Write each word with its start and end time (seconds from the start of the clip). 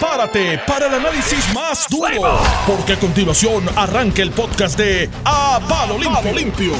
prepárate 0.00 0.58
para 0.66 0.86
el 0.86 0.94
análisis 0.94 1.54
más 1.54 1.86
duro, 1.90 2.38
porque 2.66 2.94
a 2.94 2.98
continuación 2.98 3.64
arranca 3.76 4.22
el 4.22 4.30
podcast 4.30 4.78
de 4.78 5.10
A 5.26 5.60
Palo 5.68 5.98
Limpio. 5.98 6.32
Limpio. 6.32 6.72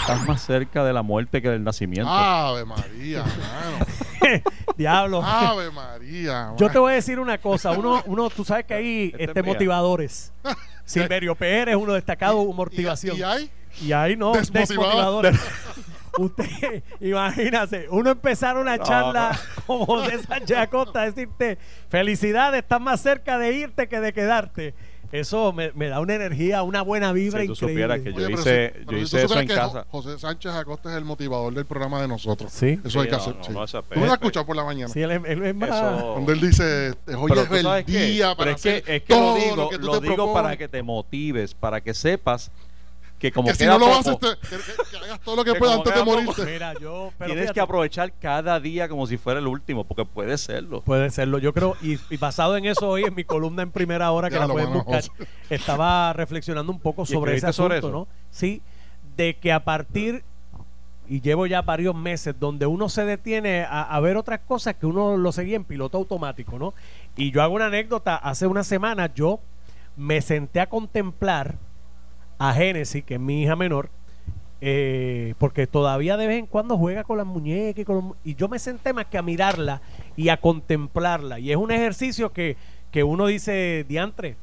Estás 0.00 0.26
más 0.26 0.42
cerca 0.42 0.84
de 0.84 0.92
la 0.92 1.02
muerte 1.02 1.42
que 1.42 1.48
del 1.48 1.64
nacimiento. 1.64 2.08
Ave 2.08 2.64
María, 2.64 3.24
mano. 3.24 4.42
Diablo. 4.76 5.22
Ave 5.24 5.70
María. 5.72 6.52
Yo 6.56 6.66
mano. 6.66 6.72
te 6.72 6.78
voy 6.78 6.92
a 6.92 6.94
decir 6.94 7.18
una 7.18 7.38
cosa. 7.38 7.72
Uno, 7.72 8.02
uno 8.06 8.30
tú 8.30 8.44
sabes 8.44 8.66
que 8.66 8.74
hay 8.74 9.06
Este 9.18 9.24
este, 9.24 9.42
motivadores. 9.42 10.32
Silverio 10.84 11.34
Pérez, 11.34 11.74
uno 11.74 11.94
destacado 11.94 12.44
motivación. 12.52 13.16
¿Y, 13.16 13.20
y 13.20 13.22
hay? 13.22 13.50
Y 13.82 13.92
ahí 13.92 14.16
no, 14.16 14.32
Desmotivado. 14.32 15.22
desmotivadores. 15.22 15.40
Usted, 16.18 16.82
imagínate, 17.00 17.86
uno 17.90 18.10
empezar 18.10 18.56
una 18.56 18.78
charla 18.78 19.38
como 19.66 20.02
de 20.02 20.18
Sánchez 20.22 20.56
Acosta, 20.58 21.02
decirte, 21.02 21.58
felicidades, 21.88 22.62
estás 22.62 22.80
más 22.80 23.00
cerca 23.00 23.38
de 23.38 23.52
irte 23.52 23.88
que 23.88 24.00
de 24.00 24.12
quedarte. 24.12 24.74
Eso 25.12 25.52
me, 25.52 25.72
me 25.74 25.88
da 25.88 25.98
una 25.98 26.14
energía, 26.14 26.62
una 26.62 26.82
buena 26.82 27.12
vibra 27.12 27.40
Si 27.40 27.48
tú 27.48 27.52
increíble. 27.54 27.72
supieras 27.72 28.00
que 28.00 28.12
yo 28.12 28.26
Oye, 28.26 28.32
hice, 28.34 28.72
si- 28.78 28.84
yo 28.84 28.90
si 28.92 29.02
hice 29.02 29.22
eso 29.24 29.40
en 29.40 29.48
que 29.48 29.54
casa. 29.56 29.84
Jo- 29.90 30.02
José 30.02 30.18
Sánchez 30.20 30.52
Acosta 30.52 30.88
es 30.92 30.96
el 30.96 31.04
motivador 31.04 31.52
del 31.52 31.64
programa 31.66 32.00
de 32.00 32.06
nosotros. 32.06 32.52
Sí. 32.52 32.78
Eso 32.84 33.00
hay 33.00 33.06
que 33.08 33.12
no, 33.12 33.16
hacer. 33.18 33.34
no, 33.34 33.42
sí. 33.42 33.52
no 33.52 33.66
Tú 33.82 33.98
lo 34.00 34.06
has 34.06 34.12
escuchado 34.12 34.46
por 34.46 34.54
la 34.54 34.62
mañana. 34.62 34.92
Sí, 34.92 35.02
él, 35.02 35.10
él 35.10 35.42
es 35.46 35.54
más... 35.56 35.68
Eso- 35.70 36.14
Donde 36.14 36.32
él 36.32 36.40
dice, 36.40 36.90
hoy 37.16 37.28
Pero 37.28 37.40
es 37.42 37.50
el 37.64 37.84
qué, 37.86 38.04
día 38.06 38.36
para 38.36 38.36
pero 38.36 38.50
es 38.56 38.62
que, 38.62 38.76
es 38.94 39.02
que 39.02 39.12
lo 39.14 39.18
todo 39.18 39.34
digo, 39.34 39.56
lo 39.56 39.68
que 39.70 39.78
tú 39.78 39.86
lo 39.86 39.92
te 39.94 40.00
digo 40.02 40.14
propones. 40.14 40.42
para 40.44 40.56
que 40.56 40.68
te 40.68 40.82
motives, 40.84 41.54
para 41.54 41.80
que 41.80 41.92
sepas 41.92 42.52
que 43.20 43.30
como 43.30 43.48
que 43.48 43.54
si 43.54 43.66
no 43.66 43.78
lo 43.78 43.86
poco, 43.86 43.98
haces, 44.00 44.18
te- 44.18 44.48
que, 44.48 44.56
que- 44.56 44.90
que 44.90 44.96
hagas 44.96 45.20
todo 45.20 45.36
lo 45.36 45.44
que 45.44 45.52
Que 45.52 45.58
puedas 45.58 45.76
antes 45.76 45.94
de 45.94 46.02
morirte. 46.04 46.44
Mira, 46.46 46.72
yo... 46.80 47.12
Pero 47.18 47.26
tienes 47.28 47.42
fíjate, 47.44 47.52
que 47.54 47.60
aprovechar 47.60 48.12
cada 48.18 48.58
día 48.58 48.88
como 48.88 49.06
si 49.06 49.18
fuera 49.18 49.38
el 49.38 49.46
último, 49.46 49.84
porque 49.84 50.04
puede 50.06 50.38
serlo. 50.38 50.80
Puede 50.80 51.10
serlo, 51.10 51.38
yo 51.38 51.52
creo, 51.52 51.76
y, 51.82 51.98
y 52.08 52.16
basado 52.16 52.56
en 52.56 52.64
eso 52.64 52.88
hoy 52.88 53.04
en 53.04 53.14
mi 53.14 53.24
columna 53.24 53.62
en 53.62 53.70
primera 53.70 54.10
hora 54.10 54.28
que 54.30 54.36
Ya 54.36 54.46
la 54.46 54.48
pueden 54.52 54.70
mano, 54.70 54.84
buscar, 54.84 55.02
José. 55.06 55.28
estaba 55.50 56.12
reflexionando 56.14 56.72
un 56.72 56.80
poco 56.80 57.02
¿Y 57.02 57.06
sobre 57.06 57.36
ese 57.36 57.52
sobre 57.52 57.76
asunto, 57.76 57.88
eso? 57.88 57.98
¿no? 57.98 58.08
Sí, 58.30 58.62
de 59.16 59.34
que 59.36 59.52
a 59.52 59.62
partir, 59.64 60.24
y 61.06 61.20
llevo 61.20 61.44
ya 61.46 61.60
varios 61.60 61.94
meses, 61.94 62.34
donde 62.40 62.64
uno 62.64 62.88
se 62.88 63.04
detiene 63.04 63.64
a, 63.64 63.82
a 63.82 64.00
ver 64.00 64.16
otras 64.16 64.40
cosas 64.48 64.76
que 64.76 64.86
uno 64.86 65.18
lo 65.18 65.30
seguía 65.32 65.56
en 65.56 65.64
piloto 65.64 65.98
automático, 65.98 66.58
¿no? 66.58 66.72
Y 67.16 67.32
yo 67.32 67.42
hago 67.42 67.54
una 67.54 67.66
anécdota, 67.66 68.16
hace 68.16 68.46
una 68.46 68.64
semana 68.64 69.12
yo 69.14 69.40
me 69.96 70.22
senté 70.22 70.60
a 70.60 70.68
contemplar 70.70 71.56
a 72.40 72.52
Génesis, 72.54 73.04
que 73.04 73.14
es 73.14 73.20
mi 73.20 73.42
hija 73.42 73.54
menor, 73.54 73.90
eh, 74.62 75.34
porque 75.38 75.66
todavía 75.66 76.16
de 76.16 76.26
vez 76.26 76.38
en 76.38 76.46
cuando 76.46 76.76
juega 76.76 77.04
con 77.04 77.18
las 77.18 77.26
muñecas 77.26 77.82
y, 77.82 77.84
con 77.84 77.94
los 77.96 78.04
y 78.24 78.34
yo 78.34 78.48
me 78.48 78.58
senté 78.58 78.92
más 78.92 79.06
que 79.06 79.16
a 79.18 79.22
mirarla 79.22 79.80
y 80.16 80.28
a 80.30 80.38
contemplarla 80.38 81.38
y 81.38 81.50
es 81.50 81.56
un 81.56 81.70
ejercicio 81.70 82.32
que, 82.32 82.56
que 82.90 83.02
uno 83.04 83.26
dice 83.26 83.84
diantre 83.88 84.36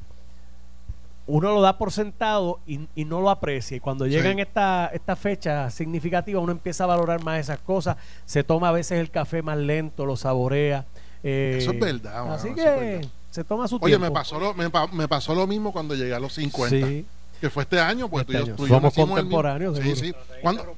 uno 1.26 1.52
lo 1.52 1.60
da 1.60 1.76
por 1.78 1.92
sentado 1.92 2.58
y, 2.66 2.80
y 2.96 3.04
no 3.04 3.20
lo 3.20 3.30
aprecia 3.30 3.76
y 3.76 3.80
cuando 3.80 4.06
llegan 4.06 4.36
Sí. 4.36 4.40
estas 4.42 4.92
esta 4.94 5.14
fechas 5.14 5.74
significativas 5.74 6.42
uno 6.42 6.52
empieza 6.52 6.84
a 6.84 6.88
valorar 6.88 7.22
más 7.22 7.38
esas 7.38 7.58
cosas 7.60 7.96
se 8.24 8.42
toma 8.42 8.70
a 8.70 8.72
veces 8.72 8.98
el 8.98 9.10
café 9.10 9.42
más 9.42 9.58
lento 9.58 10.04
lo 10.06 10.16
saborea 10.16 10.84
eh, 11.22 11.58
Eso 11.60 11.72
es 11.72 11.78
verdad, 11.80 12.32
así 12.34 12.48
eso 12.48 12.56
es 12.58 12.64
verdad. 12.64 13.00
que 13.02 13.08
se 13.30 13.44
toma 13.44 13.68
su 13.68 13.76
Oye, 13.76 13.86
tiempo 13.96 14.06
me 14.06 14.10
pasó, 14.10 14.40
lo, 14.40 14.54
me, 14.54 14.68
me 14.92 15.06
pasó 15.06 15.34
lo 15.34 15.46
mismo 15.46 15.70
cuando 15.72 15.94
llegué 15.94 16.14
a 16.14 16.18
los 16.18 16.32
50. 16.32 16.70
Sí. 16.70 17.04
Que 17.40 17.50
fue 17.50 17.62
este 17.62 17.78
año, 17.80 18.08
pues 18.08 18.22
Este 18.22 18.32
tú, 18.32 18.38
y 18.38 18.40
yo- 18.40 18.46
año. 18.46 18.56
tú 18.56 18.66
y 18.66 18.68
yo 18.68 18.74
Somos 18.74 18.82
nacimos 18.84 19.18
el 19.18 19.24
mismo- 19.24 19.36
contemporáneos, 19.42 19.78
Sí, 19.78 19.96
sí. 19.96 20.14
¿Cuándo? 20.42 20.76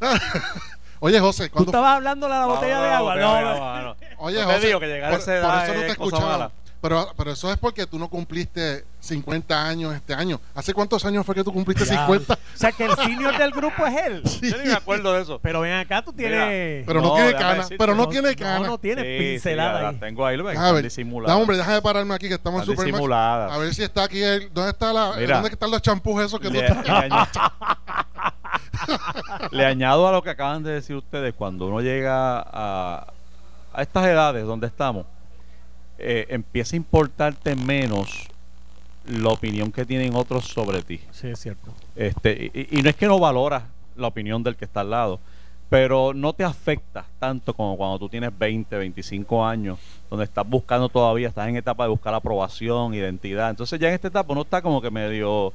Oye, 1.00 1.18
José, 1.20 1.46
tú 1.48 1.52
¿cuándo 1.54 1.70
estabas 1.70 1.96
hablando 1.96 2.26
de 2.28 2.32
la 2.32 2.46
botella 2.46 2.80
de 2.80 2.90
agua 2.90 3.16
no, 3.16 3.82
no. 3.82 3.96
Oye, 4.18 4.40
No 4.40 4.46
te 4.48 4.54
José, 4.54 4.66
digo 4.68 4.80
que 4.80 4.86
llegar 4.86 5.08
a 5.08 5.10
por, 5.12 5.20
esa 5.20 5.36
edad 5.36 5.54
por 5.54 5.64
eso 5.64 5.74
no 5.74 5.80
te 5.80 5.86
es 5.88 5.96
cosa 5.96 6.16
escuchaba. 6.16 6.52
Pero, 6.82 7.06
pero 7.16 7.30
eso 7.30 7.48
es 7.50 7.56
porque 7.58 7.86
tú 7.86 7.96
no 7.96 8.08
cumpliste 8.08 8.84
50 8.98 9.68
años 9.68 9.94
este 9.94 10.14
año. 10.14 10.40
¿Hace 10.52 10.74
cuántos 10.74 11.04
años 11.04 11.24
fue 11.24 11.32
que 11.34 11.44
tú 11.44 11.52
cumpliste 11.52 11.84
Ya, 11.86 12.06
50? 12.06 12.34
O 12.34 12.38
sea 12.56 12.72
que 12.72 12.84
el 12.86 12.96
senior 12.96 13.38
del 13.38 13.52
grupo 13.52 13.86
es 13.86 13.96
él. 14.04 14.22
Yo 14.42 14.58
ni 14.58 14.64
me 14.66 14.72
acuerdo 14.74 15.12
de 15.12 15.22
eso. 15.22 15.38
Pero 15.40 15.60
ven 15.60 15.74
acá, 15.74 16.02
tú 16.02 16.12
tienes. 16.12 16.84
Pero 16.84 17.00
no, 17.00 17.08
No, 17.10 17.14
tiene 17.14 17.28
déjame 17.28 17.44
cana. 17.44 17.54
decirte, 17.62 17.76
Pero 17.78 17.94
no, 17.94 18.02
no- 18.02 18.08
tiene 18.08 18.34
cana. 18.34 18.66
no 18.66 18.78
tiene 18.78 19.02
Sí, 19.02 19.18
pincelada 19.18 19.78
sí, 19.80 19.86
ahí. 19.86 19.96
tengo 20.00 20.26
ahí, 20.26 20.36
lo 20.36 20.42
ven, 20.42 20.54
Déjame 20.54 20.72
ver. 20.72 20.82
disimuladas. 20.82 21.36
No, 21.36 21.40
hombre, 21.42 21.56
deja 21.56 21.72
de 21.72 21.82
pararme 21.82 22.14
aquí 22.16 22.26
que 22.28 22.34
estamos 22.34 22.62
en 22.62 22.66
Supermax. 22.66 22.86
disimuladas. 22.92 23.52
A 23.52 23.58
ver 23.58 23.74
si 23.74 23.82
está 23.84 24.02
aquí 24.02 24.20
el. 24.20 24.52
¿Dónde 24.52 24.70
está 24.72 24.92
la, 24.92 25.12
Mira. 25.16 25.34
¿dónde 25.36 25.50
están 25.50 25.70
los 25.70 25.82
champús 25.82 26.20
esos 26.20 26.40
que 26.40 26.48
tú 26.48 26.54
Le, 26.54 26.66
estás? 26.66 26.84
le 26.84 26.90
añado, 26.92 27.26
le 29.52 29.66
añado 29.66 30.08
a 30.08 30.12
lo 30.12 30.22
que 30.22 30.30
acaban 30.30 30.62
de 30.62 30.72
decir 30.72 30.96
ustedes, 30.96 31.34
cuando 31.34 31.66
uno 31.66 31.80
llega 31.80 32.40
a, 32.40 33.06
a 33.72 33.82
estas 33.82 34.06
edades 34.06 34.46
donde 34.46 34.66
estamos, 34.66 35.06
eh, 35.98 36.26
empieza 36.30 36.76
a 36.76 36.78
importarte 36.78 37.54
menos 37.54 38.28
la 39.06 39.30
opinión 39.30 39.72
que 39.72 39.84
tienen 39.84 40.14
otros 40.14 40.46
sobre 40.46 40.82
ti. 40.82 41.00
Sí, 41.10 41.28
es 41.28 41.40
cierto. 41.40 41.72
Este, 41.96 42.50
y, 42.54 42.78
y 42.78 42.82
no 42.82 42.90
es 42.90 42.96
que 42.96 43.06
no 43.06 43.18
valoras 43.18 43.64
la 43.96 44.06
opinión 44.06 44.42
del 44.42 44.56
que 44.56 44.64
está 44.64 44.80
al 44.80 44.90
lado, 44.90 45.20
pero 45.68 46.12
no 46.12 46.32
te 46.32 46.44
afecta 46.44 47.06
tanto 47.18 47.54
como 47.54 47.76
cuando 47.76 47.98
tú 47.98 48.08
tienes 48.08 48.36
20, 48.38 48.76
25 48.76 49.46
años, 49.46 49.78
donde 50.10 50.24
estás 50.24 50.46
buscando 50.46 50.88
todavía, 50.88 51.28
estás 51.28 51.48
en 51.48 51.56
etapa 51.56 51.84
de 51.84 51.90
buscar 51.90 52.12
aprobación, 52.14 52.94
identidad. 52.94 53.50
Entonces 53.50 53.80
ya 53.80 53.88
en 53.88 53.94
esta 53.94 54.08
etapa 54.08 54.32
uno 54.32 54.42
está 54.42 54.60
como 54.60 54.82
que 54.82 54.90
medio, 54.90 55.52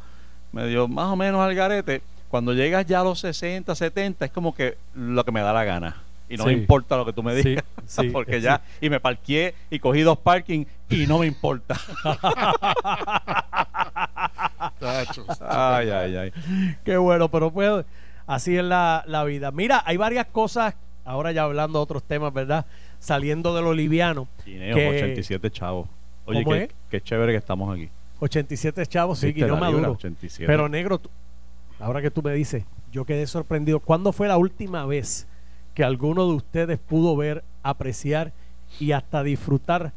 medio 0.52 0.88
más 0.88 1.08
o 1.08 1.16
menos 1.16 1.40
al 1.42 1.54
garete. 1.54 2.02
Cuando 2.30 2.54
llegas 2.54 2.86
ya 2.86 3.02
a 3.02 3.04
los 3.04 3.20
60, 3.20 3.74
70, 3.74 4.26
es 4.26 4.32
como 4.32 4.54
que 4.54 4.78
lo 4.96 5.24
que 5.24 5.32
me 5.32 5.42
da 5.42 5.54
la 5.54 5.64
gana. 5.64 6.07
Y 6.30 6.36
no 6.36 6.46
me 6.46 6.52
importa 6.54 6.98
lo 6.98 7.06
que 7.06 7.14
tú 7.14 7.24
me 7.24 7.34
digas, 7.36 7.64
sí, 7.86 8.10
porque 8.10 8.36
sí. 8.36 8.42
ya, 8.42 8.62
y 8.82 8.90
me 8.90 9.00
parqué 9.00 9.56
y 9.70 9.80
cogí 9.80 10.02
dos 10.02 10.18
parking 10.18 10.66
y 10.90 11.08
no 11.08 11.20
me 11.20 11.26
importa. 11.28 11.80
Ay, 15.42 15.90
ay, 15.90 16.16
ay. 16.18 16.32
Qué 16.84 16.98
bueno, 16.98 17.30
pero 17.30 17.52
pues 17.52 17.86
así 18.26 18.58
es 18.58 18.64
la, 18.64 19.04
la 19.08 19.24
vida. 19.24 19.52
Mira, 19.52 19.82
hay 19.86 19.98
varias 19.98 20.28
cosas, 20.28 20.74
ahora 21.06 21.32
ya 21.32 21.44
hablando 21.44 21.80
de 21.80 21.84
otros 21.84 22.04
temas, 22.04 22.34
¿verdad? 22.34 22.66
Saliendo 23.00 23.56
de 23.56 23.62
lo 23.62 23.74
liviano. 23.74 24.28
Guineo, 24.46 24.76
que- 24.76 24.88
87 24.98 25.52
chavos. 25.52 25.88
Oye, 26.26 26.44
¿Cómo 26.44 26.56
qué, 26.56 26.64
es? 26.64 26.70
qué 26.90 27.02
chévere 27.02 27.32
que 27.32 27.38
estamos 27.38 27.74
aquí. 27.74 27.90
87 28.20 28.86
chavos, 28.88 29.20
sí, 29.20 29.28
¿Viste 29.28 29.42
Guineo? 29.42 29.58
Maduro. 29.58 29.92
87. 29.94 30.46
Pero 30.46 30.68
negro, 30.68 30.98
tú- 30.98 31.10
ahora 31.80 32.02
que 32.02 32.12
tú 32.12 32.22
me 32.22 32.34
dices, 32.34 32.64
yo 32.92 33.06
quedé 33.06 33.28
sorprendido. 33.28 33.80
¿Cuándo 33.80 34.12
fue 34.12 34.28
la 34.28 34.38
última 34.38 34.86
vez 34.86 35.28
que 35.78 35.84
alguno 35.84 36.26
de 36.28 36.34
ustedes 36.34 36.80
pudo 36.80 37.16
ver, 37.16 37.44
apreciar 37.62 38.34
y 38.80 38.94
hasta 38.94 39.22
disfrutar 39.22 39.94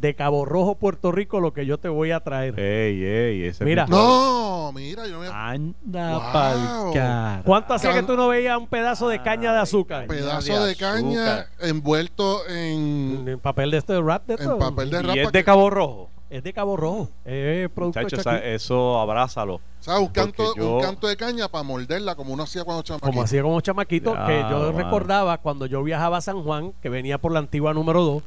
de 0.00 0.14
Cabo 0.14 0.44
Rojo, 0.44 0.76
Puerto 0.76 1.10
Rico, 1.10 1.40
lo 1.40 1.52
que 1.52 1.66
yo 1.66 1.78
te 1.78 1.88
voy 1.88 2.12
a 2.12 2.20
traer? 2.20 2.56
Ey, 2.60 3.02
ey, 3.02 3.42
ese 3.42 3.64
Mira. 3.64 3.86
No, 3.88 4.70
mira, 4.72 5.04
yo 5.08 5.18
me. 5.18 5.26
Anda 5.26 6.12
Wow. 6.18 6.32
pa'l 6.32 6.92
cara. 6.94 7.42
¿Cuánto 7.44 7.74
hacía 7.74 7.92
que 7.92 8.04
tú 8.04 8.16
no 8.16 8.28
veías 8.28 8.56
un 8.56 8.68
pedazo 8.68 9.08
de 9.08 9.20
caña 9.20 9.52
de 9.52 9.58
azúcar? 9.58 10.06
pedazo 10.06 10.60
de, 10.62 10.68
de 10.68 10.76
caña 10.76 11.38
azúcar. 11.40 11.46
envuelto 11.68 12.46
en, 12.48 13.24
En 13.26 13.40
papel 13.40 13.72
de 13.72 13.78
este 13.78 13.94
de 13.94 14.02
rap 14.02 14.28
de 14.28 14.34
en 14.44 14.58
papel 14.60 14.90
de 14.90 14.98
Y 14.98 15.02
rapa. 15.02 15.20
es 15.22 15.32
de 15.32 15.42
Cabo 15.44 15.70
Rojo. 15.70 16.08
Es 16.28 16.42
de 16.42 16.52
Cabo 16.52 16.76
Rojo. 16.76 17.08
Es 17.24 17.68
producto 17.70 18.00
esa- 18.00 18.38
eso 18.44 18.98
abrázalo. 19.00 19.54
O 19.54 19.60
sea, 19.80 19.98
un 20.00 20.08
canto, 20.08 20.42
Porque 20.44 20.60
yo- 20.60 20.76
un 20.76 20.82
canto 20.82 21.06
de 21.06 21.16
caña 21.16 21.46
para 21.48 21.62
morderla 21.62 22.16
como 22.16 22.32
uno 22.34 22.42
hacía 22.42 22.64
cuando 22.64 22.82
chamaquito. 22.82 23.06
como 23.06 23.22
hacía 23.22 23.42
como 23.42 23.60
chamaquito, 23.60 24.12
Ya, 24.14 24.26
que 24.26 24.40
yo 24.50 24.72
mano. 24.72 24.72
recordaba 24.72 25.38
cuando 25.38 25.66
yo 25.66 25.82
viajaba 25.84 26.16
a 26.16 26.20
San 26.20 26.42
Juan, 26.42 26.72
que 26.82 26.88
venía 26.88 27.18
por 27.18 27.30
la 27.30 27.38
antigua 27.38 27.72
número 27.74 28.02
2, 28.02 28.22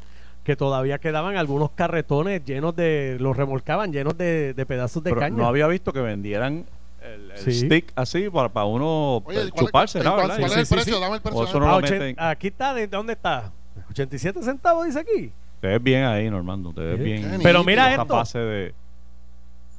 que 0.45 0.55
todavía 0.55 0.97
quedaban 0.99 1.35
algunos 1.35 1.71
carretones 1.71 2.43
llenos 2.45 2.73
de, 2.75 3.17
los 3.19 3.35
remolcaban 3.35 3.91
llenos 3.91 4.17
de, 4.17 4.53
de 4.53 4.65
pedazos 4.65 5.03
de 5.03 5.09
Pero 5.11 5.19
caña. 5.19 5.35
no 5.35 5.45
había 5.45 5.67
visto 5.67 5.91
que 5.91 5.99
vendieran 5.99 6.65
el, 7.03 7.31
el 7.31 7.38
Sí. 7.38 7.51
stick 7.65 7.91
así 7.95 8.29
para, 8.29 8.47
para 8.49 8.65
uno 8.65 9.17
Oye, 9.25 9.41
eh, 9.43 9.49
¿cuál- 9.51 9.65
chuparse, 9.65 9.99
¿no? 9.99 10.15
¿cuál, 10.15 10.21
¿verdad? 10.29 10.38
cuál 10.39 10.49
Sí, 10.51 10.53
es 10.53 10.59
el 10.61 10.65
sí, 10.67 10.73
precio? 10.75 10.95
sí. 10.95 11.01
Dame 11.01 11.15
el 11.17 11.21
precio. 11.21 11.39
O 11.39 11.43
eso 11.43 11.53
dame- 11.53 11.65
no 11.65 11.71
Ah, 11.75 11.79
lo 11.81 11.85
ochen- 11.85 11.99
meten. 11.99 12.15
aquí 12.17 12.47
está, 12.47 12.73
¿de 12.73 12.88
dónde 12.88 13.13
está? 13.13 13.51
87 13.89 14.41
centavos 14.41 14.85
dice 14.85 14.99
aquí. 14.99 15.31
Te 15.61 15.67
ves 15.67 15.83
bien 15.83 16.03
ahí, 16.05 16.29
Normando. 16.29 16.73
Te 16.73 16.81
ves 16.81 16.97
Sí. 16.97 17.03
bien. 17.03 17.31
Qué 17.31 17.39
Pero 17.44 17.63
mira 17.63 17.91
esto. 17.91 18.06
fase 18.06 18.39
de... 18.39 18.73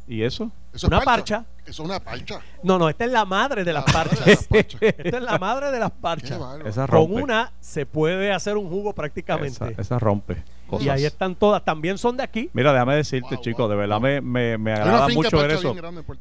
¿Y 0.08 0.22
eso? 0.22 0.50
Eso 0.74 0.86
es 0.86 0.92
Una 0.92 1.00
parcha. 1.02 1.44
Eso 1.62 1.70
es 1.84 1.88
una 1.88 2.00
parcha. 2.00 2.40
No, 2.64 2.78
no, 2.78 2.88
esta 2.88 3.04
es 3.04 3.12
la 3.12 3.24
madre 3.24 3.62
de 3.64 3.72
las 3.72 3.86
La 3.86 3.92
madre 3.92 4.10
de 4.10 4.16
parchas. 4.16 4.26
las 4.26 4.46
parchas. 4.48 4.82
esta 4.98 5.16
es 5.18 5.22
la 5.22 5.38
madre 5.38 5.70
de 5.70 5.78
las 5.78 5.90
parchas. 5.92 6.38
Con 6.88 7.12
una 7.12 7.52
se 7.60 7.86
puede 7.86 8.32
hacer 8.32 8.56
un 8.56 8.68
jugo 8.68 8.92
prácticamente. 8.92 9.70
Esa, 9.70 9.80
esa 9.80 9.98
rompe. 10.00 10.42
y 10.80 10.88
ahí 10.88 11.04
están 11.04 11.36
todas. 11.36 11.64
También 11.64 11.96
son 11.96 12.16
de 12.16 12.24
aquí. 12.24 12.50
Mira, 12.52 12.72
déjame 12.72 12.96
decirte, 12.96 13.36
Wow, 13.36 13.44
chico, 13.44 13.62
wow, 13.62 13.70
de 13.70 13.76
verdad 13.76 13.96
wow. 13.96 14.02
me, 14.02 14.20
me, 14.20 14.58
me 14.58 14.72
agrada 14.72 15.08
mucho 15.08 15.38
ver 15.38 15.52
eso. 15.52 15.74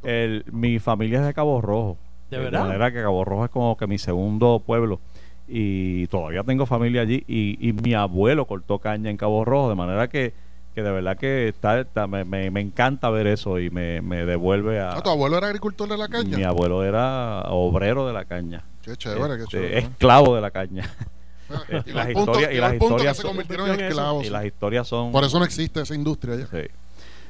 El, 0.03 0.45
mi 0.51 0.77
familia 0.79 1.19
es 1.21 1.25
de 1.25 1.33
Cabo 1.33 1.59
Rojo. 1.61 1.97
¿De 2.29 2.37
verdad? 2.37 2.61
manera 2.65 2.91
que 2.91 3.01
Cabo 3.01 3.25
Rojo 3.25 3.45
es 3.45 3.51
como 3.51 3.75
que 3.75 3.87
mi 3.87 3.97
segundo 3.97 4.61
pueblo. 4.63 4.99
Y 5.51 6.07
todavía 6.07 6.43
tengo 6.43 6.65
familia 6.65 7.01
allí. 7.01 7.23
Y, 7.27 7.57
y 7.67 7.73
mi 7.73 7.93
abuelo 7.93 8.45
cortó 8.45 8.79
caña 8.79 9.09
en 9.09 9.17
Cabo 9.17 9.43
Rojo. 9.45 9.69
De 9.69 9.75
manera 9.75 10.07
que, 10.07 10.33
que 10.75 10.83
de 10.83 10.91
verdad 10.91 11.17
que 11.17 11.47
está, 11.47 11.79
está- 11.79 12.07
me, 12.07 12.23
me- 12.25 12.51
me 12.51 12.61
encanta 12.61 13.09
ver 13.09 13.25
eso 13.27 13.59
y 13.59 13.69
me, 13.69 14.01
me 14.01 14.25
devuelve 14.25 14.79
a... 14.79 14.91
Ah, 14.97 15.01
¿Tu 15.01 15.09
abuelo 15.09 15.37
era 15.37 15.47
agricultor 15.47 15.89
de 15.89 15.97
la 15.97 16.07
caña? 16.07 16.37
Mi 16.37 16.43
abuelo 16.43 16.83
era 16.83 17.41
obrero 17.49 18.05
de 18.07 18.13
la 18.13 18.25
caña. 18.25 18.61
Qué 18.83 18.95
chévere, 18.95 19.37
qué 19.37 19.43
Este, 19.43 19.57
chévere. 19.57 19.77
esclavo 19.79 20.35
de 20.35 20.41
la 20.41 20.51
caña. 20.51 20.89
Eh, 21.67 21.81
Y 21.87 21.91
las 21.93 22.09
historias- 22.11 22.53
y 22.53 22.57
las 22.57 22.73
historias 22.75 23.15
se 23.17 23.21
son- 23.23 23.29
convirtieron 23.31 23.65
en 23.69 23.73
en 23.73 23.79
eso. 23.79 23.87
esclavos. 23.89 24.23
y 24.23 24.29
las 24.29 24.45
historias 24.45 24.87
son 24.87 25.11
Por 25.11 25.23
eso 25.23 25.39
no 25.39 25.45
existe 25.45 25.81
esa 25.81 25.95
industria 25.95 26.35
ya. 26.35 26.45
sí. 26.45 26.67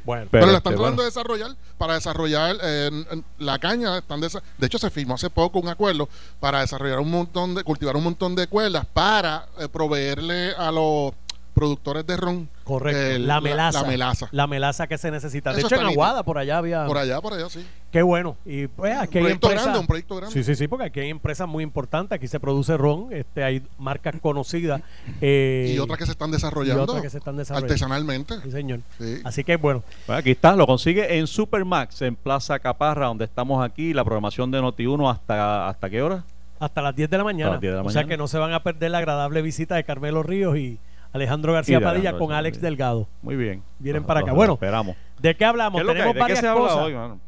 Bueno, 0.10 0.28
Pero, 0.32 0.42
Pero, 0.42 0.52
la 0.54 0.58
están 0.58 0.74
este, 0.74 0.78
tratando 0.78 0.82
bueno. 0.96 1.02
de 1.04 1.06
desarrollar 1.06 1.56
para 1.78 1.94
desarrollar 1.94 2.56
eh, 2.64 2.90
en- 2.92 3.06
en 3.12 3.24
la 3.38 3.60
caña. 3.60 4.00
Están 4.00 4.20
desa- 4.20 4.42
de 4.58 4.66
hecho, 4.66 4.80
se 4.80 4.90
firmó 4.90 5.14
hace 5.14 5.30
poco 5.30 5.60
un 5.60 5.68
acuerdo 5.68 6.10
para 6.40 6.62
desarrollar 6.62 7.00
un 7.00 7.12
montón 7.12 7.54
de, 7.54 7.64
cultivar 7.64 7.96
un 7.96 8.06
montón 8.06 8.34
de 8.34 8.48
cuerdas 8.48 8.88
para 8.92 9.46
eh, 9.60 9.68
proveerle 9.68 10.56
a 10.58 10.72
los 10.72 11.14
productores 11.60 12.06
de 12.08 12.16
ron 12.16 12.50
correcto. 12.64 13.02
el- 13.02 13.28
la 13.28 13.42
melaza. 13.42 13.82
La, 13.82 13.88
melaza. 13.88 14.30
La 14.32 14.48
melaza 14.48 14.88
que 14.88 14.98
se 14.98 15.12
necesita. 15.12 15.52
De 15.52 15.60
Eso 15.60 15.68
hecho, 15.68 15.76
en. 15.82 15.88
Aguada, 15.88 16.24
por 16.24 16.38
allá 16.38 16.58
había. 16.58 16.86
Por 16.86 16.98
allá, 16.98 17.20
por 17.20 17.34
allá, 17.34 17.50
sí. 17.50 17.66
Qué 17.92 18.02
bueno. 18.02 18.38
Y 18.46 18.68
pues 18.68 18.96
aquí 18.98 19.18
hay 19.18 19.24
proyecto 19.24 19.48
empresas- 19.48 19.64
grande, 19.64 19.80
un 19.80 19.88
proyecto 19.88 20.16
grande. 20.16 20.34
Sí, 20.34 20.44
sí, 20.44 20.56
sí, 20.56 20.68
porque 20.68 20.86
aquí 20.86 21.00
hay 21.02 21.10
empresas 21.10 21.48
muy 21.48 21.64
importantes. 21.64 22.16
Aquí 22.16 22.28
se 22.28 22.40
produce 22.40 22.78
ron, 22.78 23.08
este, 23.12 23.44
hay 23.44 23.62
marcas 23.78 24.16
conocidas. 24.22 24.82
eh, 25.22 25.74
Y 25.76 25.80
otras 25.80 25.98
que 26.00 26.06
se 26.06 26.12
están 26.12 26.30
y 26.30 26.34
desarrollando 26.34 26.84
otras 26.84 27.02
que 27.02 27.10
se 27.10 27.18
están 27.18 27.36
desarrollando. 27.38 27.74
artesanalmente. 27.74 28.36
Sí, 28.44 28.52
señor. 28.52 28.80
Sí. 28.98 29.20
Así 29.24 29.44
que 29.44 29.56
bueno, 29.58 29.84
Bueno, 30.08 30.20
aquí 30.20 30.32
está, 30.32 30.56
lo 30.56 30.66
consigue 30.66 31.18
en 31.18 31.28
Supermax, 31.28 32.02
en 32.04 32.16
Plaza 32.16 32.60
Caparra, 32.60 33.08
donde 33.08 33.26
estamos 33.26 33.64
aquí, 33.66 33.94
la 33.94 34.04
programación 34.04 34.52
de 34.52 34.62
Noti1 34.62 35.12
hasta, 35.12 35.68
¿hasta 35.68 35.90
qué 35.90 36.02
hora? 36.02 36.24
hasta 36.62 36.82
las 36.82 36.94
10 36.94 37.10
de 37.10 37.18
la 37.18 37.24
mañana. 37.24 37.52
las 37.52 37.62
10 37.62 37.72
de 37.72 37.78
la 37.78 37.84
o 37.84 37.90
sea 37.90 38.02
mañana. 38.02 38.10
que 38.10 38.18
no 38.18 38.28
se 38.28 38.38
van 38.38 38.52
a 38.52 38.62
perder 38.62 38.92
la 38.92 38.98
agradable 38.98 39.42
visita 39.42 39.76
de 39.76 39.86
Carmelo 39.86 40.24
Ríos 40.24 40.58
y 40.58 40.78
Alejandro 41.12 41.54
García 41.54 41.80
Padilla 41.82 42.12
con 42.12 42.28
García 42.28 42.38
Alex 42.38 42.58
Padilla. 42.58 42.70
Delgado. 42.70 43.08
Muy 43.22 43.36
bien. 43.36 43.64
Vienen 43.80 44.04
para 44.04 44.20
acá. 44.22 44.32
Bueno, 44.34 44.54
esperamos. 44.54 44.96
¿De 45.20 45.36
qué 45.36 45.46
hablamos? 45.46 45.78
¿Qué 45.80 45.82
es 45.82 45.88
lo 45.88 45.94
que 45.94 46.00
Tenemos? 46.00 46.14
¿De 46.14 46.18
qué 46.18 46.22
varias 46.22 46.40
se 46.40 46.48
habla 46.48 46.62
cosas. 46.62 46.78
hoy, 46.78 46.94
mano? 46.94 47.20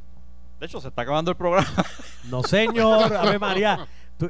De 0.60 0.66
hecho, 0.68 0.80
se 0.82 0.88
está 0.90 1.02
acabando 1.02 1.32
el 1.32 1.38
programa. 1.38 1.68
No, 2.30 2.44
señor, 2.44 3.12
Ave 3.18 3.40
María. 3.40 3.88
Tú- 4.20 4.30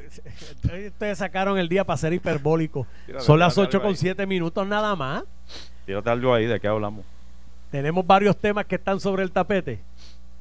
ustedes 0.86 1.18
sacaron 1.18 1.58
el 1.58 1.68
día 1.68 1.84
para 1.84 1.98
ser 1.98 2.14
hiperbólico. 2.14 2.86
Tírate, 3.04 3.24
Son 3.24 3.38
las 3.38 3.54
tírate 3.54 3.68
8 3.68 3.76
algo 3.78 3.84
con 3.88 3.90
ahí. 3.90 3.96
7 3.96 4.26
minutos 4.26 4.66
nada 4.66 4.96
más. 4.96 5.24
Tírate 5.84 6.08
algo 6.08 6.32
ahí, 6.32 6.46
¿de 6.46 6.58
qué 6.58 6.68
hablamos? 6.68 7.04
Tenemos 7.70 8.06
varios 8.06 8.34
temas 8.38 8.64
que 8.64 8.76
están 8.76 8.98
sobre 8.98 9.22
el 9.22 9.30
tapete. 9.30 9.80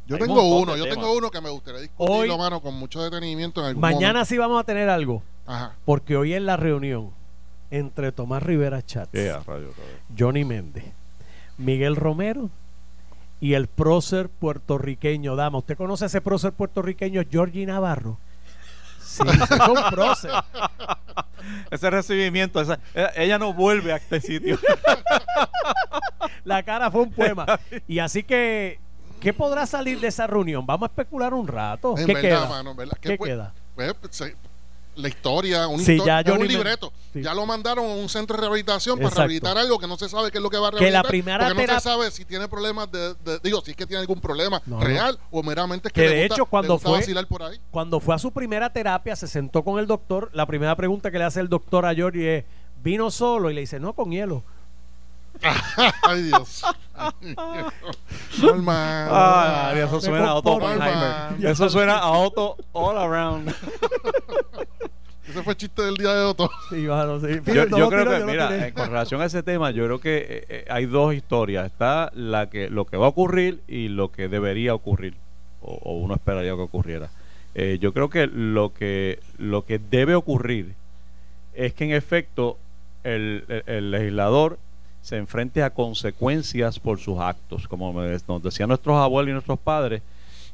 Yo 0.07 0.15
Hay 0.15 0.21
tengo 0.21 0.41
uno, 0.59 0.77
yo 0.77 0.83
temas. 0.85 0.97
tengo 0.97 1.17
uno 1.17 1.29
que 1.29 1.41
me 1.41 1.49
gustaría 1.49 1.81
discutirlo, 1.81 2.15
Hoy- 2.33 2.37
mano, 2.37 2.61
con 2.61 2.73
mucho 2.75 3.01
detenimiento 3.03 3.59
en 3.59 3.67
algún 3.67 3.81
Mañana 3.81 4.07
momento. 4.13 4.25
sí 4.25 4.37
vamos 4.37 4.59
a 4.61 4.63
tener 4.63 4.89
algo. 4.89 5.21
Ajá. 5.45 5.73
Porque 5.83 6.15
hoy 6.15 6.33
en 6.33 6.45
la 6.45 6.55
reunión 6.55 7.11
entre 7.71 8.11
Tomás 8.11 8.43
Rivera 8.43 8.81
Chats, 8.85 9.11
Yeah, 9.13 9.37
rayo, 9.47 9.71
rayo. 9.71 9.97
Johnny 10.17 10.43
Méndez, 10.45 10.83
Miguel 11.57 11.95
Romero 11.95 12.49
y 13.39 13.53
el 13.55 13.67
prócer 13.67 14.29
puertorriqueño. 14.29 15.35
Dama, 15.35 15.57
¿usted 15.59 15.75
conoce 15.77 16.03
a 16.03 16.07
ese 16.07 16.21
prócer 16.21 16.51
puertorriqueño 16.53 17.23
Georgie 17.29 17.65
Navarro? 17.65 18.17
Sí, 19.03 19.23
es 19.27 19.51
un 19.67 19.89
prócer. 19.89 20.31
Ese 21.71 21.89
recibimiento, 21.89 22.61
esa- 22.61 22.77
ella, 22.93 23.11
ella 23.15 23.39
no 23.39 23.51
vuelve 23.51 23.91
a 23.91 23.95
este 23.95 24.21
sitio. 24.21 24.59
La 26.43 26.61
cara 26.63 26.91
fue 26.91 27.01
un 27.01 27.11
poema. 27.11 27.45
Y 27.87 27.99
así 27.99 28.23
que, 28.23 28.79
¿qué 29.19 29.33
podrá 29.33 29.65
salir 29.65 29.99
de 29.99 30.07
esa 30.07 30.27
reunión? 30.27 30.65
Vamos 30.65 30.87
a 30.87 30.91
especular 30.91 31.33
un 31.33 31.47
rato. 31.47 31.97
En 31.97 32.05
¿Qué 32.05 32.13
verdad, 32.13 32.29
queda? 32.29 32.47
mano, 32.47 32.71
en 32.71 32.77
verdad. 32.77 32.97
¿Qué 33.01 33.17
pues- 33.17 33.31
queda? 33.31 33.53
pues, 33.75 33.95
se- 34.11 34.35
la 35.01 35.07
historia, 35.09 35.67
una 35.67 35.83
Sí, 35.83 35.93
historia, 35.93 36.21
ya 36.21 36.33
un 36.33 36.47
libreto. 36.47 36.93
sí. 37.13 37.21
Ya 37.21 37.33
lo 37.33 37.45
mandaron 37.45 37.85
a 37.85 37.93
un 37.95 38.07
centro 38.09 38.35
de 38.37 38.41
rehabilitación 38.41 38.97
para 38.99 39.09
rehabilitar 39.15 39.57
algo 39.57 39.77
que 39.79 39.87
no 39.87 39.97
se 39.97 40.07
sabe 40.09 40.31
qué 40.31 40.37
es 40.37 40.41
lo 40.43 40.49
que 40.49 40.57
va 40.57 40.67
a 40.67 40.71
Que 40.71 40.77
rehabilitar. 40.77 41.03
la 41.05 41.09
primera 41.09 41.47
porque 41.49 41.67
no 41.67 41.73
se 41.73 41.79
sabe 41.81 42.11
si 42.11 42.25
tiene 42.25 42.47
problemas 42.47 42.91
de, 42.91 43.13
de- 43.15 43.39
digo, 43.43 43.61
si 43.61 43.71
es 43.71 43.77
que 43.77 43.85
tiene 43.85 44.01
algún 44.01 44.21
problema 44.21 44.61
No, 44.65 44.77
no. 44.79 44.83
real 44.85 45.17
o 45.31 45.43
meramente 45.43 45.87
es 45.89 45.93
que, 45.93 46.01
Que 46.01 46.07
le 46.09 46.15
de 46.15 46.21
gusta- 46.23 46.35
hecho, 46.35 46.43
le 46.43 46.49
cuando 46.49 46.73
gusta 46.73 46.89
fue- 46.89 46.99
vacilar 46.99 47.27
por 47.27 47.43
ahí. 47.43 47.59
Cuando 47.71 47.99
fue 47.99 48.15
a 48.15 48.19
su 48.19 48.31
primera 48.31 48.71
terapia, 48.71 49.15
se 49.15 49.27
sentó 49.27 49.63
con 49.63 49.79
el 49.79 49.87
doctor. 49.87 50.29
La 50.33 50.45
primera 50.45 50.75
pregunta 50.75 51.11
que 51.11 51.17
le 51.17 51.25
hace 51.25 51.39
el 51.39 51.49
doctor 51.49 51.85
a 51.85 51.93
Georgie 51.95 52.37
es: 52.39 52.45
¿vino 52.83 53.09
solo? 53.11 53.49
Y 53.49 53.53
le 53.53 53.61
dice: 53.61 53.79
No, 53.79 53.93
con 53.93 54.11
hielo. 54.11 54.43
Ay, 56.03 56.23
Dios. 56.23 56.61
Normal. 58.41 59.07
Ah, 59.11 59.73
eso 59.75 59.99
suena 60.01 60.29
a 60.29 60.33
Otto. 60.35 60.51
Oppenheimer. 60.51 61.45
Eso 61.45 61.69
suena 61.69 61.97
a 61.97 62.11
Otto 62.11 62.57
all 62.73 62.97
around. 62.97 63.53
Ese 65.31 65.43
fue 65.43 65.53
el 65.53 65.57
chiste 65.57 65.81
del 65.81 65.95
día 65.95 66.13
de 66.13 66.23
Otto. 66.25 66.49
Sí, 66.69 66.75
mano, 66.87 67.19
sí. 67.19 67.27
Yo, 67.35 67.43
Fíjate, 67.43 67.69
yo 67.71 67.77
no 67.79 67.89
creo 67.89 68.03
tiro, 68.03 68.11
que, 68.13 68.19
yo 68.19 68.25
mira, 68.27 68.67
eh, 68.67 68.73
con 68.73 68.87
relación 68.89 69.21
a 69.21 69.25
ese 69.25 69.43
tema, 69.43 69.71
yo 69.71 69.85
creo 69.85 69.99
que 69.99 70.17
eh, 70.17 70.45
eh, 70.49 70.65
hay 70.69 70.85
dos 70.85 71.13
historias. 71.13 71.65
Está 71.65 72.11
la 72.15 72.49
que 72.49 72.69
lo 72.69 72.85
que 72.85 72.97
va 72.97 73.05
a 73.05 73.09
ocurrir 73.09 73.61
y 73.67 73.87
lo 73.87 74.11
que 74.11 74.27
debería 74.27 74.73
ocurrir, 74.75 75.15
o, 75.61 75.73
o 75.83 75.93
uno 75.97 76.15
esperaría 76.15 76.51
que 76.55 76.61
ocurriera. 76.61 77.09
Eh, 77.55 77.77
yo 77.81 77.93
creo 77.93 78.09
que 78.09 78.27
lo 78.27 78.73
que 78.73 79.19
lo 79.37 79.65
que 79.65 79.77
debe 79.79 80.15
ocurrir 80.15 80.73
es 81.53 81.73
que 81.73 81.83
en 81.85 81.91
efecto 81.91 82.57
el, 83.03 83.43
el- 83.49 83.63
el 83.67 83.91
legislador 83.91 84.57
se 85.01 85.17
enfrente 85.17 85.63
a 85.63 85.71
consecuencias 85.71 86.79
por 86.79 86.99
sus 86.99 87.19
actos, 87.19 87.67
como 87.67 87.91
me- 87.91 88.17
nos 88.27 88.43
decían 88.43 88.69
nuestros 88.69 88.95
abuelos 88.97 89.29
y 89.29 89.33
nuestros 89.33 89.59
padres. 89.59 90.01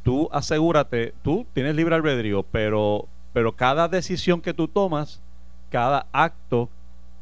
Tú 0.04 0.30
asegúrate, 0.32 1.14
tú 1.24 1.46
tienes 1.54 1.76
libre 1.76 1.94
albedrío, 1.96 2.44
pero 2.44 3.06
pero 3.38 3.52
cada 3.52 3.88
decisión 3.88 4.42
que 4.42 4.52
tú 4.52 4.68
tomas, 4.68 5.20
cada 5.70 6.08
acto 6.12 6.70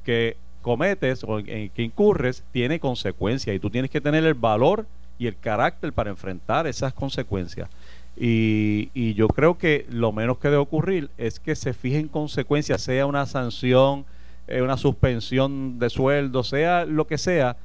que 0.06 0.38
cometes 0.62 1.26
o 1.26 1.40
en, 1.40 1.70
que 1.72 1.82
incurres 1.82 2.42
tiene 2.54 2.80
consecuencias 2.80 3.54
y 3.54 3.60
tú 3.60 3.70
tienes 3.70 3.92
que 3.92 4.00
tener 4.00 4.24
el 4.24 4.34
valor 4.34 4.86
y 5.20 5.28
el 5.28 5.38
carácter 5.38 5.92
para 5.92 6.10
enfrentar 6.10 6.68
esas 6.68 6.94
consecuencias. 6.94 7.70
Y, 8.16 8.92
y 8.94 9.14
yo 9.16 9.28
creo 9.28 9.58
que 9.58 9.86
lo 9.90 10.14
menos 10.14 10.38
que 10.38 10.48
debe 10.48 10.62
ocurrir 10.62 11.10
es 11.18 11.38
que 11.38 11.54
se 11.54 11.74
fijen 11.74 12.08
consecuencias, 12.08 12.82
sea 12.82 13.06
una 13.06 13.26
sanción, 13.26 14.06
eh, 14.48 14.62
una 14.62 14.78
suspensión 14.78 15.80
de 15.80 15.90
sueldo, 15.90 16.46
sea 16.46 16.86
lo 16.86 17.08
que 17.08 17.18
sea. 17.18 17.58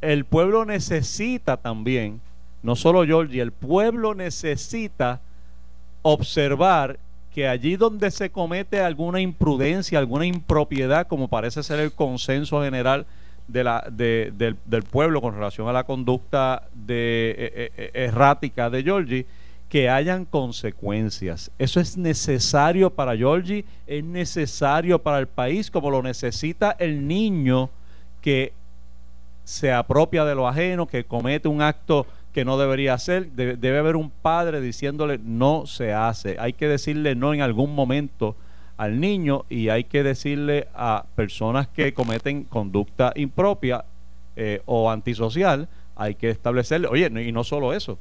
El 0.00 0.24
pueblo 0.24 0.64
necesita 0.64 1.58
también, 1.58 2.22
no 2.62 2.74
solo 2.74 3.04
Georgie, 3.04 3.42
el 3.42 3.52
pueblo 3.52 4.14
necesita 4.14 5.20
observar 6.00 6.98
que 7.34 7.46
allí 7.48 7.76
donde 7.76 8.10
se 8.10 8.30
comete 8.30 8.80
alguna 8.80 9.20
imprudencia, 9.20 9.98
alguna 9.98 10.26
impropiedad, 10.26 11.06
como 11.06 11.28
parece 11.28 11.62
ser 11.62 11.78
el 11.80 11.92
consenso 11.92 12.62
general 12.62 13.06
de 13.46 13.64
la, 13.64 13.86
de- 13.90 14.32
del, 14.36 14.56
del 14.64 14.82
pueblo 14.82 15.20
con 15.20 15.34
relación 15.34 15.68
a 15.68 15.72
la 15.72 15.84
conducta 15.84 16.64
de, 16.74 17.34
eh, 17.38 17.72
eh, 17.76 17.90
errática 17.94 18.68
de 18.70 18.82
Georgie, 18.82 19.26
que 19.68 19.88
hayan 19.90 20.24
consecuencias. 20.24 21.50
Eso 21.58 21.78
es 21.80 21.96
necesario 21.96 22.90
para 22.90 23.16
Georgie, 23.16 23.64
es 23.86 24.02
necesario 24.02 24.98
para 24.98 25.18
el 25.18 25.26
país, 25.26 25.70
como 25.70 25.90
lo 25.90 26.02
necesita 26.02 26.74
el 26.78 27.06
niño 27.06 27.68
que 28.22 28.52
se 29.44 29.72
apropia 29.72 30.24
de 30.24 30.34
lo 30.34 30.48
ajeno, 30.48 30.86
que 30.86 31.04
comete 31.04 31.48
un 31.48 31.62
acto 31.62 32.06
que 32.38 32.44
no 32.44 32.56
debería 32.56 32.94
hacer, 32.94 33.32
debe, 33.32 33.78
haber 33.80 33.96
un 33.96 34.10
padre 34.10 34.60
diciéndole 34.60 35.18
no 35.20 35.66
se 35.66 35.92
hace. 35.92 36.36
Hay 36.38 36.52
que 36.52 36.68
decirle 36.68 37.16
no 37.16 37.34
en 37.34 37.40
algún 37.40 37.74
momento 37.74 38.36
al 38.76 39.00
niño 39.00 39.44
y 39.50 39.70
hay 39.70 39.82
que 39.82 40.04
decirle 40.04 40.68
a 40.72 41.04
personas 41.16 41.66
que 41.66 41.92
cometen 41.92 42.44
conducta 42.44 43.12
impropia 43.16 43.84
eh, 44.36 44.62
o 44.66 44.88
antisocial, 44.88 45.66
hay 45.96 46.14
que 46.14 46.30
establecerle, 46.30 46.86
oye, 46.86 47.10
y 47.26 47.32
no 47.32 47.42
solo 47.42 47.72
eso, 47.72 47.98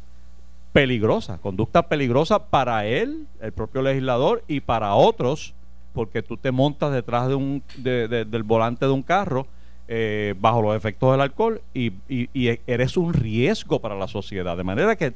peligrosa, 0.71 1.39
conducta 1.39 1.87
peligrosa 1.87 2.37
para 2.37 2.85
él, 2.85 3.25
el 3.41 3.53
propio 3.53 3.81
legislador, 3.81 4.43
y 4.47 4.59
para 4.59 4.93
otros, 4.93 5.55
porque 5.93 6.21
tú 6.21 6.37
te 6.37 6.51
montas 6.51 6.93
detrás 6.93 7.27
de 7.27 7.33
un, 7.33 7.63
de- 7.77 8.07
del 8.07 8.43
volante 8.43 8.85
de 8.85 8.91
un 8.91 9.01
carro 9.01 9.47
eh, 9.87 10.35
bajo 10.39 10.61
los 10.61 10.75
efectos 10.75 11.11
del 11.11 11.21
alcohol 11.21 11.61
y, 11.73 11.91
y- 12.09 12.59
eres 12.67 12.97
un 12.97 13.13
riesgo 13.13 13.79
para 13.79 13.95
la 13.95 14.07
sociedad. 14.07 14.57
De 14.57 14.63
manera 14.63 14.95
que 14.95 15.13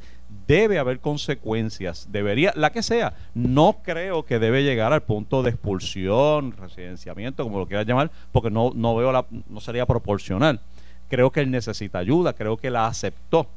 debe 0.48 0.80
haber 0.80 1.00
consecuencias, 1.00 2.08
debería, 2.12 2.54
la 2.56 2.72
que 2.72 2.82
sea. 2.84 3.13
No 3.34 3.78
creo 3.84 4.24
que 4.24 4.40
debe 4.40 4.63
llegar 4.63 4.94
al 4.94 5.01
punto 5.01 5.44
de 5.44 5.50
expulsión, 5.51 6.54
residenciamiento, 6.58 7.44
como 7.44 7.60
lo 7.60 7.68
quieras 7.68 7.86
llamar, 7.86 8.12
porque 8.32 8.50
no, 8.50 8.72
no 8.75 8.96
veo 8.96 9.12
la, 9.12 9.25
no 9.50 9.60
sería 9.60 9.86
proporcional. 9.86 10.60
Creo 11.10 11.32
que 11.32 11.42
él 11.42 11.51
necesita 11.51 12.00
ayuda, 12.00 12.34
creo 12.34 12.56
que 12.58 12.70
la 12.70 12.88
aceptó. 12.88 13.48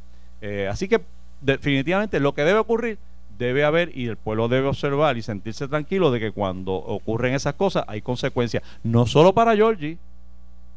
Eh, 0.41 0.69
así 0.71 0.89
que 0.89 1.01
definitivamente 1.41 2.19
lo 2.21 2.35
que 2.35 2.43
debe 2.43 2.59
ocurrir 2.59 2.99
debe 3.39 3.65
haber 3.65 3.97
y 3.97 4.07
el 4.07 4.17
pueblo 4.17 4.49
debe 4.49 4.69
observar 4.69 5.17
y 5.17 5.23
sentirse 5.23 5.67
tranquilo 5.69 6.11
de 6.11 6.21
que 6.21 6.33
cuando 6.33 6.73
ocurren 6.75 7.35
esas 7.35 7.55
cosas 7.55 7.85
hay 7.89 8.01
consecuencias, 8.01 8.63
no 8.83 9.07
solo 9.07 9.33
para 9.33 9.57
Georgie, 9.57 9.99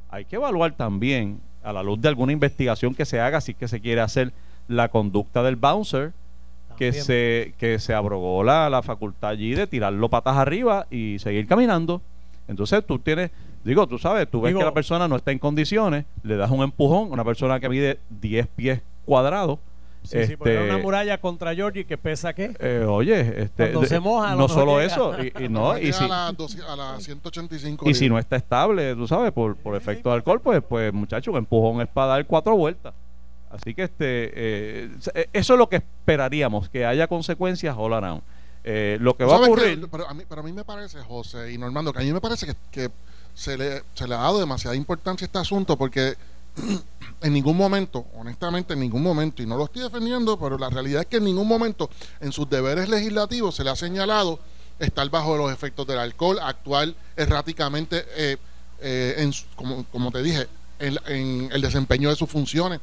hay 0.10 0.26
que 0.26 0.36
evaluar 0.38 0.74
también 0.74 1.40
a 1.64 1.74
la 1.74 1.84
luz 1.84 2.00
de 2.02 2.08
alguna 2.08 2.32
investigación 2.32 2.96
que 2.96 3.06
se 3.06 3.20
haga 3.20 3.42
si 3.42 3.52
es 3.52 3.58
que 3.58 3.68
se 3.68 3.82
quiere 3.82 4.02
hacer 4.02 4.32
la 4.68 4.90
conducta 4.90 5.44
del 5.44 5.56
bouncer 5.56 6.14
que 6.78 6.88
También. 6.92 7.04
se 7.06 7.54
que 7.58 7.80
se 7.80 7.94
abrogó 7.94 8.44
la, 8.44 8.70
la 8.70 8.84
facultad 8.84 9.32
allí 9.32 9.54
de 9.56 9.66
tirarlo 9.68 10.10
patas 10.10 10.38
arriba 10.38 10.86
y 10.92 11.18
seguir 11.20 11.48
caminando 11.48 12.02
entonces 12.48 12.86
tú 12.86 13.00
tienes 13.00 13.32
digo 13.64 13.88
tú 13.88 13.98
sabes 13.98 14.30
tú 14.30 14.42
ves 14.42 14.52
Digo- 14.52 14.60
que 14.60 14.66
la 14.66 14.74
persona 14.74 15.08
no 15.08 15.16
está 15.16 15.32
en 15.32 15.40
condiciones 15.40 16.06
le 16.24 16.36
das 16.38 16.52
un 16.52 16.62
empujón 16.64 17.10
a 17.10 17.14
una 17.14 17.24
persona 17.26 17.60
que 17.60 17.68
mide 17.70 18.00
10 18.10 18.48
pies 18.56 18.82
cuadrados 19.06 19.60
Sí, 20.08 20.26
sí, 20.26 20.36
porque 20.38 20.54
era 20.54 20.62
Este, 20.64 20.74
una 20.74 20.84
muralla 20.84 21.18
contra 21.20 21.54
Georgie 21.54 21.86
que 21.86 21.98
pesa 21.98 22.34
qué. 22.34 22.56
eh, 22.60 22.86
oye, 22.88 23.44
este, 23.44 23.72
Cuando 23.72 23.88
se 23.88 24.00
moja, 24.00 24.36
no 24.36 24.48
solo 24.48 24.80
llega. 24.80 24.86
eso, 24.94 25.16
y, 25.24 25.46
y 25.46 25.50
no, 25.50 25.78
y 25.78 25.94
si, 25.94 26.04
a 26.04 26.08
las 26.08 26.38
12 26.38 26.60
a 26.68 26.76
las 26.76 27.04
185 27.04 27.90
y 27.90 27.94
si 27.94 28.10
no 28.10 28.18
está 28.18 28.36
estable, 28.38 28.96
tú 28.96 29.08
sabes, 29.08 29.32
por, 29.32 29.56
por 29.58 29.76
efecto 29.76 30.10
de 30.10 30.16
alcohol, 30.16 30.42
pues, 30.42 30.62
pues 30.68 30.94
muchacho, 30.94 31.32
un 31.32 31.38
empujón 31.38 31.82
es 31.82 31.88
para 31.88 32.08
dar 32.08 32.26
cuatro 32.26 32.56
vueltas. 32.56 32.94
Así 33.50 33.74
que 33.74 33.84
este, 33.84 34.32
eh, 34.36 34.90
eso 35.34 35.54
es 35.54 35.58
lo 35.60 35.70
que 35.70 35.78
esperaríamos, 35.78 36.70
que 36.70 36.86
haya 36.86 37.08
consecuencias 37.08 37.76
all 37.78 37.94
around. 37.94 38.22
Eh, 38.64 38.98
lo 39.00 39.16
que 39.16 39.24
va 39.24 39.36
a 39.38 39.40
ocurrir, 39.40 39.88
Pero 39.90 40.08
a, 40.10 40.14
mí, 40.14 40.24
pero 40.28 40.42
a 40.42 40.44
mí 40.44 40.52
me 40.52 40.66
parece, 40.66 41.00
José 41.02 41.54
y 41.54 41.58
Normando, 41.58 41.94
que 41.94 42.00
a 42.00 42.04
mí 42.04 42.12
me 42.12 42.20
parece 42.20 42.46
que, 42.46 42.56
que 42.70 42.90
se, 43.34 43.58
le, 43.58 43.84
se 43.94 44.06
le 44.08 44.16
ha 44.16 44.18
dado 44.18 44.40
demasiada 44.40 44.76
importancia 44.76 45.24
a 45.24 45.28
este 45.28 45.38
asunto 45.40 45.78
porque 45.78 46.16
en 47.22 47.34
ningún 47.34 47.58
momento, 47.58 48.06
honestamente, 48.16 48.74
en 48.74 48.80
ningún 48.80 49.04
momento, 49.04 49.42
y 49.42 49.46
no 49.46 49.58
lo 49.58 49.66
estoy 49.66 49.84
defendiendo, 49.84 50.38
pero 50.40 50.58
la 50.58 50.70
realidad 50.70 51.02
es 51.02 51.08
que 51.08 51.18
en 51.18 51.26
ningún 51.26 51.48
momento 51.48 51.90
en 52.20 52.32
sus 52.32 52.50
deberes 52.50 52.90
legislativos 52.90 53.56
se 53.56 53.64
le 53.64 53.70
ha 53.70 53.76
señalado 53.76 54.40
estar 54.80 55.10
bajo 55.10 55.38
los 55.38 55.52
efectos 55.52 55.88
del 55.88 56.00
alcohol, 56.00 56.40
actuar 56.42 56.94
erráticamente, 57.16 58.06
eh, 58.16 58.38
eh, 58.80 59.16
en, 59.18 59.34
como, 59.56 59.86
como 59.86 60.12
te 60.12 60.22
dije, 60.22 60.48
en, 60.80 61.50
el 61.52 61.62
desempeño 61.62 62.10
de 62.10 62.16
sus 62.16 62.30
funciones, 62.30 62.80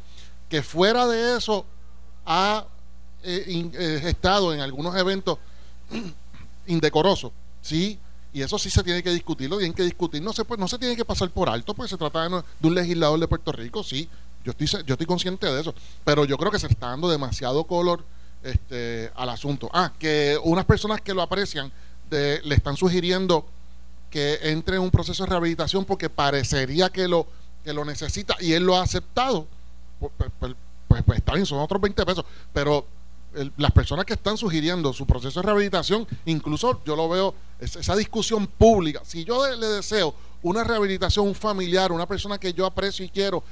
que 0.49 0.63
fuera 0.63 1.07
de 1.07 1.37
eso 1.37 1.65
ha 2.27 2.65
eh, 3.23 4.01
estado 4.05 4.53
en 4.53 4.61
algunos 4.61 4.97
eventos 4.97 5.39
indecoroso, 6.67 7.33
sí, 7.63 7.99
y 8.35 8.43
eso 8.43 8.59
sí 8.59 8.69
se 8.69 8.83
tiene 8.83 9.01
que 9.01 9.11
discutir, 9.11 9.49
lo 9.49 9.59
tienen 9.59 9.75
que 9.75 9.85
discutir, 9.85 10.21
no 10.21 10.33
se 10.33 10.45
puede, 10.45 10.61
no 10.61 10.67
se 10.67 10.77
tiene 10.77 10.97
que 10.97 11.05
pasar 11.05 11.31
por 11.31 11.49
alto, 11.49 11.73
porque 11.73 11.89
se 11.89 11.97
trata 11.97 12.29
de, 12.29 12.43
un 12.63 12.75
legislador 12.75 13.19
de 13.21 13.29
Puerto 13.29 13.53
Rico, 13.53 13.85
sí, 13.85 14.09
yo 14.45 14.51
estoy 14.51 14.67
yo 14.85 14.95
estoy 14.95 15.07
consciente 15.07 15.47
de 15.47 15.61
eso, 15.61 15.73
pero 16.05 16.25
yo 16.25 16.37
creo 16.37 16.51
que 16.51 16.59
se 16.59 16.67
está 16.67 16.89
dando 16.89 17.09
demasiado 17.09 17.63
color 17.65 18.05
este 18.43 19.11
al 19.15 19.29
asunto. 19.31 19.71
Ah, 19.73 19.93
que 19.99 20.37
unas 20.43 20.65
personas 20.65 21.01
que 21.01 21.15
lo 21.15 21.23
aprecian 21.23 21.73
le 22.11 22.55
están 22.55 22.77
sugiriendo 22.77 23.47
que 24.11 24.39
entre 24.43 24.77
en 24.77 24.83
un 24.83 24.91
proceso 24.91 25.25
de 25.25 25.31
rehabilitación 25.31 25.85
porque 25.85 26.11
parecería 26.11 26.91
que 26.91 27.09
lo 27.09 27.27
que 27.65 27.73
lo 27.73 27.85
necesita 27.85 28.37
y 28.41 28.53
él 28.53 28.65
lo 28.65 28.77
ha 28.77 28.83
aceptado. 28.83 29.47
Pues, 29.99 30.13
pues, 30.19 30.31
pues, 30.39 30.55
pues, 30.89 31.03
pues, 31.05 31.19
está 31.19 31.35
bien, 31.35 31.47
son 31.47 31.61
otros 31.61 31.81
20 31.81 32.05
pesos, 32.05 32.25
pero 32.53 32.87
el- 33.37 33.53
las 33.57 33.71
personas 33.73 34.05
que 34.05 34.15
están 34.15 34.37
sugiriendo 34.37 34.93
su 34.93 35.07
proceso 35.07 35.41
de 35.41 35.47
rehabilitación, 35.47 36.07
incluso 36.27 36.83
yo 36.85 36.97
lo 36.97 37.09
veo, 37.09 37.35
es- 37.61 37.77
esa 37.77 37.97
discusión 37.97 38.47
pública, 38.47 39.01
si 39.05 39.25
yo 39.25 39.47
le 39.57 39.67
deseo 39.67 40.15
una 40.43 40.63
rehabilitación 40.65 41.35
familiar, 41.35 41.91
una 41.93 42.07
persona 42.07 42.39
que 42.39 42.53
yo 42.53 42.67
aprecio 42.67 43.05
y 43.05 43.09
quiero, 43.09 43.43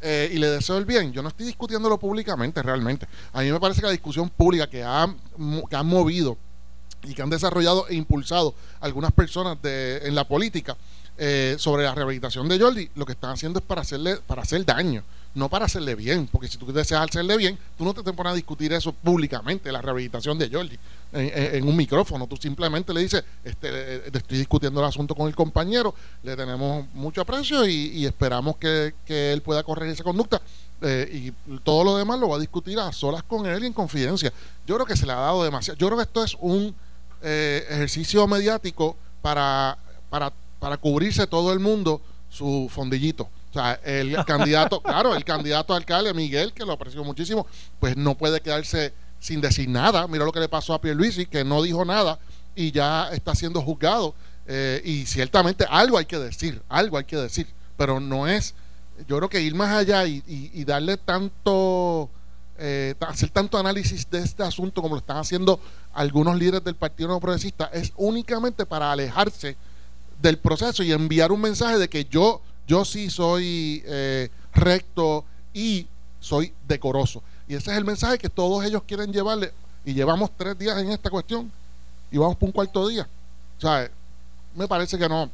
eh, 0.00 0.30
y 0.34 0.38
le 0.38 0.48
deseo 0.48 0.76
el 0.78 0.84
bien, 0.84 1.12
yo 1.12 1.22
no 1.22 1.28
estoy 1.28 1.46
discutiéndolo 1.46 1.96
públicamente 1.98 2.60
realmente. 2.62 3.06
A 3.32 3.42
mí 3.42 3.52
me 3.52 3.60
parece 3.60 3.80
que 3.80 3.86
la 3.86 3.92
discusión 3.92 4.28
pública 4.30 4.68
que, 4.68 4.82
ha, 4.82 5.14
que 5.70 5.76
han 5.76 5.86
movido 5.86 6.36
y 7.04 7.14
que 7.14 7.22
han 7.22 7.30
desarrollado 7.30 7.86
e 7.88 7.94
impulsado 7.94 8.54
algunas 8.80 9.12
personas 9.12 9.60
de, 9.62 9.98
en 10.04 10.14
la 10.14 10.26
política 10.26 10.76
eh, 11.18 11.56
sobre 11.58 11.84
la 11.84 11.94
rehabilitación 11.94 12.48
de 12.48 12.58
Jordi, 12.58 12.90
lo 12.96 13.04
que 13.06 13.12
están 13.12 13.30
haciendo 13.30 13.58
es 13.60 13.64
para 13.64 13.82
hacerle 13.82 14.16
para 14.26 14.42
hacer 14.42 14.64
daño, 14.64 15.04
no 15.34 15.48
para 15.48 15.64
hacerle 15.64 15.94
bien, 15.94 16.28
porque 16.30 16.48
si 16.48 16.58
tú 16.58 16.72
deseas 16.72 17.08
hacerle 17.08 17.36
bien, 17.36 17.58
tú 17.78 17.84
no 17.84 17.94
te, 17.94 18.02
te 18.02 18.12
pones 18.12 18.32
a 18.32 18.36
discutir 18.36 18.72
eso 18.72 18.92
públicamente, 18.92 19.72
la 19.72 19.80
rehabilitación 19.80 20.38
de 20.38 20.50
Jordi, 20.50 20.78
en, 21.12 21.66
un 21.66 21.76
micrófono, 21.76 22.26
tú 22.26 22.36
simplemente 22.36 22.92
le 22.92 23.00
dices, 23.00 23.24
este, 23.44 24.06
estoy 24.06 24.38
discutiendo 24.38 24.80
el 24.80 24.86
asunto 24.86 25.14
con 25.14 25.28
el 25.28 25.34
compañero, 25.34 25.94
le 26.22 26.36
tenemos 26.36 26.86
mucho 26.94 27.20
aprecio 27.20 27.66
y, 27.66 27.88
y 27.88 28.06
esperamos 28.06 28.56
que, 28.56 28.94
que 29.06 29.32
él 29.32 29.42
pueda 29.42 29.62
corregir 29.62 29.94
esa 29.94 30.04
conducta. 30.04 30.40
eh, 30.82 31.32
y 31.48 31.58
todo 31.60 31.84
lo 31.84 31.96
demás 31.96 32.18
lo 32.18 32.28
va 32.28 32.36
a 32.36 32.40
discutir 32.40 32.78
a 32.78 32.92
solas 32.92 33.22
con 33.22 33.46
él 33.46 33.62
y 33.62 33.66
en 33.66 33.72
confidencia. 33.72 34.32
Yo 34.66 34.74
creo 34.74 34.86
que 34.86 34.96
se 34.96 35.06
le 35.06 35.12
ha 35.12 35.16
dado 35.16 35.44
demasiado. 35.44 35.78
Yo 35.78 35.86
creo 35.86 35.98
que 35.98 36.04
esto 36.04 36.24
es 36.24 36.36
un 36.40 36.74
eh, 37.22 37.64
ejercicio 37.70 38.26
mediático 38.26 38.96
para, 39.20 39.78
para, 40.10 40.32
para 40.58 40.76
cubrirse 40.76 41.26
todo 41.26 41.52
el 41.52 41.60
mundo 41.60 42.00
su 42.30 42.68
fondillito. 42.72 43.28
O 43.52 43.54
sea, 43.54 43.78
el 43.84 44.16
candidato, 44.26 44.80
claro, 44.80 45.14
el 45.14 45.24
candidato 45.24 45.74
a 45.74 45.76
alcalde, 45.76 46.12
Miguel, 46.14 46.52
que 46.52 46.64
lo 46.64 46.72
aprecio 46.72 47.04
muchísimo, 47.04 47.46
pues 47.78 47.96
no 47.96 48.16
puede 48.16 48.40
quedarse 48.40 48.92
sin 49.20 49.40
decir 49.40 49.68
nada. 49.68 50.08
Mira 50.08 50.24
lo 50.24 50.32
que 50.32 50.40
le 50.40 50.48
pasó 50.48 50.74
a 50.74 50.80
Pierluisi, 50.80 51.26
que 51.26 51.44
no 51.44 51.62
dijo 51.62 51.84
nada 51.84 52.18
y 52.56 52.70
ya 52.72 53.08
está 53.12 53.34
siendo 53.34 53.60
juzgado. 53.62 54.14
Eh, 54.46 54.82
y 54.84 55.06
ciertamente 55.06 55.64
algo 55.70 55.98
hay 55.98 56.04
que 56.06 56.18
decir, 56.18 56.60
algo 56.68 56.98
hay 56.98 57.04
que 57.04 57.16
decir, 57.16 57.46
pero 57.76 58.00
no 58.00 58.26
es, 58.26 58.54
yo 59.06 59.16
creo 59.18 59.28
que 59.28 59.40
ir 59.40 59.54
más 59.54 59.70
allá 59.70 60.04
y, 60.06 60.22
y- 60.26 60.50
y 60.52 60.64
darle 60.64 60.96
tanto, 60.96 62.10
eh, 62.58 62.94
hacer 63.00 63.30
tanto 63.30 63.56
análisis 63.58 64.10
de 64.10 64.18
este 64.18 64.42
asunto 64.42 64.82
como 64.82 64.96
lo 64.96 64.98
están 65.00 65.16
haciendo 65.18 65.60
algunos 65.94 66.36
líderes 66.36 66.64
del 66.64 66.74
Partido 66.74 67.06
Nuevo 67.08 67.20
Progresista 67.20 67.70
es 67.72 67.92
únicamente 67.96 68.66
para 68.66 68.90
alejarse 68.90 69.56
del 70.20 70.38
proceso 70.38 70.82
y 70.82 70.92
enviar 70.92 71.30
un 71.32 71.40
mensaje 71.40 71.78
de 71.78 71.88
que 71.88 72.04
yo, 72.06 72.42
yo 72.72 72.86
sí 72.86 73.10
soy 73.10 73.82
eh, 73.84 74.30
recto 74.54 75.26
y 75.52 75.86
soy 76.20 76.54
decoroso. 76.66 77.22
Y 77.46 77.54
ese 77.54 77.70
es 77.70 77.76
el 77.76 77.84
mensaje 77.84 78.16
que 78.16 78.30
todos 78.30 78.64
ellos 78.64 78.82
quieren 78.86 79.12
llevarle. 79.12 79.52
Y 79.84 79.92
llevamos 79.92 80.30
tres 80.38 80.58
días 80.58 80.78
en 80.78 80.90
esta 80.90 81.10
cuestión 81.10 81.52
y 82.10 82.16
vamos 82.16 82.34
por 82.36 82.46
un 82.46 82.52
cuarto 82.52 82.88
día. 82.88 83.06
O 83.58 83.60
sea, 83.60 83.90
me 84.54 84.66
parece 84.66 84.96
que 84.96 85.06
no. 85.06 85.28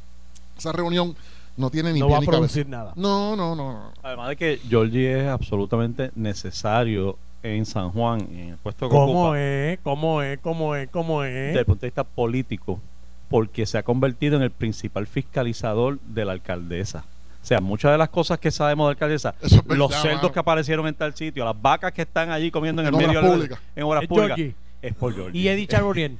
Esa 0.57 0.73
reunión 0.73 1.15
no 1.55 1.69
tiene 1.69 1.93
ni 1.93 2.01
No 2.01 2.07
pie 2.07 2.11
va 2.15 2.17
a 2.17 2.25
cabeza. 2.25 2.37
producir 2.39 2.67
nada. 2.67 2.91
No, 2.97 3.37
no, 3.37 3.55
no, 3.55 3.71
no. 3.71 3.93
además 4.03 4.27
de 4.29 4.35
que 4.35 4.59
Georgie 4.67 5.21
es 5.21 5.27
absolutamente 5.29 6.11
necesario 6.15 7.17
en 7.41 7.65
San 7.65 7.89
Juan, 7.91 8.19
en 8.33 8.49
el 8.49 8.57
puesto 8.57 8.89
que 8.89 8.95
¿Cómo 8.97 9.27
ocupa, 9.27 9.39
es? 9.41 9.79
¿Cómo 9.81 10.21
es? 10.21 10.39
¿Cómo 10.39 10.75
es? 10.75 10.89
¿Cómo 10.89 11.23
es? 11.23 11.33
desde 11.47 11.59
el 11.59 11.65
punto 11.65 11.81
de 11.81 11.87
vista 11.87 12.03
político, 12.03 12.81
porque 13.29 13.65
se 13.65 13.77
ha 13.77 13.83
convertido 13.83 14.35
en 14.35 14.41
el 14.41 14.51
principal 14.51 15.07
fiscalizador 15.07 16.01
de 16.01 16.25
la 16.25 16.33
alcaldesa. 16.33 17.05
O 17.41 17.45
sea, 17.45 17.59
muchas 17.61 17.91
de 17.91 17.97
las 17.97 18.09
cosas 18.09 18.37
que 18.37 18.51
sabemos 18.51 18.85
de 18.85 18.87
la 18.87 18.91
alcaldesa, 18.91 19.35
es 19.41 19.55
verdad, 19.55 19.75
los 19.77 19.91
cerdos 19.93 20.21
mano. 20.23 20.31
que 20.33 20.39
aparecieron 20.39 20.87
en 20.87 20.93
tal 20.93 21.15
sitio, 21.15 21.45
las 21.45 21.59
vacas 21.59 21.93
que 21.93 22.01
están 22.01 22.31
allí 22.31 22.51
comiendo 22.51 22.81
en, 22.81 22.89
En 22.89 22.93
el 22.93 23.07
medio 23.07 23.21
de 23.21 23.27
en 23.75 24.01
Es 24.01 24.07
públicas, 24.07 24.39
es 24.81 24.93
por 24.95 25.13
Georgie. 25.13 25.39
Y 25.39 25.47
Eddie 25.47 25.67
Charbonnier. 25.67 26.11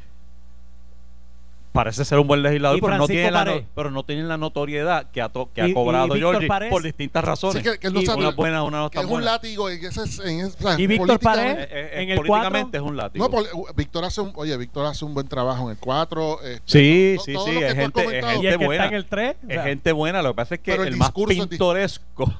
Parece 1.72 2.04
ser 2.04 2.18
un 2.18 2.28
buen 2.28 2.42
legislador, 2.42 2.80
pero 2.82 2.98
no, 2.98 3.08
tiene 3.08 3.30
la 3.30 3.46
no- 3.46 3.62
pero 3.76 3.92
no 3.92 4.04
tienen 4.04 4.28
la 4.28 4.38
notoriedad 4.38 5.12
que 5.12 5.22
ha, 5.22 5.30
to- 5.30 5.50
que 5.54 5.62
ha 5.62 5.72
cobrado 5.72 6.16
Georgie 6.16 6.48
Pared. 6.48 6.70
por 6.72 6.82
distintas 6.82 7.24
razones. 7.24 7.64
Sí, 7.64 7.70
que- 7.70 7.78
que 7.78 7.88
él 7.88 7.94
no 7.94 8.02
Y 8.02 8.06
se 8.08 8.14
una 8.16 8.32
buena, 8.32 8.64
una 8.64 8.80
no 8.80 8.90
Que 8.90 9.00
es 9.00 9.06
un 9.06 9.24
látigo. 9.24 9.70
En 9.70 9.86
ese, 9.86 10.02
en 10.28 10.40
ese- 10.48 10.58
o 10.58 10.62
sea, 10.68 10.80
¿Y 10.80 10.88
Víctor 10.88 11.08
políticamente- 11.20 11.54
Pared? 11.54 11.60
Eh, 11.62 11.68
eh, 11.72 12.02
En 12.04 12.10
el 12.10 12.16
políticamente 12.18 12.80
cuatro. 12.80 12.86
es 12.86 12.90
un 12.92 12.98
látigo. 12.98 13.26
No, 13.26 13.32
pol- 13.32 13.48
Víctor 13.76 14.04
hace 14.04 14.20
un, 14.22 14.32
oye, 14.36 14.58
Víctor 14.58 14.86
hace 14.88 15.06
un 15.06 15.14
buen 15.14 15.28
trabajo 15.28 15.66
en 15.66 15.70
el 15.72 15.78
4. 15.78 16.40
Sí, 16.66 17.14
to- 17.18 17.24
sí, 17.24 17.34
todo 17.34 17.46
sí, 17.46 17.54
lo 17.54 17.60
que 17.60 17.68
es 17.68 17.76
gente- 17.76 18.02
es 18.20 18.26
gente 18.26 18.58
buena. 18.66 18.84
está 18.84 18.88
en 18.88 18.94
el 18.96 19.06
3. 19.06 19.36
es 19.48 19.62
gente 19.64 19.92
buena, 19.92 20.22
lo 20.24 20.30
que 20.32 20.36
pasa 20.36 20.56
es 20.56 20.62
que 20.62 20.74
el, 20.74 20.88
el 20.88 20.98
más 20.98 21.12
pintoresco 21.12 22.34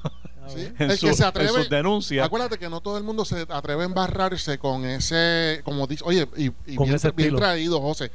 Sí. 0.48 0.66
en, 0.80 0.90
El 0.90 0.98
su- 0.98 1.06
que 1.06 1.14
se 1.14 1.22
en 1.22 1.28
atreve, 1.28 1.48
sus 1.50 1.70
denuncias. 1.70 2.26
Acuérdate 2.26 2.58
que 2.58 2.68
no 2.68 2.80
todo 2.80 2.98
el 2.98 3.04
mundo 3.04 3.24
se 3.24 3.46
atreve 3.48 3.82
a 3.82 3.86
embarrarse 3.86 4.58
con 4.58 4.84
ese, 4.84 5.60
como 5.62 5.86
dice, 5.86 6.02
oye, 6.04 6.26
y, 6.36 6.46
y 6.66 6.74
Con 6.74 6.86
bien, 6.86 6.96
ese 6.96 7.12
bien 7.12 7.36
traído, 7.36 7.80
José, 7.80 8.10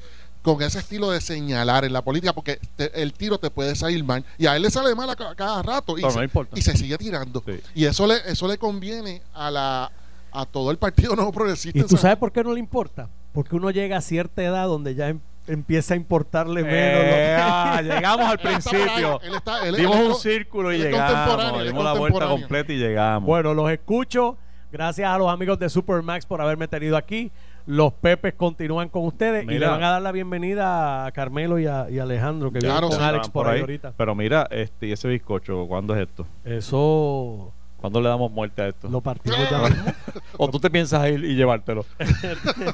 con 0.45 0.61
ese 0.61 0.79
estilo 0.79 1.09
de 1.11 1.19
señalar 1.19 1.83
en 1.83 1.91
la 1.91 2.01
política, 2.03 2.31
porque 2.31 2.59
te- 2.77 3.01
el 3.01 3.11
tiro 3.13 3.37
te 3.39 3.49
puede 3.49 3.75
salir 3.75 4.03
mal. 4.03 4.23
Y 4.37 4.45
a 4.45 4.55
él 4.55 4.61
le 4.61 4.69
sale 4.69 4.93
mal 4.95 5.09
a 5.09 5.15
ca- 5.15 5.35
cada 5.35 5.61
rato 5.63 5.97
y, 5.97 6.01
se, 6.01 6.15
no 6.15 6.23
importa. 6.23 6.57
y 6.57 6.61
se 6.61 6.77
sigue 6.77 6.97
tirando. 6.97 7.43
Sí. 7.45 7.59
Y 7.73 7.85
eso 7.85 8.05
le, 8.07 8.15
eso 8.27 8.47
le 8.47 8.57
conviene 8.57 9.21
a 9.33 9.49
la 9.51 9.91
a 10.31 10.45
todo 10.45 10.69
el 10.69 10.77
Partido 10.77 11.15
Nuevo 11.15 11.31
Progresista. 11.31 11.79
¿Y 11.79 11.83
tú 11.83 11.97
sabes 11.97 12.17
por 12.17 12.31
qué 12.31 12.43
no 12.43 12.53
le 12.53 12.59
importa? 12.59 13.09
Porque 13.33 13.55
uno 13.55 13.71
llega 13.71 13.97
a 13.97 14.01
cierta 14.01 14.43
edad 14.43 14.67
donde 14.67 14.93
ya 14.93 15.07
em- 15.09 15.19
empieza 15.47 15.93
a 15.93 15.97
importarle 15.97 16.61
menos. 16.63 16.75
Eh, 16.77 17.05
lo 17.09 17.15
que- 17.15 17.37
ah, 17.41 17.81
llegamos 17.83 18.25
al 18.27 18.39
Él 18.41 18.47
está 18.57 18.69
principio. 18.69 19.21
él 19.23 19.35
está- 19.35 19.65
él- 19.67 19.75
Dimos 19.75 19.95
él 19.95 20.01
es 20.03 20.07
un 20.09 20.15
círculo 20.21 20.71
y 20.73 20.77
llegamos. 20.77 21.63
Dimos 21.63 21.83
la 21.83 21.93
vuelta 21.93 22.27
completa 22.27 22.71
y 22.73 22.77
llegamos. 22.77 23.25
Bueno, 23.27 23.53
los 23.53 23.71
escucho. 23.71 24.37
Gracias 24.71 25.09
a 25.09 25.17
los 25.17 25.29
amigos 25.31 25.57
de 25.57 25.69
Supermax 25.69 26.25
por 26.25 26.41
haberme 26.41 26.67
tenido 26.67 26.97
aquí. 26.97 27.31
Los 27.67 27.93
Pepes 27.93 28.33
continúan 28.35 28.89
con 28.89 29.05
ustedes 29.05 29.43
y 29.43 29.47
le 29.57 29.65
van 29.67 29.83
a 29.83 29.91
dar 29.91 30.01
la 30.01 30.11
bienvenida 30.11 31.05
a 31.05 31.11
Carmelo 31.11 31.57
y 31.59 31.65
a, 31.65 31.89
y 31.89 31.97
a 31.99 32.03
Alejandro, 32.03 32.51
que 32.51 32.59
Claro, 32.59 32.87
vienen 32.87 32.89
con 32.89 32.99
sí. 32.99 33.03
Alex 33.05 33.29
por 33.29 33.47
ahí 33.47 33.61
ahorita. 33.61 33.93
Pero 33.97 34.13
mira, 34.13 34.47
este, 34.51 34.87
y 34.87 34.91
ese 34.91 35.07
bizcocho, 35.07 35.65
¿cuándo 35.67 35.95
es 35.95 36.01
esto? 36.07 36.27
Eso 36.43 37.51
¿Cuándo 37.77 38.01
le 38.01 38.09
damos 38.09 38.31
muerte 38.31 38.61
a 38.61 38.67
esto? 38.69 38.87
lo 38.89 39.01
partimos 39.01 39.37
ya. 39.49 39.61
¿O 40.37 40.49
tú 40.49 40.59
te 40.59 40.69
piensas 40.69 41.07
ir 41.09 41.23
y 41.23 41.35
llevártelo? 41.35 41.85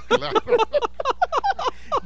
Claro. 0.08 0.40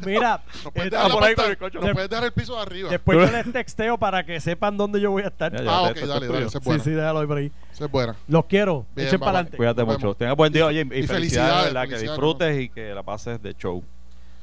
Mira, 0.04 0.42
No 0.64 0.72
puedes 0.72 0.88
eh, 0.92 0.96
dejar 0.96 1.12
por 1.12 1.24
ahí 1.24 1.36
puedes 1.36 2.10
dejar 2.10 2.24
el 2.26 2.32
piso 2.34 2.56
de 2.56 2.62
arriba. 2.62 2.90
después 2.90 3.18
yo 3.18 3.32
les 3.38 3.52
texteo 3.54 3.98
para 3.98 4.26
que 4.26 4.40
sepan 4.40 4.78
dónde 4.78 5.00
yo 5.00 5.12
voy 5.12 5.24
a 5.24 5.28
estar. 5.28 5.52
Ya, 5.56 5.64
ya. 5.64 5.72
ah, 5.72 5.82
ok, 5.84 5.96
dale, 5.98 6.28
dale, 6.28 6.46
es 6.46 6.52
Sí, 6.52 6.60
buena. 6.64 6.84
sí, 6.84 6.90
déjalo 6.92 7.20
ahí 7.20 7.28
por 7.28 7.38
ahí. 7.38 7.52
Es 7.80 7.92
buena. 7.92 8.16
Los 8.28 8.46
quiero. 8.46 8.86
Bien, 8.96 9.08
Echen 9.08 9.20
para 9.20 9.32
adelante. 9.32 9.58
Cuídate 9.58 9.82
Nos 9.82 9.88
mucho. 9.88 10.00
vemos. 10.02 10.18
Tenga 10.18 10.34
buen 10.34 10.52
día. 10.54 10.66
Oye, 10.66 10.80
y, 10.80 10.82
Y 10.82 10.86
felicidades, 10.86 11.10
felicidades, 11.10 11.74
¿verdad? 11.74 11.90
Que 11.90 11.98
disfrutes 12.04 12.62
y 12.62 12.70
que 12.70 12.94
la 12.94 13.04
pases 13.04 13.42
de 13.42 13.54
show. 13.56 13.84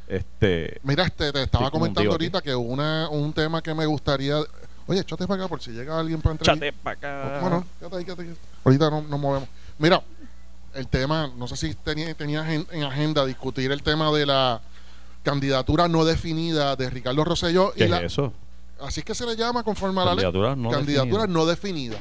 Este, 0.08 0.78
Mira, 0.82 1.04
este, 1.04 1.32
te 1.32 1.42
estaba 1.42 1.70
comentando 1.70 2.10
ahorita 2.10 2.42
que 2.42 2.54
una, 2.54 3.08
un 3.08 3.32
tema 3.32 3.62
que 3.62 3.72
me 3.74 3.86
gustaría. 3.86 4.36
Oye, 4.86 5.00
échate 5.00 5.26
para 5.26 5.42
acá 5.44 5.48
por 5.48 5.62
si 5.62 5.70
llega 5.70 5.98
alguien 5.98 6.20
para 6.20 6.32
entrevistar. 6.32 6.56
chate 6.58 6.72
para 6.82 6.96
acá. 6.96 7.38
Bueno, 7.40 7.64
quédate 7.78 7.96
ahí, 7.96 8.04
quédate 8.04 8.22
ahí. 8.22 8.34
Ahorita 8.64 8.90
no 8.90 9.02
nos 9.02 9.20
movemos. 9.20 9.48
Mira, 9.78 10.02
el 10.74 10.88
tema, 10.88 11.30
no 11.36 11.46
sé 11.46 11.56
si 11.56 11.74
tenía, 11.74 12.12
tenía 12.14 12.52
en, 12.52 12.66
en 12.72 12.82
agenda 12.82 13.24
discutir 13.24 13.70
el 13.72 13.82
tema 13.82 14.10
de 14.12 14.26
la 14.26 14.60
candidatura 15.22 15.88
no 15.88 16.04
definida 16.04 16.76
de 16.76 16.90
Ricardo 16.90 17.24
Rosselló. 17.24 17.72
¿Qué 17.72 17.84
y 17.84 17.88
la, 17.88 17.98
es 17.98 18.12
eso? 18.12 18.32
Así 18.80 19.00
es 19.00 19.06
que 19.06 19.14
se 19.14 19.26
le 19.26 19.36
llama 19.36 19.62
conforme 19.62 20.00
a 20.00 20.04
la 20.06 20.14
ley. 20.14 20.24
Candidatura 20.24 20.56
no 20.56 20.70
candidatura 20.70 21.22
definida. 21.22 21.38
no 21.38 21.46
definida. 21.46 21.98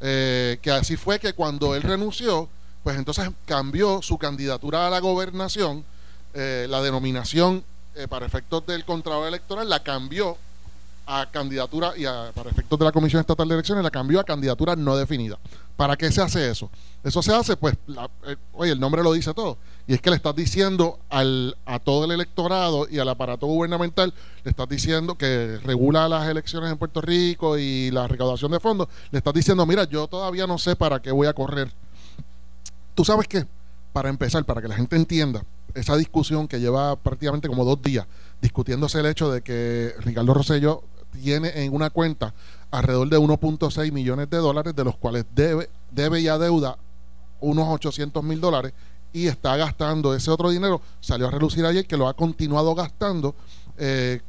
Eh, 0.00 0.58
que 0.60 0.70
así 0.70 0.96
fue 0.96 1.18
que 1.18 1.32
cuando 1.32 1.74
él 1.74 1.82
renunció, 1.82 2.48
pues 2.82 2.96
entonces 2.96 3.30
cambió 3.46 4.02
su 4.02 4.18
candidatura 4.18 4.86
a 4.86 4.90
la 4.90 5.00
gobernación, 5.00 5.84
eh, 6.34 6.66
la 6.68 6.82
denominación 6.82 7.64
eh, 7.94 8.06
para 8.08 8.26
efectos 8.26 8.66
del 8.66 8.84
contrato 8.84 9.26
electoral 9.26 9.68
la 9.68 9.82
cambió 9.82 10.36
a 11.06 11.30
candidatura 11.30 11.92
y 11.96 12.04
a- 12.04 12.32
para 12.34 12.50
efectos 12.50 12.78
de 12.78 12.84
la 12.84 12.92
Comisión 12.92 13.20
Estatal 13.20 13.46
de 13.48 13.54
Elecciones 13.54 13.84
la 13.84 13.90
cambió 13.90 14.18
a 14.20 14.24
candidatura 14.24 14.74
no 14.76 14.96
definida. 14.96 15.38
¿Para 15.76 15.96
qué 15.96 16.10
se 16.10 16.20
hace 16.20 16.50
eso? 16.50 16.68
Eso 17.04 17.22
se 17.22 17.32
hace, 17.34 17.56
pues, 17.56 17.76
la- 17.86 18.10
eh, 18.26 18.36
oye, 18.54 18.72
el 18.72 18.80
nombre 18.80 19.02
lo 19.02 19.12
dice 19.12 19.32
todo. 19.34 19.56
Y 19.86 19.94
es 19.94 20.00
que 20.00 20.10
le 20.10 20.16
estás 20.16 20.34
diciendo 20.34 20.98
al, 21.10 21.56
a 21.64 21.78
todo 21.78 22.06
el 22.06 22.10
electorado 22.10 22.88
y 22.90 22.98
al 22.98 23.08
aparato 23.08 23.46
gubernamental, 23.46 24.12
le 24.42 24.50
estás 24.50 24.68
diciendo 24.68 25.14
que 25.14 25.60
regula 25.62 26.08
las 26.08 26.26
elecciones 26.28 26.72
en 26.72 26.78
Puerto 26.78 27.00
Rico 27.00 27.56
y 27.56 27.90
la 27.92 28.08
recaudación 28.08 28.50
de 28.50 28.58
fondos, 28.58 28.88
le 29.12 29.18
estás 29.18 29.32
diciendo, 29.34 29.64
mira, 29.64 29.84
yo 29.84 30.08
todavía 30.08 30.46
no 30.48 30.58
sé 30.58 30.74
para 30.74 31.00
qué 31.00 31.12
voy 31.12 31.28
a 31.28 31.32
correr. 31.34 31.70
Tú 32.96 33.04
sabes 33.04 33.28
que, 33.28 33.46
para 33.92 34.08
empezar, 34.08 34.44
para 34.44 34.60
que 34.60 34.68
la 34.68 34.74
gente 34.74 34.96
entienda, 34.96 35.44
esa 35.74 35.94
discusión 35.96 36.48
que 36.48 36.58
lleva 36.58 36.96
prácticamente 36.96 37.48
como 37.48 37.64
dos 37.64 37.80
días 37.82 38.06
discutiéndose 38.40 38.98
el 39.00 39.06
hecho 39.06 39.30
de 39.30 39.42
que 39.42 39.94
Ricardo 40.00 40.32
Rosselló 40.34 40.82
tiene 41.16 41.64
en 41.64 41.74
una 41.74 41.90
cuenta 41.90 42.34
alrededor 42.70 43.08
de 43.08 43.18
1.6 43.18 43.92
millones 43.92 44.30
de 44.30 44.36
dólares, 44.36 44.74
de 44.76 44.84
los 44.84 44.96
cuales 44.96 45.24
debe, 45.34 45.68
debe 45.90 46.20
y 46.20 46.28
adeuda 46.28 46.78
unos 47.40 47.68
800 47.68 48.22
mil 48.22 48.40
dólares 48.40 48.72
y 49.12 49.28
está 49.28 49.56
gastando 49.56 50.14
ese 50.14 50.30
otro 50.30 50.50
dinero. 50.50 50.80
Salió 51.00 51.28
a 51.28 51.30
relucir 51.30 51.64
ayer 51.64 51.86
que 51.86 51.96
lo 51.96 52.08
ha 52.08 52.14
continuado 52.14 52.74
gastando 52.74 53.34
eh, 53.78 54.20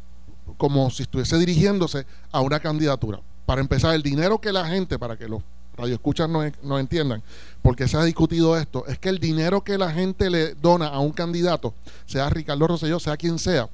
como 0.57 0.89
si 0.89 1.03
estuviese 1.03 1.37
dirigiéndose 1.37 2.05
a 2.31 2.41
una 2.41 2.59
candidatura. 2.59 3.19
Para 3.45 3.61
empezar, 3.61 3.93
el 3.95 4.03
dinero 4.03 4.39
que 4.39 4.51
la 4.51 4.65
gente, 4.65 4.97
para 4.97 5.17
que 5.17 5.27
los 5.27 5.41
radioescuchas 5.75 6.29
no, 6.29 6.41
no 6.63 6.79
entiendan, 6.79 7.21
porque 7.61 7.87
se 7.87 7.97
ha 7.97 8.03
discutido 8.03 8.57
esto, 8.57 8.85
es 8.87 8.97
que 8.97 9.09
el 9.09 9.19
dinero 9.19 9.61
que 9.61 9.77
la 9.77 9.91
gente 9.91 10.29
le 10.29 10.55
dona 10.55 10.87
a 10.87 10.99
un 10.99 11.11
candidato, 11.11 11.73
sea 12.05 12.29
Ricardo 12.29 12.67
Rosselló, 12.67 12.99
sea 12.99 13.17
quien 13.17 13.39
sea, 13.39 13.69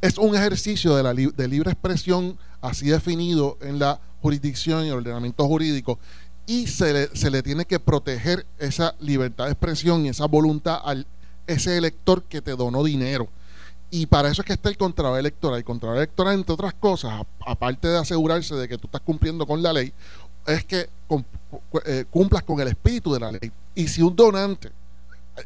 es 0.00 0.18
un 0.18 0.34
ejercicio 0.34 0.94
de, 0.94 1.02
la 1.02 1.14
de 1.14 1.48
libre 1.48 1.70
expresión 1.70 2.38
así 2.60 2.86
definido 2.88 3.58
en 3.60 3.78
la 3.78 4.00
jurisdicción 4.22 4.84
y 4.84 4.88
el 4.88 4.94
ordenamiento 4.94 5.46
jurídico 5.46 5.98
y 6.46 6.66
se 6.66 6.92
le, 6.92 7.16
se 7.16 7.30
le 7.30 7.42
tiene 7.42 7.64
que 7.64 7.80
proteger 7.80 8.46
esa 8.58 8.94
libertad 9.00 9.46
de 9.46 9.52
expresión 9.52 10.06
y 10.06 10.10
esa 10.10 10.26
voluntad 10.26 10.78
al 10.84 11.06
ese 11.46 11.76
elector 11.76 12.22
que 12.24 12.42
te 12.42 12.52
donó 12.52 12.82
dinero. 12.82 13.28
Y 13.90 14.06
para 14.06 14.28
eso 14.28 14.42
es 14.42 14.46
que 14.46 14.52
está 14.54 14.68
el 14.68 14.76
contrato 14.76 15.16
electoral. 15.16 15.58
El 15.58 15.64
contrato 15.64 15.96
electoral, 15.96 16.34
entre 16.34 16.54
otras 16.54 16.74
cosas, 16.74 17.22
aparte 17.46 17.88
de 17.88 17.98
asegurarse 17.98 18.54
de 18.54 18.68
que 18.68 18.78
tú 18.78 18.86
estás 18.86 19.00
cumpliendo 19.00 19.46
con 19.46 19.62
la 19.62 19.72
ley, 19.72 19.92
es 20.46 20.64
que 20.64 20.88
eh, 21.84 22.04
cumplas 22.10 22.42
con 22.42 22.60
el 22.60 22.68
espíritu 22.68 23.12
de 23.12 23.20
la 23.20 23.32
ley. 23.32 23.52
Y 23.74 23.88
si 23.88 24.02
un 24.02 24.14
donante 24.16 24.72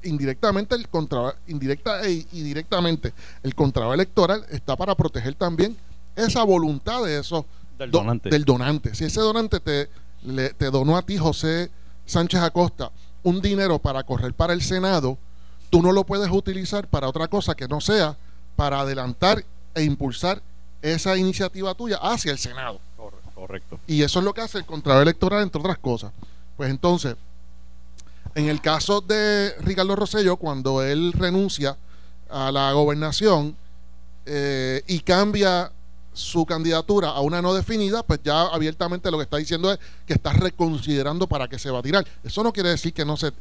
indirectamente 0.04 0.74
el 0.74 0.88
contra 0.88 1.34
indirecta 1.48 2.02
e 2.06 2.26
y 2.32 2.42
directamente 2.42 3.12
el 3.42 3.54
contrato 3.54 3.92
electoral 3.94 4.44
está 4.50 4.76
para 4.76 4.94
proteger 4.94 5.34
también 5.34 5.76
esa 6.16 6.42
voluntad 6.44 7.04
de 7.04 7.18
esos 7.18 7.44
Del 7.78 7.90
do- 7.90 7.98
donante. 7.98 8.28
del 8.30 8.44
donante. 8.44 8.94
Si 8.94 9.04
ese 9.04 9.20
donante 9.20 9.60
te, 9.60 9.88
le- 10.22 10.50
te 10.54 10.70
donó 10.70 10.96
a 10.96 11.02
ti, 11.02 11.16
José 11.18 11.70
Sánchez 12.06 12.40
Acosta, 12.40 12.90
un 13.22 13.40
dinero 13.40 13.78
para 13.78 14.02
correr 14.02 14.32
para 14.34 14.52
el 14.52 14.62
Senado, 14.62 15.18
tú 15.70 15.82
no 15.82 15.92
lo 15.92 16.04
puedes 16.04 16.30
utilizar 16.30 16.86
para 16.88 17.08
otra 17.08 17.28
cosa 17.28 17.54
que 17.54 17.68
no 17.68 17.80
sea 17.80 18.16
para 18.56 18.80
adelantar 18.80 19.44
e 19.74 19.82
impulsar 19.84 20.42
esa 20.82 21.16
iniciativa 21.16 21.74
tuya 21.74 21.98
hacia 22.02 22.32
el 22.32 22.38
Senado. 22.38 22.80
Corre- 22.96 23.16
Correcto. 23.34 23.78
Y 23.86 24.02
eso 24.02 24.18
es 24.18 24.24
lo 24.24 24.34
que 24.34 24.40
hace 24.42 24.58
el 24.58 24.66
contrato 24.66 25.00
electoral, 25.02 25.42
entre 25.42 25.60
otras 25.60 25.78
cosas. 25.78 26.12
Pues 26.56 26.68
entonces, 26.70 27.16
en 28.34 28.48
el 28.48 28.60
caso 28.60 29.00
de 29.00 29.54
Ricardo 29.60 29.96
Rosselló, 29.96 30.36
cuando 30.36 30.82
él 30.82 31.12
renuncia 31.12 31.76
a 32.28 32.52
la 32.52 32.72
gobernación 32.72 33.56
eh, 34.26 34.82
y 34.86 35.00
cambia 35.00 35.72
su 36.12 36.44
candidatura 36.44 37.10
a 37.10 37.20
una 37.20 37.40
no 37.40 37.54
definida, 37.54 38.02
pues 38.02 38.20
ya 38.22 38.42
abiertamente 38.42 39.10
lo 39.10 39.18
que 39.18 39.24
está 39.24 39.36
diciendo 39.36 39.72
es 39.72 39.78
que 40.06 40.14
está 40.14 40.32
reconsiderando 40.32 41.26
para 41.26 41.48
qué 41.48 41.58
se 41.58 41.70
va 41.70 41.78
a 41.78 41.82
tirar. 41.82 42.06
Eso 42.24 42.42
no 42.42 42.52
quiere 42.52 42.70
decir 42.70 42.92
que 42.92 43.04
no 43.04 43.16
se 43.16 43.32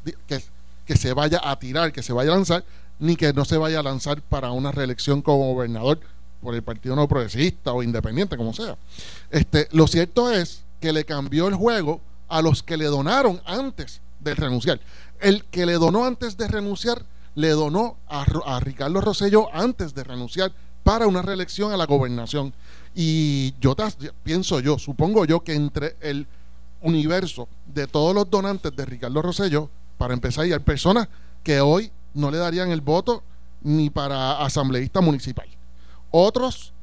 que 0.85 0.97
se 0.97 1.13
vaya 1.13 1.39
a 1.43 1.59
tirar, 1.59 1.91
que 1.91 2.01
se 2.01 2.13
vaya 2.13 2.31
a 2.31 2.35
lanzar, 2.35 2.63
ni 2.97 3.15
que 3.15 3.31
no 3.31 3.45
se 3.45 3.57
vaya 3.57 3.79
a 3.79 3.83
lanzar 3.83 4.23
para 4.23 4.49
una 4.49 4.71
reelección 4.71 5.21
como 5.21 5.53
gobernador 5.53 5.99
por 6.41 6.55
el 6.55 6.63
Partido 6.63 6.95
No 6.95 7.07
Progresista 7.07 7.73
o 7.73 7.83
Independiente, 7.83 8.35
como 8.37 8.53
sea. 8.53 8.75
Este, 9.29 9.67
lo 9.71 9.85
cierto 9.85 10.31
es 10.31 10.63
que 10.81 10.91
le 10.91 11.05
cambió 11.05 11.47
el 11.47 11.53
juego 11.53 12.01
a 12.27 12.41
los 12.41 12.63
que 12.63 12.75
le 12.75 12.85
donaron 12.85 13.39
antes 13.45 14.01
de 14.19 14.35
renunciar. 14.35 14.79
El 15.19 15.45
que 15.45 15.65
le 15.65 15.73
donó 15.73 16.05
antes 16.05 16.37
de 16.37 16.47
renunciar, 16.47 17.03
le 17.35 17.49
donó 17.49 17.97
a, 18.07 18.59
Ricardo 18.59 19.01
Rosselló 19.01 19.53
antes 19.53 19.93
de 19.93 20.03
renunciar 20.03 20.51
para 20.83 21.07
una 21.07 21.21
reelección 21.21 21.71
a 21.71 21.77
la 21.77 21.85
gobernación. 21.85 22.53
Y 22.95 23.53
yo 23.59 23.75
pienso 24.23 24.59
yo, 24.59 24.77
supongo 24.79 25.25
yo 25.25 25.41
que 25.41 25.53
entre 25.53 25.95
el 26.01 26.27
universo 26.81 27.47
de 27.67 27.87
todos 27.87 28.15
los 28.15 28.29
donantes 28.29 28.75
de 28.75 28.85
Ricardo 28.85 29.21
Rosselló, 29.21 29.69
para 29.97 30.13
empezar, 30.13 30.45
y 30.47 30.53
hay 30.53 30.59
personas 30.59 31.07
que 31.43 31.59
hoy 31.61 31.91
no 32.13 32.31
le 32.31 32.37
darían 32.37 32.71
el 32.71 32.81
voto 32.81 33.23
ni 33.61 33.89
para 33.89 34.41
asambleísta 34.43 35.01
municipal. 35.01 35.47
Otros 36.11 36.73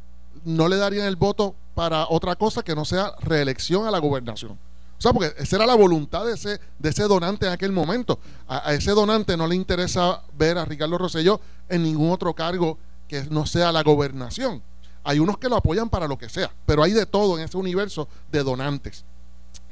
no 0.44 0.68
le 0.68 0.76
darían 0.76 1.06
el 1.06 1.16
voto 1.16 1.54
para 1.74 2.06
otra 2.08 2.36
cosa 2.36 2.62
que 2.62 2.74
no 2.74 2.84
sea 2.84 3.12
reelección 3.20 3.86
a 3.86 3.90
la 3.90 3.98
gobernación. 3.98 4.58
O 4.98 5.02
sea, 5.02 5.12
porque 5.12 5.34
esa 5.38 5.56
era 5.56 5.66
la 5.66 5.74
voluntad 5.74 6.24
de 6.24 6.32
ese, 6.32 7.02
donante 7.02 7.46
en 7.46 7.52
aquel 7.52 7.72
momento. 7.72 8.18
A, 8.48 8.72
ese 8.72 8.92
donante 8.92 9.36
no 9.36 9.46
le 9.46 9.54
interesa 9.54 10.22
ver 10.36 10.56
a 10.56 10.64
Ricardo 10.64 10.96
Rosselló 10.96 11.40
en 11.68 11.82
ningún 11.82 12.10
otro 12.10 12.32
cargo 12.34 12.78
que 13.06 13.24
no 13.24 13.46
sea 13.46 13.72
la 13.72 13.82
gobernación. 13.82 14.62
Hay 15.04 15.18
unos 15.18 15.38
que 15.38 15.48
lo 15.48 15.56
apoyan 15.56 15.88
para 15.88 16.08
lo 16.08 16.18
que 16.18 16.28
sea, 16.28 16.50
pero 16.64 16.82
hay 16.82 16.92
de 16.92 17.06
todo 17.06 17.38
en 17.38 17.44
ese 17.44 17.56
universo 17.56 18.08
de 18.32 18.42
donantes. 18.42 19.04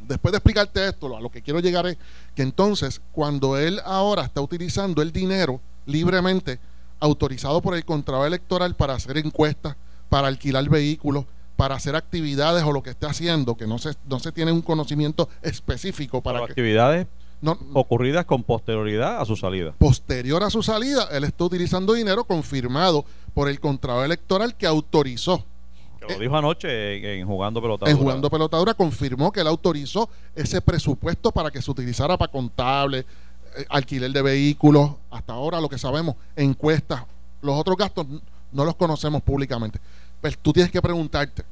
Después 0.06 0.32
de 0.32 0.38
explicarte 0.38 0.86
esto, 0.86 1.16
a 1.16 1.20
lo 1.20 1.30
que 1.30 1.42
quiero 1.42 1.60
llegar 1.60 1.86
es 1.86 1.96
que 2.34 2.42
entonces, 2.42 3.00
cuando 3.10 3.56
él 3.56 3.80
ahora 3.84 4.24
está 4.24 4.42
utilizando 4.42 5.00
el 5.00 5.10
dinero 5.10 5.60
libremente, 5.86 6.60
autorizado 7.00 7.60
por 7.62 7.74
el 7.74 7.84
contrato 7.84 8.26
electoral 8.26 8.74
para 8.76 8.94
hacer 8.94 9.16
encuestas, 9.16 9.76
para 10.10 10.28
alquilar 10.28 10.68
vehículos, 10.68 11.24
para 11.56 11.76
hacer 11.76 11.96
actividades 11.96 12.64
o 12.64 12.72
lo 12.72 12.82
que 12.82 12.90
esté 12.90 13.06
haciendo, 13.06 13.56
que 13.56 13.66
no 13.66 13.78
se, 13.78 13.94
no 14.08 14.18
se 14.18 14.32
tiene 14.32 14.52
un 14.52 14.62
conocimiento 14.62 15.28
específico 15.42 16.20
para 16.20 16.40
que 16.40 16.52
actividades 16.52 17.06
no, 17.40 17.58
ocurridas 17.74 18.24
con 18.24 18.42
posterioridad 18.42 19.20
a 19.20 19.24
su 19.24 19.36
salida. 19.36 19.72
posterior 19.78 20.42
a 20.42 20.50
su 20.50 20.62
salida, 20.62 21.08
él 21.12 21.24
está 21.24 21.44
utilizando 21.44 21.92
dinero 21.92 22.24
confirmado 22.24 23.04
por 23.34 23.48
el 23.48 23.60
contrato 23.60 24.04
electoral 24.04 24.54
que 24.54 24.66
autorizó. 24.66 25.44
Que 26.06 26.14
lo 26.14 26.20
dijo 26.20 26.36
anoche 26.36 26.96
en, 26.96 27.20
en 27.20 27.26
jugando 27.26 27.62
pelota. 27.62 27.90
En 27.90 27.96
jugando 27.96 28.28
pelotadura 28.28 28.74
confirmó 28.74 29.32
que 29.32 29.40
él 29.40 29.46
autorizó 29.46 30.08
ese 30.34 30.60
presupuesto 30.60 31.32
para 31.32 31.50
que 31.50 31.62
se 31.62 31.70
utilizara 31.70 32.18
para 32.18 32.30
contable, 32.30 33.06
eh, 33.56 33.64
alquiler 33.68 34.10
de 34.10 34.20
vehículos, 34.20 34.90
hasta 35.10 35.32
ahora 35.32 35.60
lo 35.60 35.68
que 35.68 35.78
sabemos, 35.78 36.16
encuestas, 36.36 37.04
los 37.40 37.58
otros 37.58 37.76
gastos 37.76 38.06
no 38.52 38.64
los 38.64 38.76
conocemos 38.76 39.22
públicamente. 39.22 39.80
Pues 40.24 40.38
tú 40.38 40.54
tienes 40.54 40.72
que 40.72 40.80
preguntarte, 40.80 41.44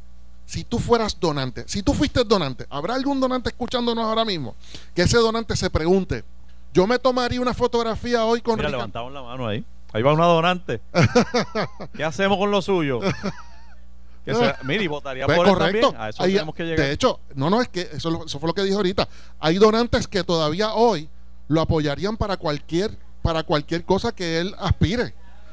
si 0.46 0.64
tú 0.64 0.78
fueras 0.78 1.20
donante, 1.20 1.64
si 1.68 1.82
tú 1.82 1.92
fuiste 1.92 2.24
donante, 2.24 2.64
¿habrá 2.70 2.94
algún 2.94 3.20
donante 3.20 3.50
escuchándonos 3.50 4.02
ahora 4.02 4.24
mismo? 4.24 4.54
Que 4.94 5.02
ese 5.02 5.18
donante 5.18 5.54
se 5.56 5.68
pregunte, 5.68 6.24
yo 6.72 6.86
me 6.86 6.98
tomaría 6.98 7.38
una 7.42 7.52
fotografía 7.52 8.24
hoy 8.24 8.40
con 8.40 8.54
Mira, 8.56 8.68
Ricardo. 8.68 8.78
levantaban 8.78 9.12
la 9.12 9.20
mano 9.22 9.46
ahí. 9.46 9.62
Ahí 9.92 10.00
va 10.00 10.14
una 10.14 10.24
donante. 10.24 10.80
¿Qué 11.94 12.02
hacemos 12.02 12.38
con 12.38 12.50
lo 12.50 12.62
suyo? 12.62 13.00
Que 14.24 14.34
se, 14.34 14.54
mire, 14.64 14.84
y 14.84 14.86
votaría 14.86 15.26
Pues 15.26 15.36
por 15.36 15.48
él 15.48 15.52
correcto. 15.52 15.88
también. 15.88 16.02
A 16.02 16.08
eso 16.08 16.22
Ahí- 16.22 16.32
tenemos 16.32 16.54
que 16.54 16.62
llegar. 16.64 16.86
De 16.86 16.92
hecho, 16.92 17.20
no, 17.34 17.50
no, 17.50 17.60
es 17.60 17.68
que 17.68 17.90
eso, 17.92 18.24
eso 18.24 18.38
fue 18.38 18.46
lo 18.48 18.54
que 18.54 18.62
dijo 18.62 18.76
ahorita. 18.78 19.06
Hay 19.38 19.58
donantes 19.58 20.08
que 20.08 20.24
todavía 20.24 20.72
hoy 20.72 21.10
lo 21.48 21.60
apoyarían 21.60 22.16
para 22.16 22.38
cualquier, 22.38 22.96
para 23.20 23.42
cualquier 23.42 23.84
cosa 23.84 24.12
que 24.14 24.38
él 24.38 24.54
aspire. 24.58 25.12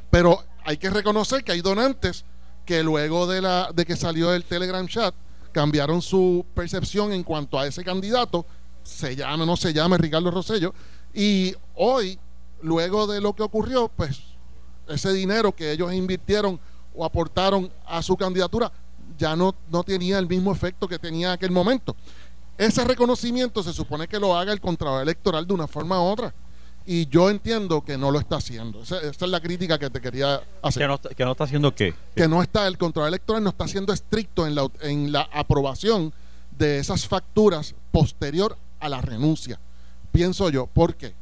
Pero 0.09 0.41
hay 0.63 0.77
que 0.77 0.89
reconocer 0.89 1.43
que 1.43 1.51
hay 1.51 1.59
donantes 1.61 2.23
que 2.69 2.83
luego 2.83 3.25
de, 3.25 3.41
la, 3.41 3.71
de 3.73 3.83
que 3.83 3.95
salió 3.95 4.31
el 4.31 4.43
Telegram 4.43 4.87
chat 4.87 5.15
cambiaron 5.51 6.03
su 6.03 6.45
percepción 6.53 7.11
en 7.11 7.23
cuanto 7.23 7.57
a 7.57 7.65
ese 7.65 7.83
candidato, 7.83 8.45
se 8.83 9.15
llame 9.15 9.41
o 9.41 9.45
no 9.47 9.57
se 9.57 9.73
llame 9.73 9.97
Ricardo 9.97 10.29
Rosello, 10.29 10.75
y 11.11 11.55
hoy, 11.73 12.19
luego 12.61 13.07
de 13.07 13.21
lo 13.21 13.33
que 13.33 13.41
ocurrió, 13.41 13.87
pues 13.87 14.21
ese 14.87 15.11
dinero 15.13 15.51
que 15.51 15.71
ellos 15.71 15.91
invirtieron 15.91 16.59
o 16.93 17.03
aportaron 17.03 17.71
a 17.87 18.03
su 18.03 18.15
candidatura 18.15 18.71
ya 19.17 19.35
no, 19.35 19.55
no 19.71 19.83
tenía 19.83 20.19
el 20.19 20.27
mismo 20.27 20.51
efecto 20.51 20.87
que 20.87 20.99
tenía 20.99 21.29
en 21.29 21.33
aquel 21.33 21.49
momento. 21.49 21.95
Ese 22.55 22.83
reconocimiento 22.83 23.63
se 23.63 23.73
supone 23.73 24.07
que 24.07 24.19
lo 24.19 24.37
haga 24.37 24.53
el 24.53 24.61
contrato 24.61 25.01
electoral 25.01 25.47
de 25.47 25.55
una 25.55 25.65
forma 25.65 25.99
u 25.99 26.05
otra. 26.05 26.31
Y 26.91 27.05
yo 27.07 27.29
entiendo 27.29 27.81
que 27.81 27.99
no 27.99 28.09
lo 28.09 28.17
está 28.19 28.37
haciendo. 28.37 28.81
Esa, 28.81 28.97
esa 29.01 29.25
es 29.25 29.29
la 29.31 29.39
crítica 29.39 29.77
que 29.77 29.91
te 29.91 30.01
quería 30.01 30.41
hacer. 30.63 30.81
¿Que 30.81 30.87
no, 30.87 30.95
está- 30.95 31.09
que 31.09 31.23
no 31.23 31.31
está 31.33 31.43
haciendo 31.43 31.75
qué? 31.75 31.93
que 32.15 32.27
no 32.27 32.41
está, 32.41 32.65
el 32.67 32.79
control 32.79 33.09
electoral 33.09 33.43
no 33.43 33.51
está 33.51 33.67
siendo 33.67 33.93
estricto 33.93 34.47
en 34.47 34.55
la, 34.55 34.67
en 34.81 35.11
la 35.11 35.29
aprobación 35.31 36.11
de 36.57 36.79
esas 36.79 37.07
facturas 37.07 37.75
posterior 37.91 38.57
a 38.79 38.89
la 38.89 39.01
renuncia. 39.01 39.59
Pienso 40.11 40.49
yo, 40.49 40.65
¿por 40.65 40.95
qué? 40.95 41.13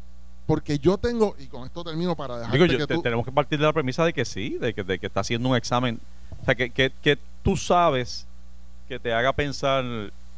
Porque 0.45 0.79
yo 0.79 0.97
tengo, 0.97 1.35
y 1.37 1.47
con 1.47 1.65
esto 1.65 1.83
termino 1.83 2.15
para 2.15 2.37
dejar 2.37 2.51
que 2.67 2.77
te- 2.87 2.93
tú- 2.95 3.01
tenemos 3.03 3.25
que 3.25 3.31
partir 3.33 3.59
de 3.59 3.65
la 3.65 3.73
premisa 3.73 4.05
de 4.05 4.13
que 4.13 4.23
sí, 4.23 4.57
de 4.61 4.73
que, 4.73 4.83
de 4.85 4.97
que 4.99 5.07
está 5.07 5.19
haciendo 5.19 5.49
un 5.49 5.57
examen. 5.57 5.99
O 6.41 6.45
sea, 6.45 6.55
que, 6.55 6.69
que, 6.69 6.93
que 7.01 7.17
tú 7.43 7.57
sabes 7.57 8.25
que 8.87 8.99
te 8.99 9.11
haga 9.11 9.33
pensar 9.33 9.83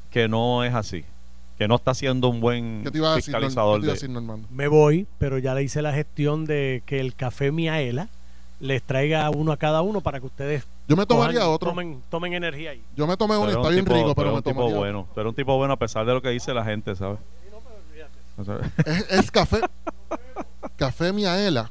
que 0.10 0.28
no 0.28 0.64
es 0.64 0.74
así. 0.74 1.06
Que 1.60 1.68
no 1.68 1.76
está 1.76 1.94
siendo 1.94 2.30
un 2.30 2.40
buen 2.42 2.82
¿qué 2.84 2.90
te 2.92 2.98
iba 2.98 3.12
a 3.12 3.16
decir, 3.18 3.26
fiscalizador 3.26 3.76
qué 3.76 3.82
te 3.82 3.86
iba 3.86 3.92
a 3.92 3.94
de, 3.94 4.00
decir, 4.00 4.10
Normando? 4.10 4.48
Me 4.50 4.68
voy, 4.68 5.06
pero 5.20 5.38
ya 5.38 5.54
le 5.54 5.62
hice 5.62 5.82
la 5.84 5.94
gestión 5.94 6.46
de 6.46 6.82
que 6.88 7.00
el 7.02 7.14
café 7.16 7.52
Miaela 7.52 8.08
les 8.62 8.82
traiga 8.82 9.30
uno 9.30 9.52
a 9.52 9.58
cada 9.58 9.82
uno 9.82 10.02
para 10.02 10.20
que 10.20 10.26
ustedes 10.26 10.64
Yo 10.88 10.96
me 10.96 11.06
tomaría 11.06 11.42
cojan- 11.42 11.54
otro. 11.54 11.70
Tomen, 11.72 12.02
tomen 12.10 12.34
energía 12.34 12.72
ahí. 12.72 12.82
Yo 12.96 13.06
me 13.08 13.16
tomé 13.18 13.38
uno, 13.38 13.48
está 13.50 13.60
un 13.62 13.70
bien 13.74 13.86
tipo- 13.86 13.94
rico, 13.94 14.16
pero 14.16 14.30
me 14.32 14.38
un 14.38 14.42
tipo 14.44 14.54
tomaría 14.56 14.68
otro. 14.70 14.80
bueno. 14.80 15.08
Eres 15.16 15.26
un 15.28 15.36
tipo 15.36 15.58
bueno 15.58 15.74
a 15.74 15.78
pesar 15.78 16.06
de 16.06 16.14
lo 16.14 16.22
que 16.22 16.30
dice 16.30 16.54
la 16.54 16.64
gente, 16.64 16.96
¿sabes? 16.96 17.20
Es, 18.86 19.12
es 19.12 19.32
café, 19.32 19.60
café 20.78 21.12
Miaela. 21.14 21.70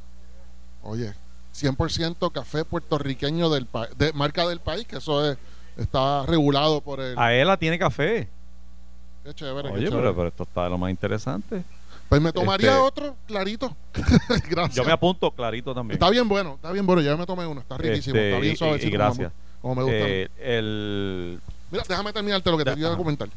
Oye, 0.82 1.12
100% 1.54 2.30
café 2.32 2.64
puertorriqueño 2.64 3.48
del 3.50 3.66
pa- 3.66 3.88
de 3.96 4.12
marca 4.12 4.46
del 4.46 4.60
país, 4.60 4.86
que 4.86 4.96
eso 4.98 5.30
es, 5.30 5.38
está 5.76 6.24
regulado 6.26 6.80
por 6.82 7.00
el... 7.00 7.18
a 7.18 7.32
él 7.34 7.48
tiene 7.58 7.78
café. 7.78 8.28
Qué 9.24 9.34
chévere, 9.34 9.68
qué 9.68 9.74
Oye, 9.74 9.84
chévere. 9.86 10.02
pero, 10.02 10.16
pero 10.16 10.28
esto 10.28 10.42
está 10.44 10.64
de 10.64 10.70
lo 10.70 10.78
más 10.78 10.90
interesante. 10.90 11.62
Pues 12.08 12.22
me 12.22 12.32
tomaría 12.32 12.70
Este- 12.70 12.80
otro, 12.80 13.16
clarito. 13.26 13.76
Gracias. 14.48 14.74
Yo 14.76 14.84
me 14.84 14.92
apunto 14.92 15.30
clarito 15.30 15.74
también. 15.74 15.94
Está 15.96 16.08
bien 16.08 16.26
bueno, 16.26 16.54
está 16.54 16.72
bien 16.72 16.86
bueno. 16.86 17.02
Ya 17.02 17.16
me 17.16 17.26
tomé 17.26 17.46
uno, 17.46 17.60
está 17.60 17.76
riquísimo, 17.76 18.16
Este, 18.16 18.30
está 18.30 18.40
bien 18.40 18.56
suavecito. 18.56 18.88
y 18.88 18.90
gracias. 18.90 19.32
Como, 19.60 19.74
como 19.74 19.86
me 19.86 19.92
gusta. 19.92 20.08
Eh, 20.08 20.28
el, 20.38 21.40
Mira, 21.70 21.84
déjame 21.86 22.12
terminarte 22.14 22.50
lo 22.50 22.56
que 22.56 22.64
te 22.64 22.70
quería 22.70 22.96
comentar. 22.96 23.28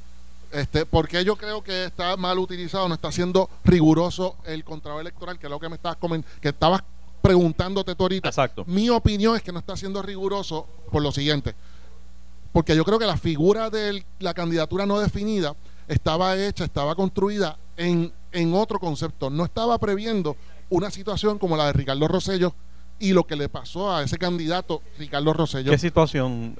Este, 0.53 0.85
porque 0.85 1.23
yo 1.25 1.35
creo 1.35 1.61
que 1.63 1.85
está 1.85 2.15
mal 2.17 2.37
utilizado, 2.39 2.87
no 2.87 2.95
está 2.95 3.11
siendo 3.11 3.49
riguroso 3.65 4.35
el 4.45 4.63
contrato 4.63 4.99
electoral, 5.01 5.37
que 5.39 5.47
es 5.47 5.49
lo 5.51 5.59
que 5.59 5.67
me 5.69 5.75
estabas 5.75 5.97
que 6.41 6.49
estabas 6.49 6.81
preguntándote 7.21 7.95
tú 7.95 8.03
ahorita. 8.03 8.29
Exacto. 8.29 8.63
Mi 8.67 8.89
opinión 8.89 9.35
es 9.35 9.41
que 9.43 9.51
no 9.51 9.59
está 9.59 9.75
siendo 9.77 10.01
riguroso 10.01 10.67
por 10.91 11.01
lo 11.01 11.11
siguiente. 11.11 11.55
Porque 12.53 12.75
yo 12.75 12.83
creo 12.83 12.99
que 12.99 13.05
la 13.05 13.17
figura 13.17 13.69
de 13.69 14.03
la 14.19 14.33
candidatura 14.33 14.85
no 14.85 14.99
definida 14.99 15.55
estaba 15.95 16.37
hecha, 16.37 16.63
estaba 16.63 16.95
construida 16.95 17.57
en, 17.77 18.11
en 18.31 18.53
otro 18.53 18.79
concepto. 18.79 19.29
No 19.29 19.43
estaba 19.45 19.77
previendo 19.77 20.35
una 20.69 20.89
situación 20.89 21.37
como 21.37 21.57
la 21.57 21.65
de 21.67 21.73
Ricardo 21.73 22.07
Rosello 22.07 22.53
y 22.99 23.13
lo 23.13 23.25
que 23.25 23.35
le 23.35 23.49
pasó 23.49 23.93
a 23.93 24.03
ese 24.03 24.17
candidato, 24.17 24.81
Ricardo 24.97 25.33
Rosello. 25.33 25.71
¿Qué 25.71 25.77
situación 25.77 26.55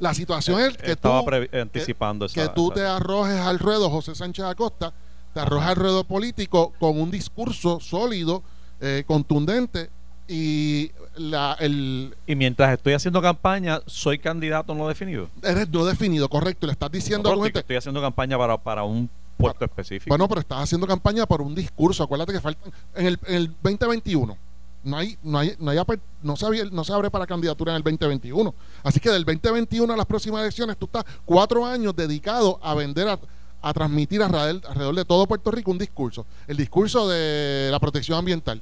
La 0.00 0.12
situación 0.12 0.60
es 0.60 0.76
que 0.76 0.92
estaba 0.92 1.20
tú, 1.22 1.30
que- 1.50 1.60
anticipando 1.60 2.26
que, 2.28 2.42
esa- 2.42 2.52
tú 2.54 2.66
esa- 2.66 2.74
te 2.74 2.86
arrojes 2.86 3.38
al 3.40 3.58
ruedo, 3.58 3.88
José 3.90 4.14
Sánchez 4.14 4.44
Acosta, 4.44 4.92
te 5.32 5.40
arrojes 5.40 5.68
al 5.68 5.76
ruedo 5.76 6.04
político 6.04 6.72
con 6.78 7.00
un 7.00 7.10
discurso 7.10 7.78
sólido, 7.80 8.42
eh, 8.80 9.04
contundente 9.06 9.88
y 10.28 10.90
la, 11.16 11.56
el, 11.60 12.14
Y 12.26 12.34
mientras 12.34 12.72
estoy 12.72 12.94
haciendo 12.94 13.20
campaña, 13.20 13.80
soy 13.86 14.18
candidato 14.18 14.74
no 14.74 14.88
definido. 14.88 15.28
eres 15.42 15.68
no 15.68 15.84
definido, 15.84 16.28
correcto, 16.28 16.66
le 16.66 16.72
estás 16.72 16.90
diciendo 16.90 17.28
No, 17.28 17.34
estoy, 17.36 17.46
gente, 17.48 17.60
estoy 17.60 17.76
haciendo 17.76 18.00
campaña 18.00 18.38
para, 18.38 18.56
para 18.56 18.84
un 18.84 19.08
puesto 19.36 19.64
específico. 19.64 20.08
bueno, 20.08 20.28
pero 20.28 20.40
estás 20.40 20.60
haciendo 20.62 20.86
campaña 20.86 21.26
por 21.26 21.42
un 21.42 21.54
discurso, 21.54 22.02
acuérdate 22.02 22.32
que 22.32 22.40
faltan, 22.40 22.72
en 22.94 23.06
el, 23.06 23.18
en 23.26 23.34
el 23.34 23.46
2021, 23.62 24.36
no 24.84 24.96
hay, 24.96 25.16
no 25.22 25.38
hay, 25.38 25.54
no 25.58 25.70
hay 25.70 25.78
no 26.22 26.36
se, 26.36 26.46
abre- 26.46 26.70
no 26.70 26.84
se 26.84 26.92
abre 26.92 27.10
para 27.10 27.26
candidatura 27.26 27.72
en 27.72 27.76
el 27.76 27.82
2021. 27.82 28.54
Así 28.82 29.00
que 29.00 29.10
del 29.10 29.24
2021 29.24 29.92
a 29.92 29.96
las 29.96 30.06
próximas 30.06 30.40
elecciones, 30.42 30.76
tú 30.76 30.86
estás 30.86 31.04
cuatro 31.24 31.64
años 31.66 31.94
dedicado 31.96 32.58
a 32.62 32.74
vender, 32.74 33.08
a, 33.08 33.18
a 33.62 33.72
transmitir 33.72 34.22
alrededor, 34.22 34.62
alrededor 34.68 34.94
de 34.94 35.04
todo 35.06 35.26
Puerto 35.26 35.50
Rico 35.50 35.70
un 35.70 35.78
discurso. 35.78 36.26
El 36.46 36.56
discurso 36.58 37.08
de 37.08 37.68
la 37.70 37.80
protección 37.80 38.18
ambiental. 38.18 38.60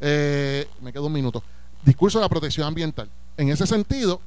Eh, 0.00 0.66
me 0.80 0.92
quedo 0.92 1.06
un 1.06 1.12
minuto. 1.12 1.42
Discurso 1.84 2.18
de 2.18 2.22
la 2.24 2.28
protección 2.28 2.66
ambiental. 2.66 3.08
En 3.36 3.48
ese 3.50 3.66
sentido, 3.66 4.20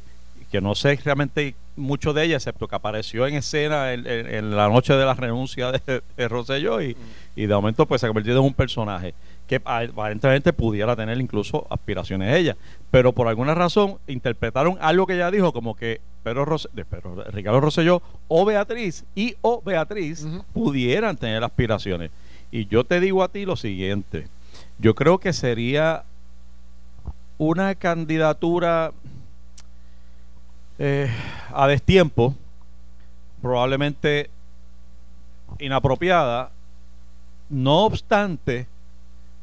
que 0.51 0.61
no 0.61 0.75
sé 0.75 0.99
realmente 1.03 1.55
mucho 1.75 2.11
de 2.13 2.25
ella, 2.25 2.35
excepto 2.35 2.67
que 2.67 2.75
apareció 2.75 3.25
en 3.27 3.35
escena 3.35 3.93
en, 3.93 4.05
en- 4.05 4.33
en 4.33 4.55
la 4.55 4.67
noche 4.67 4.93
de 4.93 5.05
la 5.05 5.13
renuncia 5.13 5.71
de, 5.71 6.01
de 6.17 6.27
Rosselló 6.27 6.81
y, 6.81 6.95
y 7.35 7.45
de 7.45 7.53
momento 7.55 7.85
pues 7.85 8.01
se 8.01 8.07
ha 8.07 8.09
convertido 8.09 8.39
en 8.39 8.45
un 8.45 8.53
personaje 8.53 9.13
que 9.47 9.61
aparentemente 9.63 10.53
pudiera 10.53 10.95
tener 10.95 11.19
incluso 11.19 11.65
aspiraciones 11.69 12.35
ella, 12.35 12.55
pero 12.91 13.13
por 13.13 13.27
alguna 13.27 13.55
razón 13.55 13.95
interpretaron 14.07 14.77
algo 14.81 15.07
que 15.07 15.13
ella 15.15 15.31
dijo 15.31 15.53
como 15.53 15.75
que 15.75 16.01
Pedro 16.23 16.45
de 16.73 16.85
Pedro- 16.85 17.23
Ricardo 17.31 17.61
Rosselló 17.61 18.01
o 18.27 18.45
Beatriz 18.45 19.05
y 19.15 19.35
o 19.41 19.61
Beatriz 19.63 20.27
pudieran 20.53 21.15
tener 21.17 21.43
aspiraciones. 21.43 22.11
Y 22.51 22.65
yo 22.67 22.83
te 22.83 22.99
digo 22.99 23.23
a 23.23 23.29
ti 23.29 23.45
lo 23.45 23.55
siguiente, 23.55 24.27
yo 24.79 24.93
creo 24.95 25.17
que 25.19 25.33
sería 25.33 26.03
una 27.39 27.73
candidatura 27.73 28.91
eh, 30.77 31.09
a 31.53 31.67
destiempo, 31.67 32.35
probablemente 33.41 34.29
inapropiada, 35.59 36.51
no 37.49 37.85
obstante, 37.85 38.67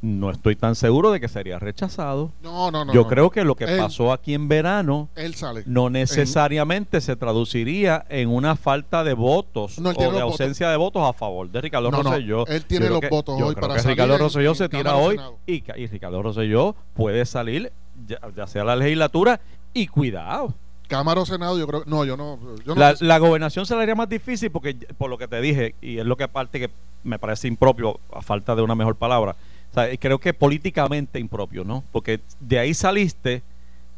no 0.03 0.31
estoy 0.31 0.55
tan 0.57 0.77
seguro 0.77 1.11
de 1.11 1.19
que 1.21 1.27
sería 1.29 1.59
rechazado. 1.59 2.31
No, 2.43 2.71
no, 2.71 2.85
no. 2.85 2.93
Yo 2.93 3.03
no. 3.03 3.09
creo 3.09 3.31
que 3.31 3.45
lo 3.45 3.55
que 3.57 3.65
Él- 3.65 3.79
pasó 3.79 4.13
aquí 4.13 4.35
en 4.35 4.47
verano 4.47 5.09
Él 5.17 5.35
sale. 5.35 5.65
no 5.67 5.91
necesariamente 5.91 7.01
se 7.01 7.17
traduciría 7.17 8.05
en 8.09 8.29
una 8.29 8.55
falta 8.57 9.03
de 9.03 9.15
votos 9.15 9.79
No, 9.79 9.91
o 9.91 10.13
de 10.13 10.21
ausencia 10.21 10.69
de 10.71 10.77
votos 10.77 11.03
a 11.03 11.13
favor 11.13 11.51
de 11.51 11.61
Ricardo 11.61 11.91
No, 11.91 12.03
Rosselló. 12.03 12.47
él 12.47 12.65
tiene 12.67 12.87
Yo 12.87 12.93
los 12.93 13.01
que- 13.01 13.09
votos 13.09 13.39
yo 13.39 13.47
hoy 13.47 13.55
creo 13.55 13.63
para 13.69 13.75
que 13.75 13.81
salir 13.83 13.97
Ricardo 13.97 14.19
Rosselló 14.19 14.51
en 14.51 14.55
se 14.57 14.69
tira 14.69 14.97
hoy 14.97 15.19
y, 15.47 15.65
y 15.77 15.87
Ricardo 15.89 16.23
Rosselló 16.23 16.77
puede 16.95 17.25
salir 17.27 17.73
ya, 18.07 18.19
ya 18.35 18.47
sea 18.47 18.65
la 18.65 18.77
legislatura 18.77 19.41
y 19.73 19.87
cuidado. 19.87 20.55
Cámara 20.89 21.21
o 21.21 21.27
Senado, 21.27 21.59
yo 21.59 21.67
creo 21.67 21.83
no, 21.87 22.05
yo 22.05 22.17
no. 22.17 22.39
Yo 22.65 22.75
no 22.75 22.81
La, 22.81 22.95
la 23.01 23.19
gobernación 23.19 23.67
se 23.67 23.75
le 23.75 23.83
haría 23.83 23.95
más 23.95 24.09
difícil 24.09 24.51
porque, 24.51 24.75
por 24.97 25.11
lo 25.11 25.19
que 25.19 25.27
te 25.27 25.41
dije, 25.41 25.75
y 25.81 25.99
es 25.99 26.07
lo 26.07 26.17
que 26.17 26.25
aparte 26.25 26.61
que 26.61 26.71
me 27.03 27.19
parece 27.19 27.49
impropio, 27.49 27.99
a 28.13 28.23
falta 28.23 28.55
de 28.55 28.63
una 28.63 28.75
mejor 28.75 28.97
palabra, 28.97 29.37
o 29.71 29.75
sea, 29.75 29.93
y 29.93 29.99
creo 29.99 30.19
que 30.19 30.33
políticamente 30.33 31.19
impropio, 31.19 31.65
¿no? 31.65 31.83
Porque 31.93 32.21
de 32.41 32.59
ahí 32.59 32.73
saliste 32.75 33.43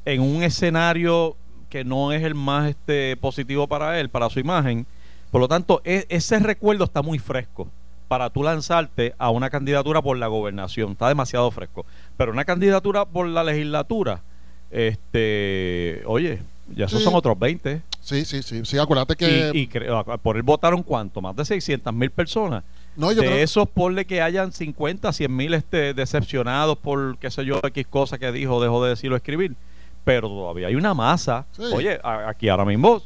en 0.05 0.23
un 0.23 0.43
escenario 0.43 1.37
que 1.69 1.85
no 1.85 2.13
es 2.13 2.23
el 2.23 2.35
más 2.35 2.71
este 2.71 3.17
positivo 3.17 3.67
para 3.67 4.01
él, 4.01 4.09
para 4.09 4.31
su 4.31 4.41
imagen. 4.41 4.87
Por 5.31 5.41
lo 5.41 5.49
tanto, 5.49 5.83
e- 5.85 6.07
ese 6.09 6.39
recuerdo 6.39 6.85
está 6.85 7.03
muy 7.03 7.19
fresco 7.19 7.69
para 8.09 8.31
tú 8.31 8.43
lanzarte 8.43 9.15
a 9.19 9.29
una 9.31 9.51
candidatura 9.51 10.01
por 10.01 10.17
la 10.17 10.27
gobernación. 10.29 10.93
Está 10.93 11.09
demasiado 11.09 11.51
fresco. 11.51 11.85
Pero 12.19 12.33
una 12.33 12.45
candidatura 12.45 13.07
por 13.07 13.27
la 13.27 13.43
legislatura, 13.43 14.21
este, 14.71 16.03
oye, 16.07 16.41
ya 16.75 16.85
esos 16.87 16.99
Sí. 16.99 17.05
son 17.05 17.15
otros 17.15 17.39
20. 17.39 17.81
Sí, 18.01 18.25
sí, 18.25 18.43
sí. 18.43 18.63
Sí, 18.65 18.79
acuérdate 18.79 19.17
que. 19.17 19.51
Y, 19.55 19.61
y 19.61 19.67
creo- 19.69 20.05
por 20.23 20.37
él 20.37 20.43
votaron 20.43 20.83
cuánto, 20.83 21.21
más 21.21 21.35
de 21.37 21.45
600 21.45 21.93
mil 21.95 22.11
personas. 22.11 22.65
no, 22.97 23.13
yo 23.13 23.21
de 23.23 23.29
creo. 23.29 23.39
esos, 23.39 23.69
ponle 23.69 24.05
que 24.07 24.21
hayan 24.21 24.51
50, 24.53 25.13
100 25.13 25.35
mil 25.35 25.55
este, 25.55 25.95
decepcionados 25.95 26.77
por, 26.79 27.17
qué 27.19 27.31
sé 27.31 27.45
yo, 27.45 27.61
X 27.63 27.87
cosa 27.89 28.19
que 28.19 28.33
dijo, 28.33 28.61
dejó 28.61 28.83
de 28.83 28.91
decir 28.91 29.13
o 29.13 29.17
escribir. 29.17 29.55
Pero 30.05 30.29
todavía 30.29 30.67
hay 30.69 30.75
una 30.75 30.95
masa. 30.95 31.47
Sí. 31.53 31.63
Oye, 31.73 32.01
a- 32.03 32.29
aquí 32.29 32.49
ahora 32.49 32.65
mismo 32.65 33.01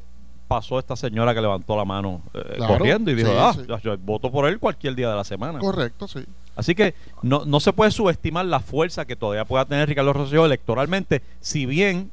pasó 0.49 0.79
esta 0.79 0.97
señora 0.97 1.35
que 1.35 1.41
levantó 1.41 1.77
la 1.77 1.85
mano 1.85 2.23
eh, 2.35 2.43
Claro, 2.57 2.75
corriendo 2.79 3.11
y 3.11 3.15
dijo, 3.15 3.31
sí, 3.31 3.37
ah, 3.39 3.53
sí. 3.55 3.63
yo- 3.69 3.79
yo 3.79 3.99
voto 3.99 4.31
por 4.31 4.47
él 4.49 4.59
cualquier 4.59 4.95
día 4.95 5.11
de 5.11 5.17
la 5.17 5.25
semana. 5.25 5.59
Correcto, 5.59 6.09
sí. 6.09 6.25
Así 6.55 6.75
que 6.75 6.95
no, 7.23 7.45
no 7.45 7.61
se 7.61 7.73
puede 7.73 7.91
subestimar 7.91 8.45
la 8.45 8.61
fuerza 8.61 9.07
que 9.07 9.17
todavía 9.17 9.45
pueda 9.45 9.65
tener 9.65 9.89
Ricardo 9.89 10.13
Rosselló 10.13 10.45
electoralmente, 10.45 11.23
si 11.41 11.67
bien 11.67 12.11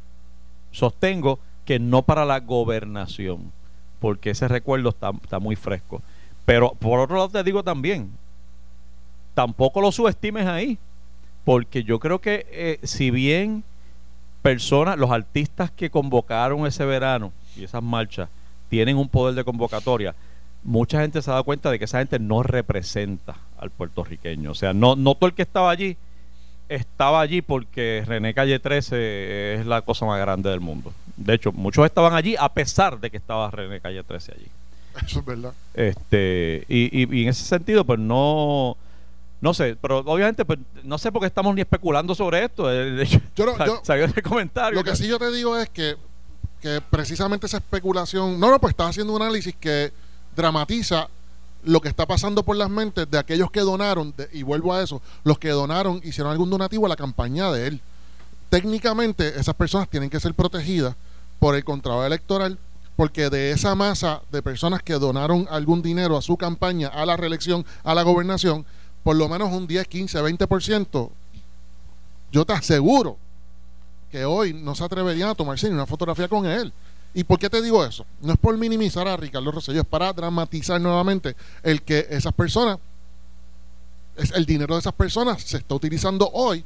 sostengo 0.71 1.39
que 1.65 1.79
no 1.79 2.03
para 2.03 2.25
la 2.25 2.39
gobernación, 2.39 3.51
porque 3.99 4.31
ese 4.31 4.47
recuerdo 4.47 4.89
está, 4.89 5.11
está 5.21 5.39
muy 5.39 5.55
fresco. 5.55 6.01
Pero 6.45 6.71
por 6.71 6.99
otro 6.99 7.17
lado 7.17 7.29
te 7.29 7.43
digo 7.43 7.63
también, 7.63 8.11
tampoco 9.33 9.81
lo 9.81 9.91
subestimes 9.91 10.47
ahí, 10.47 10.77
porque 11.43 11.83
yo 11.83 11.99
creo 11.99 12.19
que 12.19 12.47
eh, 12.51 12.79
si 12.83 13.11
bien 13.11 13.63
personas, 14.41 14.97
los 14.97 15.11
artistas 15.11 15.69
que 15.71 15.89
convocaron 15.89 16.65
ese 16.65 16.85
verano 16.85 17.33
y 17.55 17.65
esas 17.65 17.83
marchas 17.83 18.29
tienen 18.69 18.97
un 18.97 19.09
poder 19.09 19.35
de 19.35 19.43
convocatoria, 19.43 20.15
mucha 20.63 21.01
gente 21.01 21.21
se 21.21 21.29
ha 21.29 21.33
dado 21.33 21.43
cuenta 21.43 21.69
de 21.69 21.77
que 21.77 21.85
esa 21.85 21.99
gente 21.99 22.19
no 22.19 22.41
representa 22.41 23.35
al 23.59 23.69
puertorriqueño. 23.69 24.51
O 24.51 24.55
sea, 24.55 24.73
no, 24.73 24.95
no 24.95 25.15
todo 25.15 25.27
el 25.29 25.35
que 25.35 25.41
estaba 25.43 25.69
allí 25.71 25.97
estaba 26.67 27.19
allí 27.21 27.41
porque 27.41 28.03
René 28.05 28.33
Calle 28.35 28.59
13 28.59 29.55
es 29.55 29.65
la 29.65 29.81
cosa 29.81 30.05
más 30.05 30.19
grande 30.19 30.49
del 30.51 30.59
mundo. 30.59 30.93
De 31.17 31.33
hecho, 31.33 31.51
muchos 31.51 31.83
estaban 31.85 32.13
allí 32.13 32.35
a 32.39 32.47
pesar 32.53 32.99
de 32.99 33.09
que 33.09 33.17
estaba 33.17 33.49
René 33.49 33.81
Calle 33.81 34.03
13 34.03 34.33
allí. 34.33 34.45
Eso 35.07 35.19
es 35.19 35.25
verdad. 35.25 35.53
Este, 35.73 36.65
y, 36.69 37.01
y- 37.03 37.19
y 37.19 37.23
en 37.23 37.29
ese 37.29 37.43
sentido, 37.43 37.83
pues 37.85 37.97
no, 37.99 38.77
no 39.41 39.53
sé, 39.55 39.75
pero 39.81 39.99
obviamente, 39.99 40.45
pues 40.45 40.59
no 40.83 40.97
sé 40.99 41.11
por 41.11 41.21
qué 41.21 41.27
estamos 41.27 41.55
ni 41.55 41.61
especulando 41.61 42.13
sobre 42.13 42.43
esto. 42.45 42.71
eh, 42.71 42.91
de 42.91 43.03
hecho, 43.03 43.19
Yo 43.35 43.45
no- 43.47 43.57
yo- 43.65 43.79
salió 43.83 44.05
ese 44.05 44.21
comentario. 44.21 44.77
Lo 44.77 44.83
que 44.83 44.95
sí 44.95 45.07
yo 45.07 45.17
te 45.17 45.31
digo 45.31 45.57
es 45.57 45.69
que, 45.69 45.95
que 46.61 46.81
precisamente 46.87 47.47
esa 47.47 47.57
especulación. 47.57 48.39
No, 48.39 48.51
no, 48.51 48.59
pues 48.59 48.71
estás 48.73 48.91
haciendo 48.91 49.13
un 49.15 49.21
análisis 49.23 49.55
que 49.59 49.91
dramatiza 50.35 51.07
lo 51.63 51.81
que 51.81 51.89
está 51.89 52.05
pasando 52.05 52.43
por 52.43 52.55
las 52.55 52.69
mentes 52.69 53.09
de 53.09 53.17
aquellos 53.17 53.51
que 53.51 53.61
donaron, 53.61 54.13
y 54.31 54.43
vuelvo 54.43 54.73
a 54.73 54.81
eso, 54.81 55.01
los 55.23 55.39
que 55.39 55.49
donaron, 55.49 56.01
hicieron 56.03 56.31
algún 56.31 56.49
donativo 56.49 56.85
a 56.85 56.89
la 56.89 56.95
campaña 56.95 57.51
de 57.51 57.67
él. 57.67 57.81
Técnicamente, 58.49 59.39
esas 59.39 59.55
personas 59.55 59.89
tienen 59.89 60.09
que 60.09 60.19
ser 60.19 60.33
protegidas 60.33 60.95
por 61.39 61.55
el 61.55 61.63
contrato 61.63 62.05
electoral, 62.05 62.57
porque 62.95 63.29
de 63.29 63.51
esa 63.51 63.75
masa 63.75 64.21
de 64.31 64.41
personas 64.41 64.83
que 64.83 64.93
donaron 64.93 65.47
algún 65.49 65.81
dinero 65.81 66.17
a 66.17 66.21
su 66.21 66.35
campaña, 66.35 66.89
a 66.89 67.05
la 67.05 67.15
reelección, 67.15 67.65
a 67.83 67.95
la 67.95 68.03
gobernación, 68.03 68.65
por 69.03 69.15
lo 69.15 69.29
menos 69.29 69.51
un 69.51 69.67
10, 69.67 69.87
15, 69.87 70.19
20%, 70.19 71.09
yo 72.31 72.45
te 72.45 72.53
aseguro 72.53 73.17
que 74.11 74.25
hoy 74.25 74.53
no 74.53 74.75
se 74.75 74.83
atreverían 74.83 75.29
a 75.29 75.35
tomarse 75.35 75.67
ni 75.67 75.75
una 75.75 75.85
fotografía 75.85 76.27
con 76.27 76.45
él. 76.45 76.73
¿Y 77.13 77.23
por 77.23 77.39
qué 77.39 77.49
te 77.49 77.61
digo 77.61 77.83
eso? 77.83 78.05
No 78.21 78.33
es 78.33 78.39
por 78.39 78.57
minimizar 78.57 79.07
a 79.07 79.17
Ricardo 79.17 79.51
Rosselló, 79.51 79.81
es 79.81 79.87
para 79.87 80.13
dramatizar 80.13 80.79
nuevamente 80.79 81.35
el 81.63 81.81
que 81.81 82.07
esas 82.09 82.33
personas, 82.33 82.77
el 84.35 84.45
dinero 84.45 84.75
de 84.75 84.81
esas 84.81 84.93
personas 84.93 85.41
se 85.41 85.57
está 85.57 85.75
utilizando 85.75 86.29
hoy 86.33 86.63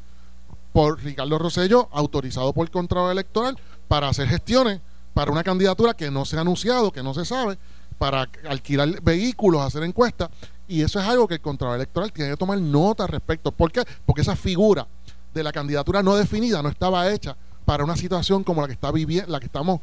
por 0.74 1.02
Ricardo 1.02 1.38
Rosselló, 1.38 1.88
autorizado 1.92 2.52
por 2.52 2.66
el 2.66 2.72
contrato 2.72 3.12
electoral, 3.12 3.58
para 3.88 4.10
hacer 4.10 4.28
gestiones 4.28 4.82
para 5.14 5.32
una 5.32 5.44
candidatura 5.44 5.94
que 5.94 6.10
no 6.10 6.26
se 6.26 6.38
ha 6.38 6.42
anunciado, 6.42 6.92
que 6.92 7.04
no 7.04 7.14
se 7.14 7.24
sabe, 7.24 7.58
para 7.98 8.28
alquilar 8.50 9.02
vehículos, 9.02 9.62
hacer 9.62 9.84
encuestas. 9.84 10.30
Y 10.68 10.82
eso 10.82 11.00
es 11.00 11.06
algo 11.08 11.28
que 11.28 11.36
el 11.36 11.42
contrato 11.42 11.76
electoral 11.76 12.12
tiene 12.12 12.32
que 12.32 12.38
tomar 12.38 12.58
nota 12.60 13.04
al 13.04 13.10
respecto. 13.10 13.52
¿Por 13.52 13.72
qué? 13.72 13.84
Porque 14.06 14.22
esa 14.22 14.36
figura 14.36 14.88
de 15.34 15.44
la 15.44 15.52
candidatura 15.52 16.02
no 16.04 16.16
definida 16.16 16.62
no 16.62 16.70
estaba 16.70 17.12
hecha 17.12 17.36
para 17.66 17.84
una 17.84 17.96
situación 17.96 18.44
como 18.44 18.62
la 18.62 18.68
que 18.68 18.74
está 18.74 18.92
viviendo, 18.92 19.32
la 19.32 19.40
que 19.40 19.46
estamos, 19.46 19.82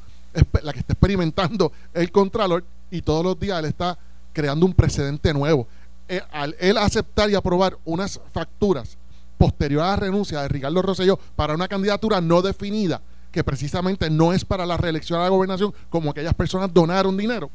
la 0.62 0.72
que 0.72 0.80
está 0.80 0.92
experimentando 0.92 1.72
el 1.94 2.10
Contralor 2.12 2.64
y 2.90 3.02
todos 3.02 3.24
los 3.24 3.38
días 3.38 3.58
él 3.58 3.66
está 3.66 3.98
creando 4.32 4.66
un 4.66 4.74
precedente 4.74 5.32
nuevo. 5.34 5.66
Eh, 6.08 6.22
al 6.32 6.56
él 6.58 6.76
aceptar 6.76 7.30
y 7.30 7.34
aprobar 7.34 7.78
unas 7.84 8.20
facturas 8.32 8.96
posterior 9.38 9.82
a 9.82 9.90
la 9.90 9.96
renuncia 9.96 10.42
de 10.42 10.48
Ricardo 10.48 10.82
Rosselló 10.82 11.18
para 11.36 11.54
una 11.54 11.68
candidatura 11.68 12.20
no 12.20 12.42
definida, 12.42 13.00
que 13.32 13.44
precisamente 13.44 14.10
no 14.10 14.32
es 14.32 14.44
para 14.44 14.66
la 14.66 14.76
reelección 14.76 15.20
a 15.20 15.24
la 15.24 15.28
gobernación, 15.28 15.72
como 15.88 16.10
aquellas 16.10 16.34
personas 16.34 16.72
donaron 16.74 17.16
dinero, 17.16 17.50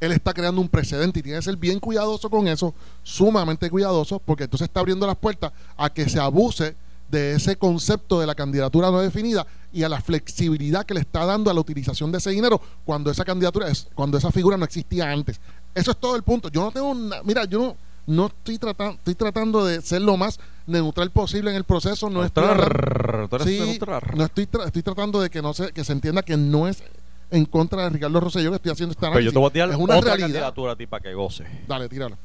él 0.00 0.12
está 0.12 0.32
creando 0.32 0.60
un 0.60 0.68
precedente 0.68 1.20
y 1.20 1.22
tiene 1.22 1.38
que 1.38 1.44
ser 1.44 1.56
bien 1.56 1.78
cuidadoso 1.78 2.30
con 2.30 2.48
eso, 2.48 2.74
sumamente 3.02 3.68
cuidadoso, 3.70 4.18
porque 4.18 4.44
entonces 4.44 4.66
está 4.66 4.80
abriendo 4.80 5.06
las 5.06 5.16
puertas 5.16 5.52
a 5.76 5.90
que 5.90 6.08
se 6.08 6.18
abuse 6.18 6.74
de 7.10 7.32
ese 7.34 7.56
concepto 7.56 8.20
de 8.20 8.26
la 8.26 8.34
candidatura 8.34 8.90
no 8.90 9.00
definida 9.00 9.46
y 9.72 9.82
a 9.82 9.88
la 9.88 10.00
flexibilidad 10.00 10.84
que 10.86 10.94
le 10.94 11.00
está 11.00 11.24
dando 11.24 11.50
a 11.50 11.54
la 11.54 11.60
utilización 11.60 12.12
de 12.12 12.18
ese 12.18 12.30
dinero 12.30 12.60
cuando 12.84 13.10
esa 13.10 13.24
candidatura 13.24 13.68
es, 13.68 13.88
cuando 13.94 14.16
esa 14.18 14.30
figura 14.30 14.56
no 14.56 14.64
existía 14.64 15.10
antes. 15.10 15.40
Eso 15.74 15.90
es 15.90 15.96
todo 15.96 16.16
el 16.16 16.22
punto. 16.22 16.48
Yo 16.50 16.62
no 16.62 16.70
tengo 16.72 16.88
una, 16.90 17.22
mira, 17.24 17.44
yo 17.44 17.58
no, 17.58 17.76
no 18.06 18.26
estoy 18.26 18.58
tratando, 18.58 18.94
estoy 18.94 19.14
tratando 19.14 19.64
de 19.64 19.80
ser 19.82 20.02
lo 20.02 20.16
más 20.16 20.38
neutral 20.66 21.10
posible 21.10 21.50
en 21.50 21.56
el 21.56 21.64
proceso. 21.64 22.08
No 22.10 22.24
estoy 22.24 22.44
Neutral, 22.44 23.40
Sí, 23.44 23.78
no 24.16 24.24
estoy, 24.24 24.46
tra- 24.46 24.66
estoy 24.66 24.82
tratando 24.82 25.20
de 25.20 25.30
que 25.30 25.42
no 25.42 25.52
se, 25.54 25.72
que 25.72 25.84
se 25.84 25.92
entienda 25.92 26.22
que 26.22 26.36
no 26.36 26.66
es 26.68 26.82
en 27.30 27.44
contra 27.44 27.84
de 27.84 27.90
Ricardo 27.90 28.18
Rosselló 28.20 28.50
que 28.50 28.56
estoy 28.56 28.72
haciendo 28.72 28.92
esta 28.92 29.02
Pero 29.02 29.12
Pues 29.14 29.24
yo 29.24 29.32
te 29.32 29.38
voy 29.38 29.48
a 29.48 29.52
tirar 29.52 29.70
es 29.70 29.76
una 29.76 29.96
otra 29.96 30.16
realidad. 30.16 30.26
candidatura 30.28 30.72
a 30.72 30.76
ti 30.76 30.86
para 30.86 31.02
que 31.02 31.14
goce. 31.14 31.44
Dale, 31.68 31.88
tírala. 31.88 32.16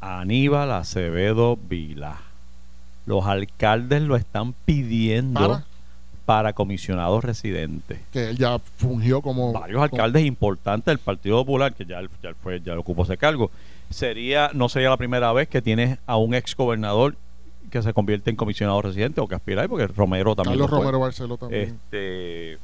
Aníbal 0.00 0.70
Acevedo 0.72 1.56
Vila. 1.56 2.20
Los 3.06 3.26
alcaldes 3.26 4.02
lo 4.02 4.16
están 4.16 4.54
pidiendo 4.64 5.40
Para. 5.40 5.64
para, 6.24 6.52
comisionados 6.52 7.22
residentes. 7.22 7.98
Que 8.12 8.30
él 8.30 8.38
ya 8.38 8.58
fungió 8.76 9.20
como 9.20 9.52
Varios 9.52 9.82
alcaldes 9.82 10.24
importantes 10.24 10.86
del 10.86 10.98
Partido 10.98 11.36
Popular, 11.38 11.74
que 11.74 11.84
ya, 11.84 12.00
ya, 12.22 12.34
fue, 12.42 12.60
ya 12.60 12.78
ocupó 12.78 13.02
ese 13.02 13.16
cargo. 13.16 13.50
Sería, 13.90 14.50
no 14.54 14.68
sería 14.68 14.90
la 14.90 14.96
primera 14.96 15.32
vez 15.32 15.48
que 15.48 15.60
tienes 15.60 15.98
a 16.06 16.16
un 16.16 16.34
ex 16.34 16.56
gobernador 16.56 17.16
que 17.70 17.82
se 17.82 17.92
convierte 17.92 18.30
en 18.30 18.36
comisionado 18.36 18.80
residente 18.82 19.20
o 19.20 19.26
que 19.28 19.34
aspira 19.34 19.62
ahí, 19.62 19.68
porque 19.68 19.86
Romero 19.86 20.34
también. 20.34 20.58
Carlos. 20.58 20.70
Romero 20.70 21.00
Barceló 21.00 21.36
también. 21.36 21.78
Este, 21.92 22.58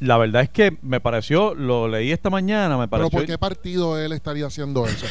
la 0.00 0.16
verdad 0.18 0.42
es 0.42 0.50
que 0.50 0.76
me 0.82 1.00
pareció, 1.00 1.54
lo 1.54 1.88
leí 1.88 2.12
esta 2.12 2.30
mañana, 2.30 2.76
me 2.76 2.86
Pero 2.86 3.08
pareció. 3.08 3.18
¿por 3.18 3.26
qué 3.26 3.38
partido 3.38 3.98
él 3.98 4.12
estaría 4.12 4.46
haciendo 4.46 4.86
eso? 4.86 5.06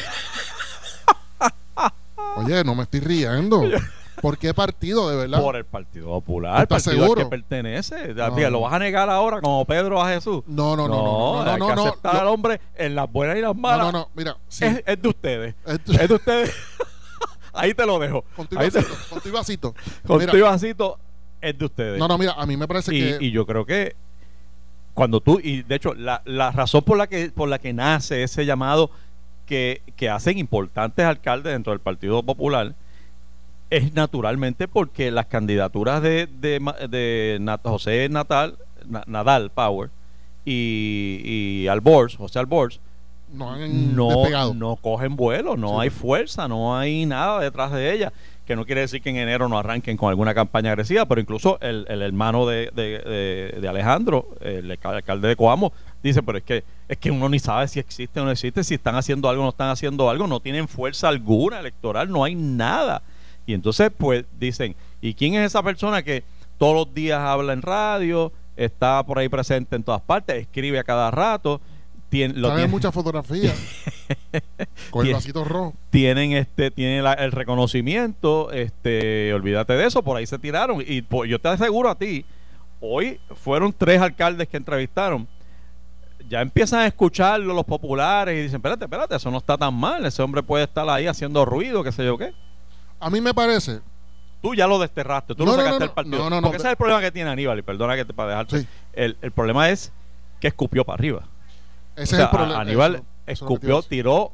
Oye, 2.36 2.62
no 2.64 2.74
me 2.74 2.84
estoy 2.84 3.00
riendo. 3.00 3.64
¿Por 4.20 4.36
qué 4.38 4.52
partido, 4.54 5.08
de 5.10 5.16
verdad? 5.16 5.40
por 5.40 5.56
el 5.56 5.64
Partido 5.64 6.06
Popular, 6.08 6.56
el 6.56 6.62
¿Estás 6.64 6.84
partido 6.84 7.02
al 7.04 7.08
seguro? 7.10 7.22
que 7.24 7.30
pertenece. 7.30 8.08
No. 8.14 8.34
Fíjate, 8.34 8.50
¿Lo 8.50 8.60
vas 8.62 8.72
a 8.72 8.78
negar 8.78 9.08
ahora 9.10 9.40
como 9.40 9.64
Pedro 9.64 10.02
a 10.02 10.08
Jesús? 10.10 10.42
No, 10.46 10.76
no, 10.76 10.88
no, 10.88 10.96
no, 10.96 11.44
no, 11.44 11.50
hay 11.52 11.58
no, 11.58 11.68
que 11.68 11.74
no, 11.76 11.82
aceptar 11.86 12.16
al 12.16 12.26
hombre 12.28 12.60
en 12.76 12.94
las 12.94 13.10
buenas 13.10 13.36
y 13.36 13.40
las 13.40 13.56
malas. 13.56 13.92
no, 13.92 14.00
no, 14.00 14.08
mira, 14.14 14.36
sí. 14.48 14.64
Es, 14.64 14.82
es 14.86 15.02
de 15.02 15.08
ustedes. 15.08 15.54
Es- 15.66 16.00
Es 16.00 16.08
de 16.08 16.14
ustedes. 16.14 16.52
Ahí 17.52 17.74
te 17.74 17.86
lo 17.86 17.98
dejo. 17.98 18.24
con 18.36 18.46
tu 18.46 18.58
Ahí 18.58 18.70
te- 18.70 18.78
vasito, 18.80 18.94
con 19.10 19.20
tu 19.20 19.32
vasito. 19.32 19.74
con 20.06 20.26
tu 20.26 20.40
vasito 20.42 20.98
es 21.40 21.58
de 21.58 21.64
ustedes. 21.64 21.98
no, 21.98 22.08
no, 22.08 22.18
mira, 22.18 22.32
a 22.32 22.44
mí 22.46 22.56
me 22.56 22.66
parece 22.68 22.94
y, 22.94 23.00
que 23.00 23.24
y 23.26 23.30
yo 23.30 23.46
creo 23.46 23.64
que 23.64 23.94
cuando 24.94 25.20
tú 25.20 25.40
y 25.42 25.62
de 25.62 25.76
hecho 25.76 25.94
la, 25.94 26.22
la 26.24 26.50
razón 26.50 26.82
por 26.82 26.98
la 26.98 27.06
que 27.06 27.30
por 27.30 27.48
la 27.48 27.58
que 27.60 27.72
nace 27.72 28.22
ese 28.24 28.44
llamado 28.44 28.90
que, 29.46 29.82
que 29.96 30.10
hacen 30.10 30.38
importantes 30.38 31.04
alcaldes 31.06 31.52
dentro 31.52 31.72
del 31.72 31.80
Partido 31.80 32.22
Popular 32.22 32.74
es 33.70 33.92
naturalmente 33.94 34.66
porque 34.68 35.10
las 35.10 35.26
candidaturas 35.26 36.02
de, 36.02 36.26
de, 36.40 36.58
de 36.88 37.38
Nat- 37.40 37.60
José 37.62 38.08
Natal 38.08 38.56
Na- 38.88 39.04
Nadal 39.06 39.50
Power 39.50 39.90
y, 40.44 41.20
y 41.64 41.68
Albors 41.68 42.16
José 42.16 42.38
Albors 42.38 42.80
no 43.32 43.52
han 43.52 43.94
no, 43.94 44.76
cogen 44.80 45.14
vuelo, 45.14 45.56
no 45.58 45.68
Sí. 45.68 45.74
hay 45.82 45.90
fuerza, 45.90 46.48
no 46.48 46.74
hay 46.76 47.04
nada 47.04 47.40
detrás 47.40 47.70
de 47.72 47.92
ella. 47.92 48.10
Que 48.46 48.56
no 48.56 48.64
quiere 48.64 48.80
decir 48.80 49.02
que 49.02 49.10
en 49.10 49.16
enero 49.16 49.46
no 49.50 49.58
arranquen 49.58 49.98
con 49.98 50.08
alguna 50.08 50.32
campaña 50.32 50.70
agresiva, 50.70 51.04
pero 51.04 51.20
incluso 51.20 51.58
el, 51.60 51.84
el 51.90 52.00
hermano 52.00 52.46
de, 52.46 52.70
de- 52.74 53.68
Alejandro, 53.68 54.28
el 54.40 54.70
alca- 54.70 54.88
alcalde 54.96 55.28
de 55.28 55.36
Coamo, 55.36 55.74
dice, 56.02 56.22
pero 56.22 56.38
es 56.38 56.44
que 56.44 56.64
es 56.88 56.96
que 56.96 57.10
uno 57.10 57.28
ni 57.28 57.38
sabe 57.38 57.68
si 57.68 57.78
existe 57.78 58.18
o 58.18 58.24
no 58.24 58.30
existe, 58.30 58.64
si 58.64 58.72
están 58.72 58.94
haciendo 58.94 59.28
algo 59.28 59.42
o 59.42 59.44
no 59.44 59.50
están 59.50 59.68
haciendo 59.68 60.08
algo, 60.08 60.26
no 60.26 60.40
tienen 60.40 60.66
fuerza 60.66 61.10
alguna 61.10 61.60
electoral, 61.60 62.10
no 62.10 62.24
hay 62.24 62.34
nada. 62.34 63.02
Y 63.48 63.54
entonces, 63.54 63.90
pues 63.96 64.24
dicen, 64.38 64.76
¿y 65.00 65.14
quién 65.14 65.34
es 65.34 65.46
esa 65.46 65.62
persona 65.62 66.02
que 66.02 66.22
todos 66.58 66.74
los 66.74 66.94
días 66.94 67.18
habla 67.18 67.54
en 67.54 67.62
radio, 67.62 68.30
está 68.56 69.02
por 69.04 69.18
ahí 69.18 69.28
presente 69.30 69.74
en 69.74 69.82
todas 69.82 70.02
partes, 70.02 70.36
escribe 70.36 70.78
a 70.78 70.84
cada 70.84 71.10
rato? 71.10 71.60
Tiene, 72.10 72.34
lo 72.34 72.48
tiene- 72.54 72.68
muchas 72.68 72.92
fotografías 72.92 73.54
con 74.90 75.06
el 75.06 75.12
vasito 75.14 75.44
rojo. 75.44 75.74
tienen 75.90 76.32
este 76.32 76.70
tienen 76.70 77.04
la- 77.04 77.12
el 77.14 77.32
reconocimiento 77.32 78.50
este 78.50 79.32
olvídate 79.34 79.74
de 79.74 79.86
eso 79.86 80.02
por 80.02 80.16
ahí 80.16 80.26
se 80.26 80.38
tiraron 80.38 80.82
y 80.86 81.02
pues, 81.02 81.28
yo 81.30 81.38
te 81.38 81.48
aseguro 81.48 81.90
a 81.90 81.94
ti 81.96 82.24
hoy 82.80 83.20
fueron 83.42 83.74
tres 83.76 84.00
alcaldes 84.00 84.48
que 84.48 84.56
entrevistaron 84.56 85.28
ya 86.30 86.40
empiezan 86.40 86.80
a 86.80 86.86
escucharlo 86.86 87.52
los 87.52 87.64
populares 87.66 88.38
y 88.38 88.42
dicen 88.42 88.56
espérate 88.56 88.84
espérate 88.86 89.14
eso 89.16 89.30
no 89.30 89.36
está 89.38 89.58
tan 89.58 89.74
mal 89.74 90.04
ese 90.06 90.22
hombre 90.22 90.42
puede 90.42 90.64
estar 90.64 90.88
ahí 90.88 91.06
haciendo 91.06 91.44
ruido 91.44 91.84
qué 91.84 91.92
sé 91.92 92.06
yo 92.06 92.16
qué 92.16 92.32
A 93.00 93.10
mí 93.10 93.20
me 93.20 93.32
parece, 93.34 93.80
tú 94.42 94.54
ya 94.54 94.66
lo 94.66 94.78
desterraste 94.78 95.34
tú 95.34 95.44
No, 95.44 95.52
lo 95.52 95.56
no, 95.56 95.62
sacaste 95.62 95.78
no, 95.78 95.86
del 95.86 95.94
partido 95.94 96.18
no, 96.18 96.30
no, 96.30 96.36
no, 96.36 96.42
porque 96.42 96.56
ese 96.58 96.66
es 96.66 96.70
el 96.72 96.76
problema 96.76 97.00
que 97.00 97.12
tiene 97.12 97.30
Aníbal 97.30 97.58
y 97.58 97.62
perdona 97.62 97.96
que 97.96 98.04
te 98.04 98.12
para 98.14 98.30
dejarte 98.30 98.60
Sí. 98.60 98.66
el, 98.92 99.16
el 99.22 99.30
problema 99.32 99.68
es 99.70 99.92
que 100.40 100.48
escupió 100.48 100.84
para 100.84 100.94
arriba 100.94 101.22
ese 101.96 102.14
O 102.14 102.18
sea, 102.18 102.18
es 102.18 102.24
el 102.32 102.36
problema. 102.38 102.60
Aníbal 102.60 102.94
Eso- 103.26 103.44
escupió 103.44 103.82
tiró 103.82 104.32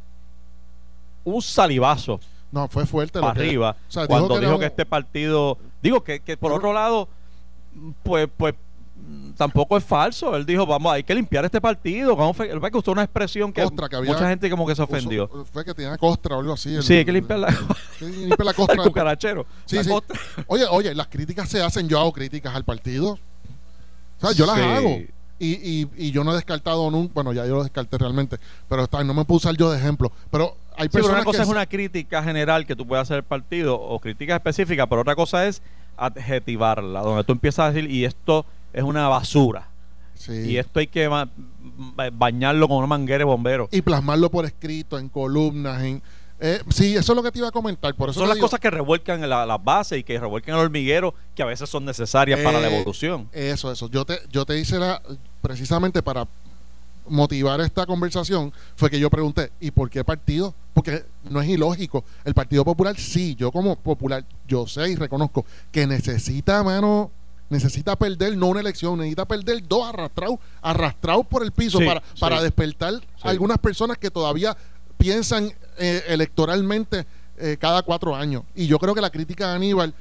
un 1.24 1.40
salivazo 1.42 2.20
No, 2.52 2.68
fue 2.68 2.86
fuerte. 2.86 3.20
para 3.20 3.32
que- 3.34 3.40
arriba 3.40 3.76
o 3.88 3.90
sea, 3.92 4.06
cuando 4.06 4.34
que 4.34 4.40
dijo 4.46 4.58
que 4.58 4.66
este 4.66 4.84
partido 4.86 5.58
digo 5.82 6.02
que, 6.04 6.20
que 6.20 6.36
por 6.36 6.52
otro 6.52 6.72
lado 6.72 7.08
pues 8.02 8.28
pues 8.36 8.54
tampoco 9.36 9.76
es 9.76 9.84
falso 9.84 10.36
él 10.36 10.46
dijo 10.46 10.64
vamos 10.64 10.92
hay 10.92 11.02
que 11.02 11.14
limpiar 11.14 11.44
este 11.44 11.60
partido 11.60 12.14
vamos 12.14 12.36
va 12.38 12.70
que 12.70 12.76
usó 12.78 12.92
una 12.92 13.02
expresión 13.02 13.52
que, 13.52 13.62
Costra, 13.62 13.88
que 13.88 13.96
había- 13.96 14.12
mucha 14.12 14.28
gente 14.28 14.48
como 14.48 14.66
que 14.66 14.74
se 14.76 14.82
ofendió 14.82 15.28
Fue 15.52 15.64
que 15.64 15.74
tenía 15.74 15.96
costra 15.98 16.36
o 16.36 16.40
algo 16.40 16.52
así. 16.52 16.74
el- 16.74 16.82
sí 16.82 16.94
hay 16.94 17.04
que 17.04 17.12
limpiar 17.12 17.40
la, 17.40 17.50
Sí, 17.98 18.04
limpia 18.06 18.44
la 18.44 18.50
el 18.52 18.56
costra. 18.56 18.82
cucarachero 18.84 19.44
Sí, 19.64 19.76
La 19.76 19.84
sí. 19.84 19.90
costra. 19.90 20.18
Oye, 20.46 20.64
oye, 20.70 20.94
las 20.94 21.08
críticas 21.08 21.48
se 21.48 21.62
hacen. 21.62 21.88
Yo 21.88 21.98
hago 21.98 22.12
críticas 22.12 22.54
al 22.54 22.64
partido. 22.64 23.12
O 23.12 24.20
sea, 24.20 24.32
yo 24.32 24.46
las 24.46 24.56
Sí. 24.56 24.62
hago. 24.62 24.88
Y, 25.40 25.48
y, 25.82 25.90
y 25.96 26.10
yo 26.12 26.22
no 26.22 26.32
he 26.32 26.36
descartado 26.36 26.90
nunca. 26.90 27.12
Bueno, 27.14 27.32
ya 27.32 27.44
yo 27.46 27.56
lo 27.56 27.62
descarté 27.64 27.98
realmente. 27.98 28.38
Pero 28.68 28.84
está, 28.84 29.02
no 29.02 29.14
me 29.14 29.24
puedo 29.24 29.38
usar 29.38 29.56
yo 29.56 29.70
de 29.72 29.78
ejemplo. 29.78 30.12
Pero 30.30 30.56
hay 30.76 30.84
Sí, 30.84 30.90
pero 30.92 31.04
personas 31.04 31.16
una 31.16 31.24
cosa 31.24 31.38
que. 31.38 31.42
es 31.42 31.48
una 31.48 31.66
crítica 31.66 32.22
general 32.22 32.66
que 32.66 32.76
tú 32.76 32.86
puedes 32.86 33.02
hacer 33.02 33.16
al 33.16 33.24
partido 33.24 33.74
o 33.80 33.98
crítica 33.98 34.36
específica, 34.36 34.86
pero 34.86 35.00
otra 35.02 35.16
cosa 35.16 35.46
es 35.46 35.60
adjetivarla, 35.96 37.00
donde 37.00 37.24
tú 37.24 37.32
empiezas 37.32 37.66
a 37.66 37.72
decir, 37.72 37.90
y 37.90 38.04
esto 38.04 38.44
es 38.74 38.82
una 38.82 39.08
basura, 39.08 39.68
Sí. 40.14 40.32
y 40.32 40.56
esto 40.58 40.80
hay 40.80 40.86
que 40.88 41.08
ba- 41.08 41.28
ba- 41.96 42.10
bañarlo 42.12 42.68
con 42.68 42.76
una 42.78 42.86
manguera 42.86 43.18
de 43.18 43.24
bombero. 43.24 43.68
y 43.72 43.80
plasmarlo 43.82 44.30
por 44.30 44.44
escrito, 44.44 44.98
en 44.98 45.08
columnas, 45.08 45.82
en... 45.82 46.02
eh, 46.40 46.60
sí, 46.70 46.94
eso 46.96 47.12
es 47.12 47.16
lo 47.16 47.22
que 47.22 47.30
te 47.32 47.38
iba 47.38 47.48
a 47.48 47.52
comentar. 47.52 47.94
Por 47.94 48.10
eso 48.10 48.20
son 48.20 48.28
las 48.28 48.36
digo- 48.36 48.46
cosas 48.46 48.60
que 48.60 48.70
revuelcan 48.70 49.26
la- 49.28 49.46
las 49.46 49.62
bases 49.64 49.98
y 49.98 50.02
que 50.04 50.18
revuelcan 50.20 50.54
el 50.56 50.60
hormiguero, 50.60 51.14
que 51.34 51.42
a 51.42 51.46
veces 51.46 51.68
son 51.70 51.84
necesarias 51.84 52.40
para 52.40 52.60
la 52.60 52.68
Eh, 52.68 52.74
evolución. 52.76 53.28
Eso, 53.32 53.70
eso. 53.72 53.88
Yo 53.88 54.04
te, 54.04 54.18
yo 54.30 54.44
te 54.44 54.58
hice 54.58 54.78
la, 54.78 55.00
precisamente 55.40 56.02
para 56.02 56.26
motivar 57.06 57.60
esta 57.60 57.84
conversación, 57.84 58.52
fue 58.76 58.88
que 58.90 58.98
yo 58.98 59.10
pregunté, 59.10 59.52
¿y 59.60 59.70
por 59.70 59.90
qué 59.90 60.02
partido? 60.04 60.54
Porque 60.72 61.04
no 61.28 61.40
es 61.42 61.48
ilógico. 61.48 62.02
El 62.24 62.32
Partido 62.34 62.64
Popular, 62.64 62.96
sí, 62.98 63.34
yo 63.34 63.52
como 63.52 63.76
popular, 63.76 64.24
yo 64.48 64.66
sé 64.66 64.88
y 64.90 64.96
reconozco 64.96 65.44
que 65.70 65.86
necesita, 65.86 66.62
mano, 66.64 67.10
necesita 67.50 67.96
perder, 67.96 68.36
no 68.36 68.46
una 68.46 68.60
elección, 68.60 68.98
necesita 68.98 69.24
perder 69.24 69.66
dos 69.66 69.88
arrastrados, 69.88 70.38
arrastrados 70.62 71.26
por 71.26 71.42
el 71.42 71.52
piso 71.52 71.78
Sí, 71.78 71.84
para, 71.84 72.00
sí. 72.00 72.20
para 72.20 72.42
despertar 72.42 72.94
a 73.22 73.28
algunas 73.28 73.58
personas 73.58 73.98
que 73.98 74.10
todavía 74.10 74.56
piensan 74.96 75.52
eh, 75.78 76.02
electoralmente 76.08 77.06
eh, 77.36 77.56
cada 77.60 77.82
cuatro 77.82 78.14
años. 78.14 78.44
Y 78.54 78.66
yo 78.66 78.78
creo 78.78 78.94
que 78.94 79.00
la 79.00 79.10
crítica 79.10 79.48
de 79.48 79.56
Aníbal, 79.56 79.94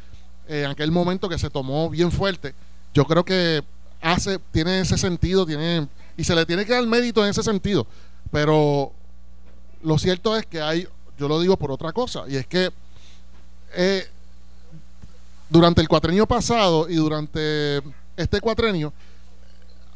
eh, 0.47 0.63
en 0.63 0.71
aquel 0.71 0.91
momento 0.91 1.27
que 1.27 1.37
se 1.37 1.49
tomó 1.49 1.89
bien 1.89 2.11
fuerte, 2.11 2.53
yo 2.93 3.05
creo 3.05 3.23
que 3.23 3.63
hace, 4.01 4.39
tiene 4.51 4.79
ese 4.81 4.97
sentido, 4.97 5.45
tiene, 5.45 5.87
y 6.15 6.23
se 6.23 6.35
le 6.35 6.45
tiene 6.45 6.65
que 6.65 6.73
dar 6.73 6.85
mérito 6.85 7.23
en 7.23 7.31
ese 7.31 7.43
sentido. 7.43 7.87
Pero 8.31 8.91
lo 9.81 9.97
cierto 9.97 10.37
es 10.37 10.45
que 10.45 10.61
hay, 10.61 10.87
yo 11.17 11.27
lo 11.27 11.39
digo 11.39 11.57
por 11.57 11.71
otra 11.71 11.91
cosa, 11.91 12.23
y 12.27 12.35
es 12.35 12.47
que 12.47 12.71
eh, 13.75 14.07
durante 15.53 15.81
el 15.81 15.87
cuatrenio 15.87 16.25
pasado 16.25 16.89
y 16.89 16.95
durante 16.95 17.77
este 18.17 18.41
cuatrenio 18.41 18.91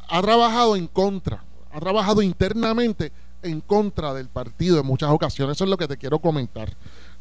ha 0.08 0.22
trabajado 0.22 0.76
en 0.76 0.86
contra, 0.86 1.42
ha 1.72 1.80
trabajado 1.80 2.22
internamente 2.22 3.10
en 3.42 3.60
contra 3.60 4.14
del 4.14 4.28
partido 4.28 4.78
en 4.80 4.86
muchas 4.86 5.10
ocasiones. 5.10 5.56
Eso 5.56 5.64
es 5.64 5.70
lo 5.70 5.76
que 5.76 5.88
te 5.88 5.96
quiero 5.96 6.20
comentar. 6.20 6.72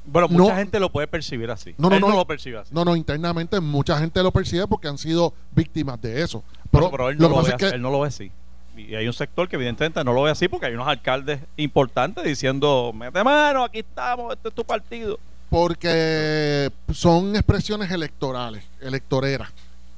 Bueno, 0.05 0.27
no- 0.29 0.43
mucha 0.43 0.55
gente 0.55 0.79
lo 0.79 0.91
puede 0.91 1.07
percibir 1.07 1.49
así. 1.49 1.73
No, 1.79 1.89
no, 1.89 1.95
Él 1.95 2.01
no, 2.01 2.09
no. 2.09 2.15
lo 2.15 2.25
percibe 2.25 2.59
así. 2.59 2.73
No, 2.73 2.85
no, 2.85 2.95
internamente 2.95 3.59
mucha 3.59 3.97
gente 3.97 4.21
lo 4.21 4.31
percibe 4.31 4.67
porque 4.67 4.87
han 4.87 4.99
sido 4.99 5.33
víctimas 5.51 5.99
de 5.99 6.21
eso. 6.21 6.43
Pero, 6.71 6.91
pero 6.91 7.09
él, 7.09 7.17
no 7.17 7.29
lo 7.29 7.41
ve 7.41 7.49
es 7.49 7.55
que 7.55 7.67
él 7.69 7.81
no 7.81 7.89
lo 7.89 8.01
ve 8.01 8.07
así. 8.09 8.31
Y 8.77 8.93
hay 8.93 9.07
un 9.07 9.13
sector 9.13 9.49
que 9.49 9.55
evidentemente 9.55 10.03
no 10.03 10.13
lo 10.13 10.21
ve 10.21 10.29
así 10.31 10.47
porque 10.47 10.67
hay 10.67 10.75
unos 10.75 10.87
alcaldes 10.87 11.39
importantes 11.57 12.23
diciendo, 12.23 12.91
mete 12.93 13.23
mano, 13.23 13.63
aquí 13.63 13.79
estamos, 13.79 14.31
este 14.35 14.49
es 14.49 14.53
tu 14.53 14.63
partido. 14.63 15.17
Porque 15.49 16.71
son 16.93 17.35
expresiones 17.35 17.91
electorales, 17.91 18.63
electoreras. 18.81 19.49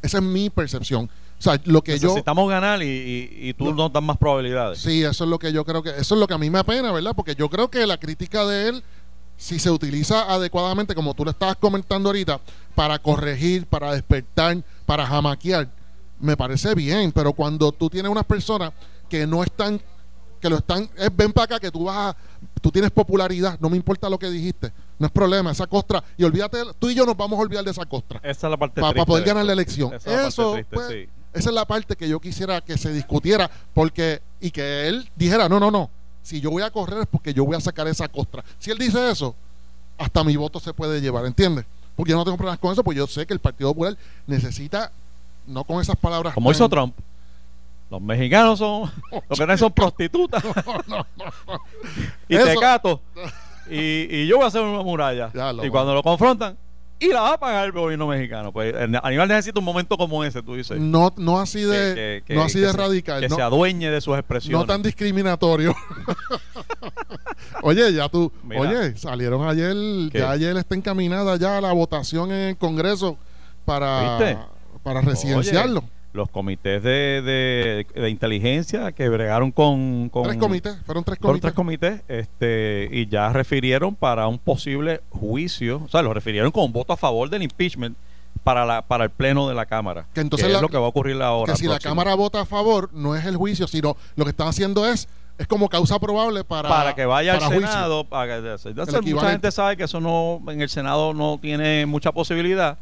Esa 0.02 0.18
es 0.18 0.24
mi 0.24 0.50
percepción. 0.50 1.10
O 1.38 1.42
sea, 1.42 1.60
lo 1.66 1.82
que 1.82 1.98
yo 2.00 2.10
Necesitamos 2.10 2.50
ganar 2.50 2.82
y, 2.84 2.86
y- 2.88 3.50
y 3.50 3.54
tú 3.54 3.74
nos 3.74 3.92
das 3.94 4.04
más 4.04 4.18
probabilidades. 4.18 4.80
Sí, 4.80 5.04
eso 5.04 5.24
es 5.24 5.30
lo 5.30 5.40
que 5.40 5.54
yo 5.54 5.64
creo 5.66 5.82
que 5.82 5.90
eso 5.92 6.16
es 6.16 6.20
lo 6.20 6.28
que 6.28 6.34
a 6.34 6.38
mí 6.38 6.50
me 6.50 6.60
apena, 6.60 6.92
¿verdad? 6.92 7.14
Porque 7.16 7.36
yo 7.36 7.50
creo 7.50 7.70
que 7.70 7.86
la 7.88 7.98
crítica 7.98 8.46
de 8.46 8.70
él 8.70 8.84
si 9.38 9.58
se 9.58 9.72
utiliza 9.72 10.30
adecuadamente 10.34 10.94
como 10.94 11.14
tú 11.14 11.24
lo 11.24 11.32
estabas 11.32 11.56
comentando 11.56 12.10
ahorita 12.10 12.42
para 12.76 13.00
corregir, 13.00 13.66
para 13.68 13.94
despertar, 13.94 14.58
para 14.86 15.06
jamaquear, 15.08 15.70
me 16.20 16.36
parece 16.36 16.76
bien, 16.76 17.14
pero 17.14 17.32
cuando 17.32 17.72
tú 17.72 17.90
tienes 17.90 18.12
unas 18.12 18.26
personas 18.26 18.74
que 19.08 19.26
no 19.26 19.42
están 19.42 19.80
que 20.42 20.50
lo 20.50 20.58
están, 20.58 20.90
es, 20.98 21.10
ven 21.16 21.32
para 21.34 21.46
acá 21.46 21.60
que 21.60 21.72
tú 21.72 21.86
vas 21.86 21.98
a, 21.98 22.18
tú 22.62 22.70
tienes 22.72 22.92
popularidad, 22.92 23.58
no 23.62 23.70
me 23.70 23.78
importa 23.78 24.10
lo 24.10 24.18
que 24.20 24.30
dijiste, 24.30 24.72
no 25.00 25.06
es 25.08 25.12
problema, 25.12 25.52
esa 25.52 25.66
costra, 25.66 26.04
y 26.18 26.24
olvídate, 26.24 26.58
tú 26.78 26.90
y 26.90 26.96
yo 26.96 27.06
nos 27.06 27.16
vamos 27.18 27.40
a 27.40 27.42
olvidar 27.42 27.64
de 27.64 27.72
esa 27.72 27.86
costra, 27.86 28.20
Esa 28.22 28.48
es 28.48 28.52
la 28.52 28.58
parte 28.58 28.82
para 28.82 28.94
triste 28.94 29.08
poder 29.08 29.24
de 29.24 29.30
ganar 29.30 29.46
la 29.46 29.54
elección. 29.54 29.94
Esa 29.94 29.98
es 29.98 30.06
la 30.06 30.12
parte 30.22 30.28
Eso, 30.28 30.52
triste, 30.54 30.76
pues, 30.76 30.88
sí. 30.90 31.10
esa 31.34 31.50
es 31.50 31.56
la 31.56 31.66
parte 31.66 31.96
que 31.96 32.08
yo 32.10 32.20
quisiera 32.20 32.62
que 32.62 32.78
se 32.78 32.92
discutiera, 32.94 33.50
porque, 33.74 34.22
y 34.42 34.52
que 34.52 34.88
él 34.88 35.10
dijera, 35.16 35.48
no, 35.50 35.60
no, 35.60 35.72
no, 35.72 35.90
si 36.22 36.42
yo 36.42 36.52
voy 36.52 36.62
a 36.64 36.70
correr 36.70 37.00
es 37.02 37.08
porque 37.08 37.34
yo 37.34 37.46
voy 37.46 37.56
a 37.56 37.62
sacar 37.62 37.88
esa 37.88 38.08
costra. 38.08 38.44
Si 38.60 38.70
él 38.70 38.78
dice 38.78 39.10
eso, 39.10 39.34
hasta 39.98 40.24
mi 40.24 40.36
voto 40.36 40.60
se 40.60 40.74
puede 40.74 41.02
llevar, 41.02 41.26
¿entiendes? 41.26 41.66
Porque 41.96 42.12
yo 42.12 42.18
no 42.18 42.24
tengo 42.24 42.38
problemas 42.38 42.60
con 42.60 42.72
eso, 42.72 42.84
pues 42.84 42.98
yo 42.98 43.08
sé 43.08 43.26
que 43.26 43.34
el 43.34 43.40
Partido 43.40 43.70
Popular 43.72 43.98
necesita, 44.28 44.92
no 45.48 45.64
con 45.64 45.82
esas 45.82 45.96
palabras. 45.96 46.34
Como 46.34 46.52
hizo 46.52 46.68
Trump. 46.70 46.94
Los 47.90 48.02
mexicanos 48.02 48.60
son, 48.60 48.92
los 49.30 49.40
que 49.40 49.48
no 49.48 49.58
son 49.58 49.72
prostitutas 49.74 50.44
y 52.28 52.36
Eso- 52.36 52.46
tecatos. 52.46 53.00
Y, 53.70 54.08
y 54.10 54.28
yo 54.28 54.38
voy 54.38 54.46
a 54.46 54.48
hacer 54.48 54.62
una 54.62 54.82
muralla. 54.84 55.32
Ya 55.34 55.54
y 55.64 55.70
cuando 55.70 55.94
lo 55.94 56.02
confrontan, 56.04 56.58
y 57.02 57.08
la 57.14 57.22
va 57.22 57.34
a 57.36 57.40
pagar 57.40 57.66
el 57.66 57.72
gobierno 57.72 58.08
mexicano. 58.08 58.52
Pues 58.52 58.76
Aníbal 59.04 59.28
necesita 59.30 59.58
un 59.60 59.66
momento 59.66 59.96
como 59.98 60.24
ese, 60.26 60.44
tú 60.44 60.56
dices. 60.56 60.78
No, 60.80 61.14
no 61.18 61.40
así 61.40 61.62
de, 61.62 61.96
que- 61.96 62.24
que- 62.26 62.36
no 62.36 62.44
así 62.44 62.56
que 62.60 62.66
de 62.66 62.72
se- 62.72 62.78
radical, 62.78 63.22
Que 63.22 63.30
no, 63.30 63.36
se 63.38 63.42
adueñe 63.42 63.90
de 63.90 64.02
sus 64.02 64.18
expresiones. 64.18 64.60
no 64.60 64.66
tan 64.66 64.82
discriminatorio. 64.82 65.74
Oye, 67.62 67.94
ya 67.94 68.10
tú, 68.10 68.32
Mira. 68.44 68.62
oye, 68.62 68.98
salieron 68.98 69.48
ayer, 69.48 69.76
¿Qué? 70.12 70.20
ya 70.20 70.32
ayer 70.32 70.56
está 70.58 70.76
encaminada 70.76 71.36
ya 71.38 71.60
la 71.62 71.72
votación 71.74 72.32
en 72.32 72.50
el 72.50 72.58
Congreso 72.58 73.18
para, 73.66 74.18
¿Viste? 74.18 74.38
para 74.84 75.02
residenciarlo. 75.02 75.80
Oye, 75.80 75.90
los 76.14 76.30
comités 76.30 76.82
de, 76.82 77.22
de- 77.22 77.86
de 78.02 78.10
inteligencia 78.10 78.92
que 78.92 79.08
bregaron 79.10 79.52
con, 79.52 80.10
con 80.10 80.24
tres 80.24 80.38
comités, 80.38 80.76
fueron 80.86 81.04
tres 81.04 81.20
Fueron 81.20 81.40
comités. 81.40 81.42
tres 81.42 81.54
comités 81.54 82.02
este, 82.08 82.90
y 82.92 83.08
ya 83.08 83.32
refirieron 83.32 83.96
para 83.96 84.28
un 84.28 84.40
posible 84.40 85.02
juicio, 85.10 85.84
o 85.86 85.88
sea, 85.88 86.02
lo 86.02 86.14
refirieron 86.14 86.52
con 86.52 86.64
un 86.66 86.74
voto 86.74 86.94
a 86.94 86.98
favor 86.98 87.30
del 87.30 87.44
impeachment 87.44 87.96
para 88.44 88.66
la 88.66 88.82
para 88.82 89.04
el 89.04 89.10
pleno 89.12 89.48
de 89.50 89.54
la 89.56 89.66
Cámara. 89.66 90.06
Que 90.14 90.22
entonces 90.22 90.48
es 90.48 90.54
la- 90.54 90.62
lo 90.62 90.70
que 90.70 90.78
va 90.78 90.86
a 90.86 90.90
ocurrir 90.90 91.22
ahora. 91.22 91.54
que 91.54 91.60
si 91.60 91.68
la. 91.68 91.78
Cámara 91.80 92.16
vota 92.16 92.42
a 92.42 92.46
favor, 92.46 92.90
no 92.94 93.16
es 93.16 93.26
el 93.26 93.36
juicio, 93.36 93.68
sino 93.68 93.96
lo 94.16 94.24
que 94.26 94.32
están 94.32 94.48
haciendo 94.48 94.88
es 94.88 95.08
es 95.38 95.48
como 95.48 95.70
causa 95.70 96.00
probable 96.00 96.44
para, 96.44 96.68
para 96.68 96.96
que 96.96 97.06
vaya 97.06 97.34
al 97.34 97.40
juicio. 97.40 97.62
Senado, 97.68 98.04
para 98.04 98.42
que- 98.42 98.56
entonces, 98.70 99.02
mucha 99.04 99.32
gente 99.32 99.52
sabe 99.52 99.78
que 99.78 99.84
eso 99.84 100.02
no 100.02 100.42
en 100.52 100.62
el 100.62 100.68
Senado 100.70 101.14
no 101.14 101.38
tiene 101.42 101.86
mucha 101.86 102.12
posibilidad, 102.12 102.78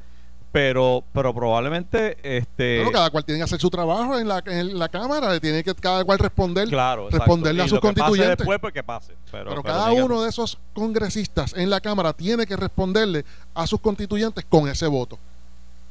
pero 0.52 1.04
pero 1.14 1.34
probablemente 1.34 2.18
este 2.24 2.78
Bueno, 2.78 2.92
cada 2.92 3.10
cual 3.10 3.26
tiene 3.26 3.40
que 3.40 3.44
hacer 3.44 3.60
su 3.60 3.70
trabajo 3.70 4.18
en 4.18 4.28
la, 4.28 4.42
en 4.46 4.80
la 4.80 4.90
Cámara, 4.90 5.40
tiene 5.40 5.64
que 5.64 5.76
cada 5.76 6.04
cual 6.06 6.20
responder, 6.20 6.68
claro 6.70 7.10
responderle 7.10 7.64
a 7.64 7.66
sus 7.66 7.74
lo 7.74 7.82
que 7.82 7.88
pase 7.90 8.00
constituyentes. 8.00 8.38
después 8.38 8.60
pues 8.60 8.74
que 8.74 8.84
pase 8.84 9.14
pero, 9.32 9.50
pero, 9.50 9.62
pero 9.62 9.64
cada 9.64 9.92
uno 9.92 10.24
de 10.24 10.30
esos 10.30 10.58
congresistas 10.74 11.54
en 11.56 11.70
la 11.70 11.82
Cámara 11.82 12.14
tiene 12.14 12.46
que 12.48 12.56
responderle 12.56 13.26
a 13.54 13.68
sus 13.68 13.80
constituyentes 13.82 14.46
con 14.50 14.68
ese 14.70 14.88
voto. 14.88 15.20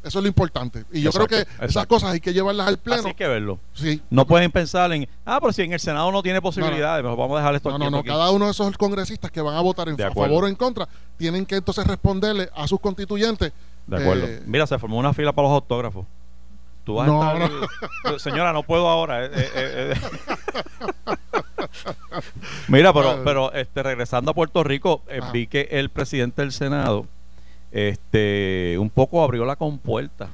Eso 0.02 0.20
es 0.20 0.22
lo 0.22 0.28
importante. 0.28 0.84
Y 0.92 1.00
yo 1.02 1.10
Exacto, 1.10 1.26
creo 1.26 1.44
que 1.58 1.64
esas 1.66 1.84
cosas 1.86 2.12
hay 2.12 2.20
que 2.20 2.32
llevarlas 2.32 2.68
al 2.68 2.78
pleno. 2.78 3.00
así 3.00 3.08
hay 3.08 3.14
que 3.14 3.26
verlo 3.26 3.58
Sí. 3.74 4.00
no 4.08 4.24
pueden 4.24 4.52
pensar 4.52 4.92
en 4.92 5.08
ah 5.24 5.38
pero 5.40 5.52
si 5.52 5.62
en 5.62 5.72
el 5.72 5.80
Senado 5.80 6.10
no 6.12 6.22
tiene 6.22 6.40
posibilidades 6.40 7.02
mejor 7.02 7.18
vamos 7.18 7.34
a 7.36 7.40
dejar 7.40 7.54
esto 7.56 7.70
No, 7.72 7.78
no, 7.78 7.90
no. 7.90 7.98
aquí. 7.98 8.08
Cada 8.08 8.30
uno 8.30 8.44
de 8.46 8.52
esos 8.52 8.76
congresistas 8.78 9.30
que 9.32 9.40
van 9.40 9.56
a 9.56 9.60
votar 9.60 9.88
en, 9.88 10.00
a 10.00 10.10
favor 10.12 10.44
o 10.44 10.48
en 10.48 10.54
contra 10.54 10.88
tienen 11.18 11.44
que 11.44 11.56
entonces 11.56 11.84
responderle 11.86 12.48
a 12.54 12.68
sus 12.68 12.78
constituyentes. 12.80 13.52
De 13.86 13.96
acuerdo. 13.96 14.26
eh, 14.26 14.42
Mira, 14.46 14.66
se 14.66 14.78
formó 14.78 14.98
una 14.98 15.12
fila 15.14 15.32
para 15.32 15.48
los 15.48 15.54
autógrafos. 15.54 16.06
Tú 16.84 16.94
vas 16.94 17.06
No, 17.08 17.22
a 17.22 17.32
estar... 17.34 18.20
Señora, 18.20 18.52
no 18.52 18.62
puedo 18.62 18.88
ahora. 18.88 19.24
eh, 19.26 19.30
eh. 19.34 19.94
Mira, 22.68 22.92
pero, 22.92 23.22
pero 23.24 23.52
este, 23.52 23.82
regresando 23.82 24.30
a 24.30 24.34
Puerto 24.34 24.62
Rico, 24.64 25.02
vi 25.32 25.46
que 25.46 25.68
el 25.72 25.90
presidente 25.90 26.42
del 26.42 26.52
Senado 26.52 27.06
este, 27.72 28.76
un 28.78 28.90
poco 28.90 29.22
abrió 29.22 29.44
la 29.44 29.56
compuerta 29.56 30.28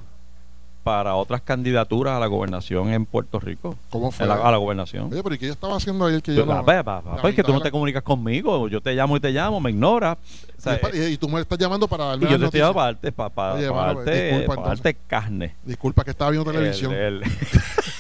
para 0.83 1.15
otras 1.15 1.41
candidaturas 1.43 2.17
a 2.17 2.21
la 2.21 2.27
gobernación 2.27 2.89
en 2.93 3.07
Puerto 3.07 3.39
Rico. 3.39 3.77
¿Cómo 3.91 4.11
fue? 4.11 4.27
La- 4.27 4.35
a 4.35 4.51
la 4.51 4.57
gobernación. 4.57 5.13
Oye, 5.13 5.23
pero 5.23 5.35
¿y 5.35 5.39
qué 5.39 5.47
yo 5.47 5.53
estaba 5.53 5.77
haciendo 5.77 6.05
ayer 6.07 6.23
que 6.23 6.33
yo 6.35 6.39
Yo, 6.41 6.47
no? 6.47 6.53
"Ah, 6.67 6.83
la 6.85 7.21
pues 7.23 7.35
que 7.35 7.43
tú 7.43 7.53
no 7.53 7.61
te 7.61 7.71
comunicas 7.71 8.03
conmigo, 8.03 8.69
yo 8.69 8.81
te 8.81 8.93
llamo 8.95 9.17
y 9.17 9.21
te 9.21 9.31
llamo, 9.31 9.61
me 9.61 9.71
ignoras. 9.71 10.19
O 10.59 10.61
sea, 10.61 10.75
y, 10.75 10.79
pa- 10.79 10.91
y- 10.95 11.13
y 11.13 11.17
tú 11.17 11.29
me 11.29 11.41
estás 11.41 11.59
llamando 11.59 11.87
para 11.89 12.05
darme 12.07 12.27
y 12.27 12.31
yo 12.31 12.39
te 12.39 12.45
estoy 12.47 12.61
dando 12.61 12.75
noticias. 12.75 12.75
para 12.75 12.87
darte, 12.87 13.13
para, 13.13 13.55
Oye, 13.55 13.67
darte, 13.95 14.23
disculpa, 14.25 14.55
para 14.57 14.69
darte 14.69 14.95
carne. 15.07 15.55
Disculpa 15.65 16.05
que 16.05 16.11
estaba 16.11 16.31
viendo 16.31 16.51
televisión. 16.53 16.93
El- 16.93 17.23
el- 17.23 17.23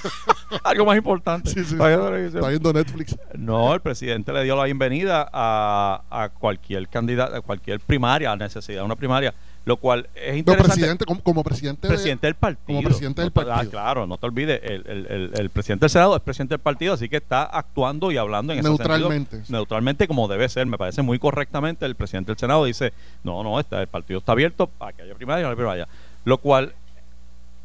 Algo 0.64 0.84
más 0.84 0.96
importante. 0.96 1.50
Sí, 1.50 1.64
sí. 1.64 1.74
Estaba 1.74 2.48
viendo 2.48 2.72
Netflix. 2.72 3.16
No, 3.38 3.72
el 3.74 3.80
presidente 3.80 4.32
le 4.32 4.44
dio 4.44 4.56
la 4.56 4.64
bienvenida 4.64 5.28
a, 5.32 6.02
a 6.10 6.28
cualquier 6.28 6.88
candidato, 6.88 7.36
a 7.36 7.40
cualquier 7.40 7.80
primaria, 7.80 8.32
a 8.32 8.36
necesidad 8.36 8.80
de 8.80 8.84
una 8.84 8.96
primaria, 8.96 9.32
lo 9.64 9.76
cual 9.76 10.08
es 10.16 10.32
No, 10.32 10.38
interesante. 10.38 10.74
presidente, 10.74 11.04
como, 11.04 11.22
como 11.22 11.44
presidente. 11.44 11.86
de- 11.86 11.94
presidente 11.94 12.26
del 12.26 12.34
partido. 12.34 12.64
como 12.66 12.82
presidente 12.82 13.22
del 13.22 13.32
No 13.34 13.44
te- 13.44 13.50
ah, 13.52 13.64
claro, 13.70 14.06
no 14.08 14.18
te 14.18 14.26
olvides, 14.26 14.60
el, 14.64 14.84
el- 14.88 15.06
el- 15.06 15.30
el 15.38 15.50
presidente 15.50 15.84
del 15.84 15.90
Senado 15.90 16.16
es 16.16 16.22
presidente 16.22 16.54
del 16.54 16.60
partido, 16.60 16.94
así 16.94 17.08
que 17.08 17.18
está 17.18 17.44
actuando 17.44 18.10
y 18.10 18.16
hablando 18.16 18.52
en 18.52 18.58
ese 18.58 18.68
Neutralmente. 18.68 19.36
sentido, 19.36 19.58
neutralmente 19.58 20.08
como 20.08 20.26
debe 20.26 20.48
ser. 20.48 20.66
Me 20.66 20.78
parece 20.78 21.02
muy 21.02 21.18
correctamente. 21.20 21.86
El 21.86 21.94
presidente 21.94 22.32
del 22.32 22.38
Senado 22.38 22.64
dice, 22.64 22.92
no, 23.22 23.42
no, 23.44 23.60
está, 23.60 23.80
el 23.80 23.86
partido 23.86 24.18
está 24.18 24.32
abierto 24.32 24.66
para 24.66 24.92
que 24.92 25.02
haya 25.02 25.14
primaria 25.14 25.46
y 25.46 25.48
no 25.48 25.54
primaria. 25.56 25.86
Lo 26.24 26.38
cual 26.38 26.74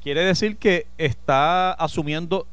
quiere 0.03 0.23
decir 0.23 0.57
que 0.57 0.85
está 0.99 1.71
asumiendo 1.73 2.45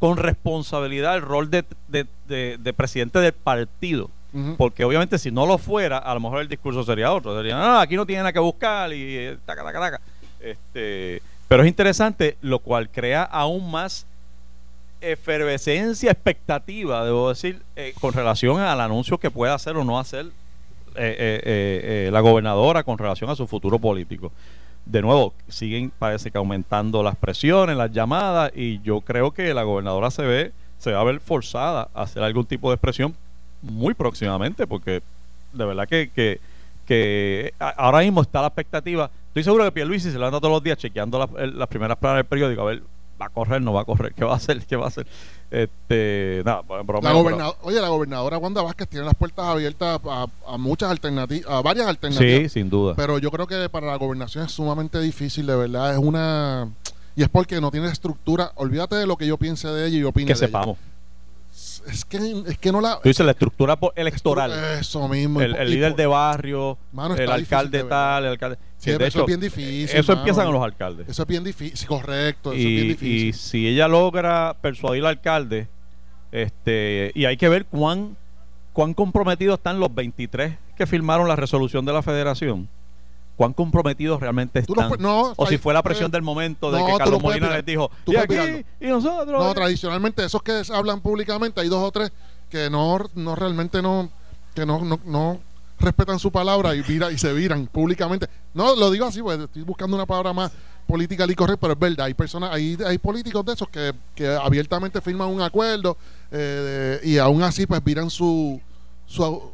con 0.00 0.16
responsabilidad 0.16 1.14
el 1.16 1.22
rol 1.22 1.50
de, 1.50 1.64
de- 1.88 2.06
de- 2.28 2.56
de 2.58 2.72
presidente 2.72 3.18
del 3.20 3.32
partido. 3.32 4.10
Porque 4.56 4.84
obviamente 4.84 5.18
si 5.18 5.30
no 5.30 5.46
lo 5.46 5.58
fuera, 5.58 5.98
a 5.98 6.12
lo 6.14 6.20
mejor 6.20 6.40
el 6.42 6.48
discurso 6.48 6.84
sería 6.84 7.12
otro. 7.12 7.36
Sería, 7.36 7.56
no, 7.58 7.78
aquí 7.78 7.96
no 7.96 8.04
tiene 8.04 8.20
nada 8.20 8.32
que 8.32 8.38
buscar 8.38 8.92
y 8.92 9.16
eh, 9.16 9.38
taca, 9.44 9.64
taca, 9.64 9.80
taca". 9.80 10.00
Este, 10.40 11.22
pero 11.48 11.62
es 11.62 11.68
interesante, 11.68 12.36
lo 12.42 12.58
cual 12.58 12.90
crea 12.90 13.22
aún 13.22 13.70
más 13.70 14.06
efervescencia, 15.00 16.10
expectativa, 16.10 17.04
debo 17.04 17.28
decir, 17.30 17.62
eh, 17.76 17.94
con 18.00 18.12
relación 18.12 18.60
al 18.60 18.80
anuncio 18.80 19.18
que 19.18 19.30
pueda 19.30 19.54
hacer 19.54 19.76
o 19.76 19.84
no 19.84 19.98
hacer 19.98 20.26
eh, 20.96 21.16
eh, 21.16 22.06
eh, 22.06 22.10
la 22.10 22.20
gobernadora 22.20 22.82
con 22.82 22.98
relación 22.98 23.30
a 23.30 23.36
su 23.36 23.46
futuro 23.46 23.78
político. 23.78 24.32
De 24.84 25.00
nuevo, 25.00 25.32
siguen, 25.48 25.92
parece 25.96 26.30
que 26.30 26.38
aumentando 26.38 27.02
las 27.02 27.14
presiones, 27.14 27.76
las 27.76 27.92
llamadas, 27.92 28.50
y 28.54 28.80
yo 28.82 29.00
creo 29.02 29.30
que 29.30 29.54
la 29.54 29.62
gobernadora 29.62 30.10
se 30.10 30.22
ve, 30.22 30.52
se 30.78 30.92
va 30.92 31.00
a 31.00 31.04
ver 31.04 31.20
forzada 31.20 31.88
a 31.94 32.02
hacer 32.02 32.22
algún 32.22 32.46
tipo 32.46 32.70
de 32.70 32.74
expresión 32.74 33.14
muy 33.62 33.94
próximamente, 33.94 34.66
porque 34.66 35.02
de 35.52 35.64
verdad 35.64 35.88
que, 35.88 36.10
que, 36.14 36.40
que 36.86 37.52
ahora 37.58 38.00
mismo 38.00 38.22
está 38.22 38.40
la 38.40 38.48
expectativa. 38.48 39.10
Estoy 39.28 39.44
seguro 39.44 39.64
que 39.64 39.72
Pierluisi 39.72 40.10
se 40.10 40.18
levanta 40.18 40.38
todos 40.40 40.52
los 40.52 40.62
días 40.62 40.78
chequeando 40.78 41.18
las, 41.18 41.28
el- 41.38 41.58
las 41.58 41.68
primeras 41.68 41.96
planas 41.98 42.18
del 42.18 42.24
periódico, 42.26 42.62
a 42.62 42.64
ver, 42.66 42.82
va 43.20 43.26
a 43.26 43.30
correr, 43.30 43.60
no 43.60 43.72
va 43.72 43.80
a 43.82 43.84
correr, 43.84 44.14
qué 44.14 44.24
va 44.24 44.32
a 44.34 44.36
hacer, 44.36 44.64
qué 44.64 44.76
va 44.76 44.84
a 44.84 44.88
hacer. 44.88 45.06
Este, 45.50 46.42
nada, 46.44 46.60
broma, 46.62 47.00
La 47.12 47.54
oye, 47.62 47.80
la 47.80 47.88
gobernadora 47.88 48.38
Wanda 48.38 48.62
Vázquez 48.62 48.86
tiene 48.88 49.04
las 49.06 49.14
puertas 49.14 49.44
abiertas 49.46 49.98
a, 50.08 50.26
a 50.46 50.56
muchas 50.58 50.90
alternativas, 50.90 51.50
a 51.50 51.62
varias 51.62 51.86
alternativas. 51.88 52.42
Sí, 52.52 52.60
sin 52.60 52.70
duda. 52.70 52.94
Pero 52.96 53.18
yo 53.18 53.30
creo 53.30 53.46
que 53.46 53.68
para 53.68 53.86
la 53.88 53.96
gobernación 53.96 54.44
es 54.44 54.52
sumamente 54.52 55.00
difícil, 55.00 55.46
de 55.46 55.56
verdad. 55.56 55.92
Es 55.92 55.98
una. 55.98 56.68
Y 57.16 57.22
es 57.22 57.28
porque 57.28 57.60
no 57.60 57.70
tiene 57.70 57.88
estructura. 57.88 58.52
Olvídate 58.54 58.94
de 58.96 59.06
lo 59.06 59.16
que 59.16 59.26
yo 59.26 59.36
piense 59.36 59.66
de 59.68 59.88
ella 59.88 59.96
y 59.96 60.00
yo 60.00 60.10
opine 60.10 60.26
que 60.26 60.34
de 60.38 60.46
ella. 60.46 60.58
Es 61.86 62.04
que, 62.04 62.42
es 62.46 62.58
que 62.58 62.72
no 62.72 62.80
la. 62.80 63.00
Tú 63.00 63.08
dices 63.08 63.24
la 63.24 63.32
estructura 63.32 63.78
electoral. 63.94 64.52
Eso 64.80 65.06
mismo. 65.08 65.40
el, 65.40 65.52
Y- 65.52 65.54
el 65.56 65.68
y 65.68 65.74
líder 65.74 65.90
por- 65.92 65.98
de 65.98 66.06
barrio, 66.06 66.78
Mano, 66.92 67.14
el 67.14 67.30
alcalde 67.30 67.78
de 67.78 67.84
tal, 67.84 68.24
el 68.24 68.30
alcalde. 68.32 68.56
Sí, 68.78 68.90
pero 68.92 69.04
eso 69.06 69.20
es 69.20 69.26
bien 69.26 69.40
difícil, 69.40 69.96
Eso 69.98 70.12
mano. 70.12 70.20
empieza 70.20 70.44
con 70.44 70.52
los 70.54 70.62
alcaldes. 70.62 71.08
Eso 71.08 71.22
es 71.22 71.28
bien 71.28 71.44
difícil, 71.44 71.88
correcto. 71.88 72.52
Eso 72.52 72.60
es 72.60 72.66
bien 72.66 72.84
y, 72.84 72.88
difícil. 72.88 73.26
y 73.28 73.32
si 73.32 73.68
ella 73.68 73.88
logra 73.88 74.56
persuadir 74.60 75.02
al 75.04 75.10
alcalde, 75.10 75.68
este, 76.32 77.10
y 77.14 77.24
hay 77.24 77.36
que 77.36 77.48
ver 77.48 77.64
cuán, 77.66 78.16
cuán 78.72 78.94
comprometidos 78.94 79.58
están 79.58 79.80
los 79.80 79.94
23 79.94 80.54
que 80.76 80.86
firmaron 80.86 81.26
la 81.28 81.36
resolución 81.36 81.84
de 81.84 81.92
la 81.92 82.02
federación. 82.02 82.68
Cuán 83.38 83.52
comprometidos 83.52 84.18
realmente 84.18 84.64
no 84.66 84.82
están. 84.82 85.00
no, 85.00 85.32
o 85.36 85.46
si 85.46 85.58
fue 85.58 85.72
la 85.72 85.80
presión 85.80 86.08
eh, 86.08 86.10
del 86.10 86.22
momento 86.22 86.72
de 86.72 86.80
no, 86.80 86.86
que 86.86 86.92
Carlos 86.96 87.22
Molina 87.22 87.48
les 87.50 87.64
dijo, 87.64 87.88
Tú 88.04 88.12
y 88.12 88.16
aquí, 88.16 88.64
y 88.80 88.86
nosotros. 88.88 89.40
No, 89.40 89.54
tradicionalmente, 89.54 90.24
esos 90.24 90.42
que 90.42 90.60
hablan 90.72 91.00
públicamente, 91.00 91.60
hay 91.60 91.68
dos 91.68 91.80
o 91.80 91.92
tres 91.92 92.10
que 92.50 92.68
no, 92.68 92.98
no 93.14 93.36
realmente 93.36 93.80
no, 93.80 94.10
que 94.56 94.66
no, 94.66 94.84
no, 94.84 94.98
no 95.04 95.38
respetan 95.78 96.18
su 96.18 96.32
palabra 96.32 96.74
y 96.74 96.82
vira, 96.82 97.12
y 97.12 97.18
se 97.18 97.32
viran 97.32 97.68
públicamente. 97.68 98.26
No, 98.54 98.74
lo 98.74 98.90
digo 98.90 99.06
así, 99.06 99.22
pues 99.22 99.38
estoy 99.38 99.62
buscando 99.62 99.94
una 99.94 100.04
palabra 100.04 100.32
más 100.32 100.50
política 100.88 101.24
y 101.28 101.34
correcta, 101.36 101.60
pero 101.60 101.74
es 101.74 101.78
verdad, 101.78 102.06
hay 102.06 102.14
personas, 102.14 102.50
hay, 102.52 102.76
hay 102.84 102.98
políticos 102.98 103.46
de 103.46 103.52
esos 103.52 103.68
que, 103.68 103.92
que 104.16 104.26
abiertamente 104.26 105.00
firman 105.00 105.28
un 105.28 105.42
acuerdo 105.42 105.96
eh, 106.32 106.98
y 107.04 107.18
aún 107.18 107.40
así 107.44 107.66
pues 107.66 107.84
viran 107.84 108.10
su, 108.10 108.60
su 109.06 109.52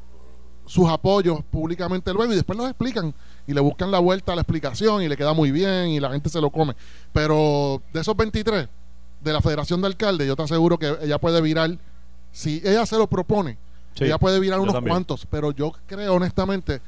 sus 0.67 0.89
apoyos 0.89 1.43
públicamente 1.51 2.13
luego 2.13 2.33
y 2.33 2.37
después 2.37 2.57
los 2.57 2.69
explican 2.69 3.15
y 3.47 3.53
le 3.53 3.61
buscan 3.61 3.91
la 3.91 3.99
vuelta 3.99 4.33
a 4.33 4.35
la 4.35 4.43
explicación 4.43 5.03
y 5.03 5.09
le 5.09 5.17
queda 5.17 5.33
muy 5.33 5.51
bien 5.51 5.89
y 5.89 6.01
la 6.01 6.11
gente 6.11 6.29
se 6.29 6.41
lo 6.41 6.51
come. 6.51 6.75
Pero 7.13 7.83
de 7.93 8.01
esos 8.01 8.17
23 8.17 8.69
de 9.21 9.33
la 9.33 9.41
Federación 9.41 9.81
de 9.81 9.89
Alcaldes, 9.89 10.27
yo 10.27 10.37
te 10.37 10.43
aseguro 10.43 10.79
que 10.79 10.97
ella 11.03 11.19
puede 11.19 11.41
virar, 11.41 11.77
si 12.33 12.63
ella 12.65 12.87
se 12.87 12.97
lo 12.97 13.07
propone, 13.07 13.59
Sí, 13.97 14.05
ella 14.05 14.19
puede 14.19 14.41
virar 14.41 14.59
unos 14.59 14.75
cuantos, 14.81 15.25
pero 15.31 15.53
yo 15.53 15.73
creo 15.87 16.15
honestamente 16.15 16.81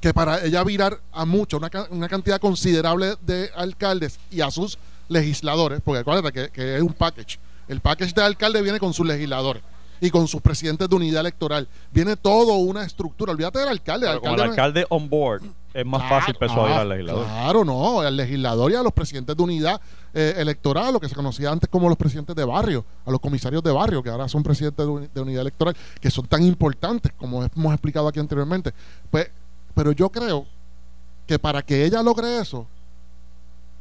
que 0.00 0.12
para 0.12 0.44
ella 0.44 0.62
virar 0.62 1.00
a 1.12 1.24
muchos, 1.24 1.58
una, 1.58 1.70
una 1.88 2.08
cantidad 2.08 2.38
considerable 2.38 3.14
de 3.22 3.48
alcaldes 3.56 4.18
y 4.30 4.42
a 4.42 4.50
sus 4.50 4.76
legisladores, 5.08 5.80
porque 5.82 6.00
acuérdate 6.00 6.30
que, 6.30 6.50
que 6.50 6.76
es 6.76 6.82
un 6.82 6.92
package. 6.92 7.38
El 7.68 7.80
package 7.80 8.12
de 8.12 8.22
alcalde 8.22 8.60
viene 8.60 8.78
con 8.78 8.92
sus 8.92 9.06
legisladores 9.06 9.62
y 10.06 10.10
con 10.10 10.28
sus 10.28 10.42
presidentes 10.42 10.86
de 10.88 10.94
unidad 10.94 11.20
electoral. 11.22 11.66
Viene 11.90 12.14
todo 12.16 12.54
una 12.56 12.84
estructura. 12.84 13.32
Olvídate 13.32 13.58
del 13.60 13.68
alcalde. 13.68 14.06
Pero 14.06 14.16
el 14.18 14.20
con 14.20 14.30
el 14.32 14.36
no 14.36 14.42
es- 14.44 14.50
alcalde 14.50 14.86
on 14.90 15.08
board 15.08 15.42
es 15.72 15.84
más 15.86 16.02
Claro, 16.02 16.20
fácil 16.20 16.34
persuadir 16.36 16.74
ah, 16.76 16.80
al 16.82 16.88
legislador. 16.90 17.24
Claro, 17.26 17.64
no, 17.64 18.00
al 18.00 18.16
legislador 18.16 18.70
y 18.70 18.74
a 18.74 18.82
los 18.82 18.92
presidentes 18.92 19.34
de 19.36 19.42
unidad 19.42 19.80
eh, 20.12 20.34
electoral, 20.36 20.92
lo 20.92 21.00
que 21.00 21.08
se 21.08 21.14
conocía 21.16 21.50
antes 21.50 21.68
como 21.70 21.88
los 21.88 21.96
presidentes 21.98 22.36
de 22.36 22.44
barrio, 22.44 22.84
a 23.06 23.10
los 23.10 23.18
comisarios 23.18 23.62
de 23.62 23.72
barrio, 23.72 24.02
que 24.02 24.10
ahora 24.10 24.28
son 24.28 24.42
presidentes 24.42 24.86
de 25.14 25.20
unidad 25.20 25.40
electoral, 25.40 25.74
que 26.00 26.10
son 26.10 26.26
tan 26.26 26.42
importantes 26.44 27.10
como 27.16 27.42
hemos 27.42 27.72
explicado 27.72 28.06
aquí 28.06 28.20
anteriormente. 28.20 28.72
Pues, 29.10 29.28
pero 29.74 29.90
yo 29.92 30.10
creo 30.10 30.46
que 31.26 31.38
para 31.38 31.62
que 31.62 31.84
ella 31.86 32.02
logre 32.02 32.38
eso, 32.38 32.66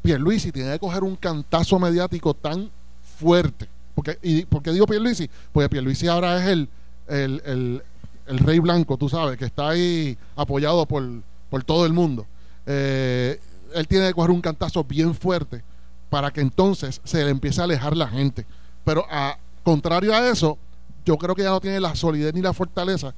Pierluisi 0.02 0.52
tiene 0.52 0.72
que 0.72 0.80
coger 0.80 1.04
un 1.04 1.16
cantazo 1.16 1.78
mediático 1.80 2.34
tan 2.34 2.72
fuerte. 3.20 3.68
Porque, 3.96 4.18
¿Y 4.22 4.46
por 4.46 4.64
qué 4.64 4.72
digo 4.72 4.86
Pierluisi? 4.88 5.30
Porque 5.52 5.70
Pierluisi 5.70 6.08
ahora 6.08 6.42
es 6.42 6.50
el, 6.50 6.70
el, 7.08 7.42
el, 7.46 7.84
el 8.28 8.40
rey 8.40 8.60
blanco, 8.60 8.98
tú 8.98 9.10
sabes, 9.10 9.38
que 9.38 9.46
está 9.46 9.70
ahí 9.70 10.18
apoyado 10.36 10.86
por, 10.86 11.04
por 11.50 11.64
todo 11.64 11.86
el 11.86 11.94
mundo. 11.94 12.26
Eh, 12.66 13.40
él 13.76 13.88
tiene 13.88 14.08
que 14.08 14.14
coger 14.14 14.32
un 14.32 14.42
cantazo 14.42 14.84
bien 14.84 15.14
fuerte 15.14 15.64
para 16.10 16.32
que 16.32 16.42
entonces 16.42 17.02
se 17.04 17.24
le 17.24 17.32
empiece 17.32 17.62
a 17.62 17.66
alejar 17.66 17.98
la 17.98 18.08
gente. 18.08 18.46
Pero 18.84 19.06
a 19.10 19.38
contrario 19.64 20.14
a 20.14 20.30
eso, 20.30 20.58
yo 21.06 21.18
creo 21.18 21.36
que 21.36 21.44
ya 21.44 21.50
no 21.50 21.60
tiene 21.60 21.80
la 21.80 21.96
solidez 21.96 22.34
ni 22.34 22.42
la 22.42 22.54
fortaleza. 22.54 23.14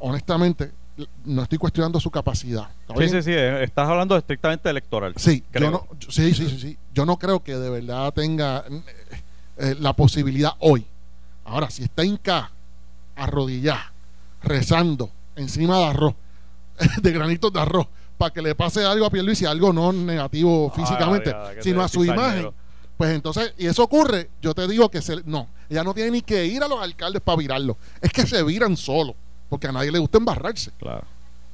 Honestamente, 0.00 0.70
no 1.24 1.42
estoy 1.42 1.58
cuestionando 1.58 2.00
su 2.00 2.10
capacidad. 2.10 2.68
¿Está 2.80 2.94
Sí, 2.96 3.08
sí, 3.08 3.22
sí, 3.22 3.32
eh, 3.32 3.64
estás 3.64 3.88
hablando 3.88 4.16
estrictamente 4.16 4.68
electoral. 4.68 5.14
Sí, 5.16 5.42
creo. 5.50 5.64
yo 5.64 5.70
no, 5.70 5.86
sí, 6.08 6.34
sí, 6.34 6.48
sí, 6.48 6.58
sí. 6.60 6.78
Yo 6.94 7.04
no 7.06 7.16
creo 7.18 7.42
que 7.42 7.56
de 7.56 7.70
verdad 7.70 8.12
tenga 8.12 8.64
eh, 9.58 9.76
la 9.78 9.92
posibilidad 9.92 10.52
hoy. 10.60 10.84
Ahora, 11.44 11.70
si 11.70 11.84
está 11.84 12.04
Inca, 12.04 12.50
arrodillada, 13.16 13.92
rezando 14.42 15.10
encima 15.36 15.78
de 15.78 15.84
arroz, 15.84 16.14
de 17.02 17.12
granitos 17.12 17.52
de 17.52 17.60
arroz, 17.60 17.86
para 18.16 18.32
que 18.32 18.42
le 18.42 18.54
pase 18.54 18.84
algo 18.84 19.06
a 19.06 19.10
Pierluisi, 19.10 19.46
algo 19.46 19.72
no 19.72 19.92
negativo 19.92 20.72
físicamente, 20.74 21.30
ya, 21.30 21.62
sino 21.62 21.82
a 21.82 21.88
su 21.88 22.04
imagen. 22.04 22.50
Pues 22.96 23.14
entonces, 23.14 23.54
y 23.56 23.66
eso 23.66 23.84
ocurre, 23.84 24.30
yo 24.42 24.54
te 24.54 24.66
digo 24.66 24.90
que 24.90 25.00
se, 25.00 25.22
no, 25.24 25.48
ella 25.70 25.84
no 25.84 25.94
tiene 25.94 26.10
ni 26.10 26.22
que 26.22 26.44
ir 26.46 26.62
a 26.62 26.68
los 26.68 26.82
alcaldes 26.82 27.22
para 27.22 27.38
virarlo. 27.38 27.76
Es 28.00 28.12
que 28.12 28.26
se 28.26 28.42
viran 28.42 28.76
solo, 28.76 29.14
porque 29.48 29.68
a 29.68 29.72
nadie 29.72 29.92
le 29.92 30.00
gusta 30.00 30.18
embarrarse. 30.18 30.72
Claro. 30.78 31.04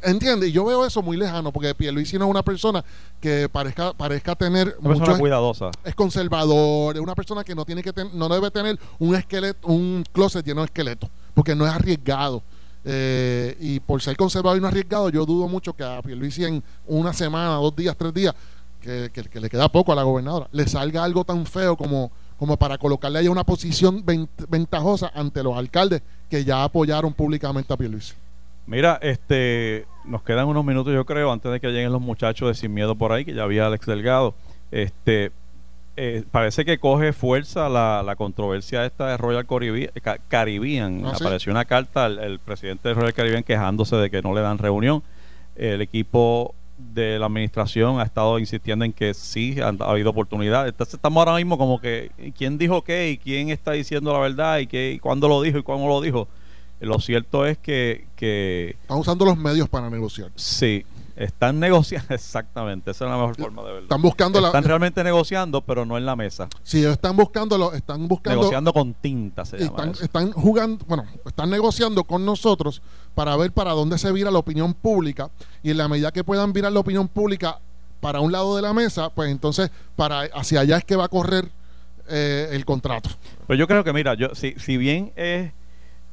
¿Entiendes? 0.04 0.50
Y 0.50 0.52
yo 0.52 0.64
veo 0.64 0.84
eso 0.84 1.02
muy 1.02 1.16
lejano, 1.16 1.50
porque 1.52 1.74
Pierluisi 1.74 2.18
no 2.18 2.26
es 2.26 2.30
una 2.30 2.42
persona 2.42 2.84
que 3.20 3.48
parezca, 3.48 3.92
parezca 3.92 4.34
tener 4.36 4.76
Una 4.80 4.94
persona 4.96 5.18
cuidadosa. 5.18 5.70
es 5.84 5.94
conservador, 5.94 6.96
es 6.96 7.00
una 7.02 7.14
persona 7.14 7.42
que 7.44 7.54
no 7.54 7.64
tiene 7.64 7.82
que 7.82 7.92
ten- 7.92 8.10
no 8.12 8.28
debe 8.28 8.50
tener 8.50 8.78
un 8.98 9.14
esqueleto, 9.14 9.66
un 9.68 10.04
closet 10.12 10.44
lleno 10.44 10.60
de 10.60 10.66
esqueletos, 10.66 11.08
porque 11.34 11.54
no 11.54 11.66
es 11.66 11.72
arriesgado. 11.72 12.42
Eh, 12.84 13.56
y 13.60 13.80
por 13.80 14.02
ser 14.02 14.14
conservador 14.16 14.58
y 14.58 14.60
no 14.60 14.68
arriesgado, 14.68 15.08
yo 15.08 15.24
dudo 15.24 15.48
mucho 15.48 15.72
que 15.72 15.82
a 15.84 16.02
Pierluisi 16.02 16.44
en 16.44 16.62
una 16.86 17.12
semana, 17.14 17.54
dos 17.54 17.74
días, 17.74 17.96
tres 17.96 18.12
días, 18.12 18.34
que, 18.80 19.10
que- 19.12 19.22
que 19.24 19.40
le 19.40 19.48
queda 19.48 19.68
poco 19.70 19.92
a 19.92 19.94
la 19.94 20.02
gobernadora, 20.02 20.48
le 20.52 20.68
salga 20.68 21.02
algo 21.02 21.24
tan 21.24 21.46
feo 21.46 21.74
como, 21.78 22.10
como 22.38 22.58
para 22.58 22.76
colocarle 22.76 23.20
ahí 23.20 23.28
una 23.28 23.42
posición 23.44 24.04
ven- 24.04 24.28
ventajosa 24.50 25.10
ante 25.14 25.42
los 25.42 25.56
alcaldes 25.56 26.02
que 26.28 26.44
ya 26.44 26.62
apoyaron 26.64 27.14
públicamente 27.14 27.72
a 27.72 27.76
Pierluisi. 27.78 28.12
Mira, 28.66 28.98
este, 29.02 29.86
nos 30.04 30.22
quedan 30.22 30.48
unos 30.48 30.64
minutos, 30.64 30.92
yo 30.92 31.04
creo, 31.04 31.30
antes 31.30 31.52
de 31.52 31.60
que 31.60 31.68
lleguen 31.68 31.92
los 31.92 32.00
muchachos 32.00 32.48
de 32.48 32.54
Sin 32.54 32.72
Miedo 32.72 32.94
por 32.94 33.12
ahí, 33.12 33.24
que 33.24 33.34
ya 33.34 33.42
había 33.42 33.66
Alex 33.66 33.86
Delgado. 33.86 34.34
Este, 34.70 35.32
eh, 35.96 36.24
parece 36.30 36.64
que 36.64 36.78
coge 36.78 37.12
fuerza 37.12 37.68
la, 37.68 38.02
la 38.02 38.16
controversia 38.16 38.84
esta 38.84 39.08
de 39.08 39.16
Royal 39.16 39.46
Caribbean. 40.28 41.02
Ah, 41.04 41.14
¿sí? 41.14 41.24
Apareció 41.24 41.52
una 41.52 41.64
carta 41.64 42.06
al 42.06 42.18
el 42.18 42.38
presidente 42.38 42.88
de 42.88 42.94
Royal 42.94 43.14
Caribbean 43.14 43.44
quejándose 43.44 43.96
de 43.96 44.10
que 44.10 44.22
no 44.22 44.34
le 44.34 44.40
dan 44.40 44.58
reunión. 44.58 45.02
El 45.54 45.82
equipo 45.82 46.54
de 46.76 47.18
la 47.18 47.26
administración 47.26 48.00
ha 48.00 48.02
estado 48.02 48.38
insistiendo 48.38 48.84
en 48.84 48.92
que 48.92 49.14
sí 49.14 49.60
han 49.60 49.80
ha 49.80 49.90
habido 49.90 50.10
oportunidades. 50.10 50.72
Entonces 50.72 50.94
estamos 50.94 51.20
ahora 51.20 51.36
mismo 51.36 51.56
como 51.56 51.80
que 51.80 52.10
quién 52.36 52.58
dijo 52.58 52.82
qué 52.82 53.10
y 53.10 53.18
quién 53.18 53.50
está 53.50 53.72
diciendo 53.72 54.12
la 54.12 54.18
verdad 54.18 54.58
y 54.58 54.66
qué 54.66 54.92
y 54.92 54.98
cuándo 54.98 55.28
lo 55.28 55.42
dijo 55.42 55.58
y 55.58 55.62
cómo 55.62 55.86
lo 55.86 56.00
dijo. 56.00 56.26
Lo 56.84 56.98
cierto 57.00 57.46
es 57.46 57.58
que, 57.58 58.06
que 58.16 58.76
Están 58.82 58.98
usando 58.98 59.24
los 59.24 59.36
medios 59.36 59.68
para 59.68 59.88
negociar. 59.90 60.30
sí, 60.36 60.84
están 61.16 61.60
negociando 61.60 62.06
exactamente, 62.14 62.90
esa 62.90 63.04
es 63.04 63.10
la 63.12 63.16
mejor 63.16 63.36
forma 63.36 63.62
de 63.62 63.68
verlo. 63.68 63.82
Están 63.82 64.02
buscando 64.02 64.40
la, 64.40 64.48
Están 64.48 64.64
realmente 64.64 65.04
negociando, 65.04 65.60
pero 65.60 65.84
no 65.86 65.96
en 65.96 66.04
la 66.04 66.16
mesa. 66.16 66.48
ellos 66.72 66.92
están 66.92 67.16
buscando, 67.16 67.56
lo- 67.56 67.72
están 67.72 68.08
buscando 68.08 68.40
Negociando 68.40 68.72
con 68.72 68.94
tinta 68.94 69.44
se 69.44 69.58
llama 69.58 69.70
están, 69.70 69.90
eso. 69.90 70.04
están 70.04 70.32
jugando, 70.32 70.84
bueno, 70.88 71.04
están 71.24 71.50
negociando 71.50 72.02
con 72.04 72.24
nosotros 72.24 72.82
para 73.14 73.36
ver 73.36 73.52
para 73.52 73.70
dónde 73.72 73.96
se 73.98 74.10
vira 74.10 74.30
la 74.32 74.38
opinión 74.40 74.74
pública 74.74 75.30
y 75.62 75.70
en 75.70 75.78
la 75.78 75.86
medida 75.88 76.10
que 76.10 76.24
puedan 76.24 76.52
virar 76.52 76.72
la 76.72 76.80
opinión 76.80 77.06
pública 77.06 77.60
para 78.00 78.18
un 78.20 78.32
lado 78.32 78.56
de 78.56 78.62
la 78.62 78.72
mesa, 78.74 79.08
pues 79.10 79.30
entonces 79.30 79.70
para 79.96 80.22
hacia 80.34 80.60
allá 80.60 80.78
es 80.78 80.84
que 80.84 80.96
va 80.96 81.04
a 81.04 81.08
correr 81.08 81.48
eh, 82.08 82.48
el 82.52 82.64
contrato. 82.64 83.08
Pero 83.46 83.56
yo 83.58 83.66
creo 83.68 83.84
que, 83.84 83.92
mira, 83.92 84.14
yo 84.14 84.34
si, 84.34 84.54
si 84.58 84.76
bien 84.76 85.12
es, 85.16 85.52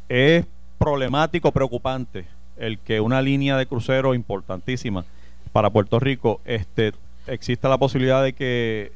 es 0.07 0.45
problemático, 0.81 1.51
preocupante 1.51 2.25
el 2.57 2.77
que 2.79 2.99
una 2.99 3.21
línea 3.21 3.55
de 3.57 3.65
crucero 3.65 4.13
importantísima 4.13 5.05
para 5.53 5.69
Puerto 5.69 5.99
Rico 5.99 6.41
este 6.45 6.93
exista 7.27 7.69
la 7.69 7.77
posibilidad 7.77 8.21
de 8.23 8.33
que 8.33 8.91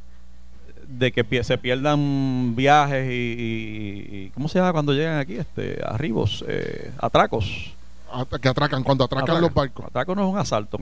de 0.87 1.11
que 1.11 1.43
se 1.43 1.57
pierdan 1.57 2.55
viajes 2.55 3.09
y, 3.09 3.13
y- 3.13 4.15
y- 4.17 4.29
¿cómo 4.35 4.47
se 4.47 4.59
llama 4.59 4.71
cuando 4.73 4.93
llegan 4.93 5.17
aquí? 5.19 5.35
este 5.35 5.79
Arribos, 5.83 6.43
eh, 6.47 6.91
atracos. 6.99 7.73
At- 8.11 8.39
que 8.39 8.47
atracan, 8.49 8.83
cuando 8.83 9.03
atracan 9.03 9.41
los 9.41 9.53
barcos. 9.53 9.85
Atraco 9.87 10.13
no 10.15 10.27
es 10.27 10.33
un 10.33 10.37
asalto. 10.37 10.77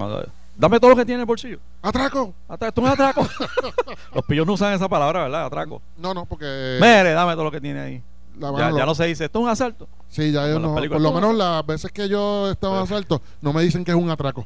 Dame 0.58 0.80
todo 0.80 0.91
lo 0.91 0.95
que 0.97 1.06
tiene 1.06 1.16
en 1.16 1.20
el 1.22 1.26
bolsillo. 1.26 1.58
¡Atraco! 1.82 2.34
Atra- 2.49 2.68
Esto 2.68 2.86
es 2.86 2.91
atraco. 2.93 3.28
Los 4.14 4.26
pillos 4.26 4.45
no 4.45 4.54
usan 4.54 4.74
esa 4.74 4.88
palabra, 4.89 5.24
¿verdad? 5.24 5.45
Atraco. 5.45 5.82
No, 5.97 6.14
no, 6.14 6.26
porque 6.26 6.78
Mere, 6.80 7.12
dame 7.14 7.34
todo 7.34 7.45
lo 7.45 7.51
que 7.51 7.62
tiene 7.62 7.80
ahí. 7.80 8.01
La 8.40 8.48
Ya, 8.48 8.52
mano 8.52 8.78
ya 8.78 8.80
lo- 8.82 8.86
no 8.88 8.96
se 8.96 9.06
dice, 9.06 9.26
esto 9.26 9.40
es 9.40 9.44
un 9.44 9.50
asalto. 9.50 9.88
Sí, 10.10 10.32
ya 10.32 10.44
las 10.44 10.60
no- 10.62 10.74
por 10.76 11.02
lo 11.02 11.12
menos 11.14 11.36
las 11.36 11.66
veces 11.66 11.92
que 11.92 12.08
yo 12.10 12.50
estaba 12.52 12.78
en 12.78 12.84
asalto, 12.84 13.22
no 13.42 13.54
me 13.54 13.62
dicen 13.64 13.84
que 13.84 13.92
es 13.92 13.98
un 13.98 14.10
atraco. 14.10 14.46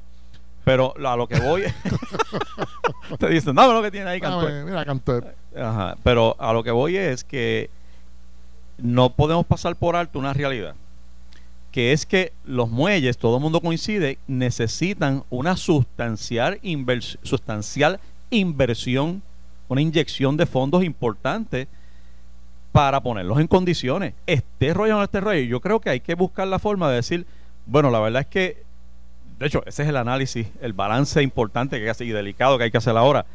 Pero 0.63 0.93
a 1.05 1.15
lo 1.15 1.27
que 1.27 1.39
voy 1.39 1.63
te 3.19 3.29
dicen, 3.29 3.55
dame 3.55 3.73
lo 3.73 3.81
que 3.81 3.91
tiene 3.91 4.09
ahí, 4.09 4.19
cantor. 4.21 4.49
Dame, 4.51 4.65
mira, 4.65 4.85
cantor. 4.85 5.33
Ajá, 5.55 5.95
pero 6.03 6.35
a 6.39 6.53
lo 6.53 6.63
que 6.63 6.71
voy 6.71 6.97
es 6.97 7.23
que 7.23 7.69
no 8.77 9.09
podemos 9.09 9.45
pasar 9.45 9.75
por 9.75 9.95
alto 9.95 10.19
una 10.19 10.33
realidad, 10.33 10.75
que 11.71 11.93
es 11.93 12.05
que 12.05 12.33
los 12.45 12.69
muelles, 12.69 13.17
todo 13.17 13.37
el 13.37 13.41
mundo 13.43 13.61
coincide, 13.61 14.17
necesitan 14.27 15.23
una 15.29 15.55
sustancial, 15.57 16.59
invers- 16.61 17.17
sustancial 17.23 17.99
inversión, 18.29 19.21
una 19.69 19.81
inyección 19.81 20.35
de 20.37 20.45
fondos 20.45 20.83
importante 20.83 21.67
para 22.77 23.01
ponerlos 23.01 23.39
en 23.39 23.47
condiciones. 23.47 24.13
Esté 24.27 24.71
rollo 24.71 24.93
o 24.93 24.97
no 24.99 25.03
esté 25.03 25.19
rollo. 25.19 25.41
Yo 25.41 25.61
creo 25.61 25.79
que 25.79 25.89
hay 25.89 25.99
que 25.99 26.13
buscar 26.13 26.47
la 26.47 26.59
forma 26.59 26.87
de 26.91 26.97
decir, 26.97 27.25
bueno, 27.65 27.89
la 27.89 27.99
verdad 27.99 28.21
es 28.21 28.27
que, 28.27 28.61
de 29.39 29.47
hecho, 29.47 29.63
ese 29.65 29.81
es 29.81 29.89
el 29.89 29.97
análisis, 29.97 30.45
el 30.61 30.73
balance 30.73 31.23
importante 31.23 31.79
que 31.79 32.05
y 32.05 32.09
delicado 32.09 32.55
que 32.59 32.65
hay 32.65 32.71
que 32.71 32.77
hacer 32.77 32.95
ahora. 32.95 33.25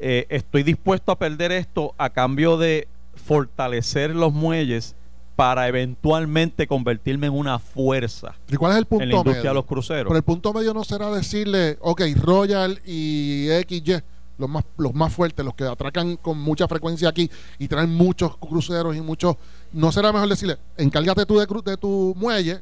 Eh, 0.00 0.26
estoy 0.28 0.64
dispuesto 0.64 1.12
a 1.12 1.18
perder 1.18 1.50
esto 1.50 1.94
a 1.96 2.10
cambio 2.10 2.58
de 2.58 2.88
fortalecer 3.14 4.14
los 4.14 4.34
muelles 4.34 4.94
para 5.34 5.66
eventualmente 5.66 6.66
convertirme 6.66 7.28
en 7.28 7.32
una 7.32 7.58
fuerza 7.58 8.34
¿Y 8.50 8.56
cuál 8.56 8.72
es 8.72 8.78
el 8.78 8.84
punto 8.84 9.04
en 9.04 9.08
la 9.08 9.16
industria 9.16 9.40
medio? 9.40 9.50
de 9.50 9.54
los 9.54 9.64
cruceros. 9.64 10.04
Pero 10.08 10.16
el 10.18 10.24
punto 10.24 10.52
medio 10.52 10.74
no 10.74 10.84
será 10.84 11.10
decirle, 11.10 11.78
ok, 11.80 12.02
Royal 12.16 12.78
y 12.84 13.48
XY, 13.66 14.02
los 14.40 14.48
más, 14.48 14.64
los 14.78 14.94
más 14.94 15.12
fuertes, 15.12 15.44
los 15.44 15.54
que 15.54 15.64
atracan 15.64 16.16
con 16.16 16.38
mucha 16.38 16.66
frecuencia 16.66 17.08
aquí 17.08 17.30
y 17.58 17.68
traen 17.68 17.94
muchos 17.94 18.36
cruceros 18.38 18.96
y 18.96 19.00
muchos. 19.00 19.36
¿No 19.72 19.92
será 19.92 20.12
mejor 20.12 20.28
decirle, 20.28 20.56
encárgate 20.76 21.26
tú 21.26 21.38
de, 21.38 21.46
cru- 21.46 21.62
de 21.62 21.76
tu 21.76 22.14
muelle 22.16 22.60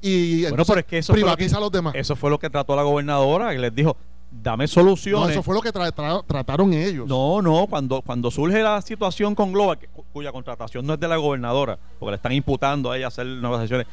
y 0.00 0.42
Bueno, 0.42 0.48
entonces 0.50 0.72
pero 0.72 0.80
es 0.80 0.86
que 0.86 0.98
eso 0.98 1.12
fue 1.12 1.20
lo 1.20 1.26
privatiza 1.26 1.50
que- 1.50 1.56
a 1.56 1.60
los 1.60 1.72
demás? 1.72 1.94
Eso 1.96 2.14
fue 2.14 2.30
lo 2.30 2.38
que 2.38 2.50
trató 2.50 2.76
la 2.76 2.82
gobernadora, 2.82 3.50
que 3.52 3.58
les 3.58 3.74
dijo, 3.74 3.96
dame 4.30 4.64
no, 4.64 4.68
soluciones. 4.68 5.30
eso 5.30 5.42
fue 5.42 5.54
lo 5.54 5.62
que 5.62 5.72
tra- 5.72 5.92
tra- 5.92 6.22
trataron 6.26 6.72
ellos. 6.74 7.08
No, 7.08 7.40
no, 7.42 7.66
cuando, 7.68 8.02
cuando 8.02 8.30
surge 8.30 8.62
la 8.62 8.80
situación 8.82 9.34
con 9.34 9.52
Global, 9.52 9.78
cuya 10.12 10.30
contratación 10.32 10.86
no 10.86 10.94
es 10.94 11.00
de 11.00 11.08
la 11.08 11.16
gobernadora, 11.16 11.78
porque 11.98 12.10
le 12.10 12.16
están 12.16 12.32
imputando 12.32 12.90
a 12.90 12.96
ella 12.98 13.06
hacer 13.08 13.26
negociaciones, 13.26 13.86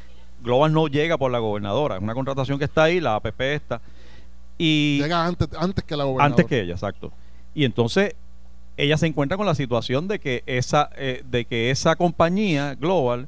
Global 0.44 0.74
no 0.74 0.88
llega 0.88 1.18
por 1.18 1.32
la 1.32 1.40
gobernadora, 1.40 1.96
es 1.96 2.02
una 2.02 2.14
contratación 2.14 2.60
que 2.60 2.66
está 2.66 2.84
ahí, 2.84 3.00
la 3.00 3.16
APP 3.16 3.40
está, 3.56 3.80
y 4.58 5.00
Llega 5.02 5.26
antes, 5.26 5.50
antes 5.58 5.84
que 5.84 5.98
la 5.98 6.04
gobernadora. 6.04 6.26
antes 6.26 6.46
que 6.46 6.62
ella, 6.62 6.74
exacto. 6.74 7.12
Y 7.54 7.66
entonces 7.66 8.16
ella 8.78 8.98
se 8.98 9.08
encuentra 9.08 9.38
con 9.38 9.46
la 9.46 9.56
situación 9.56 10.08
de 10.08 10.20
que 10.20 10.44
esa, 10.46 10.90
eh, 10.96 11.24
de 11.30 11.46
que 11.46 11.70
esa 11.72 11.96
compañía 11.96 12.76
Global 12.76 13.28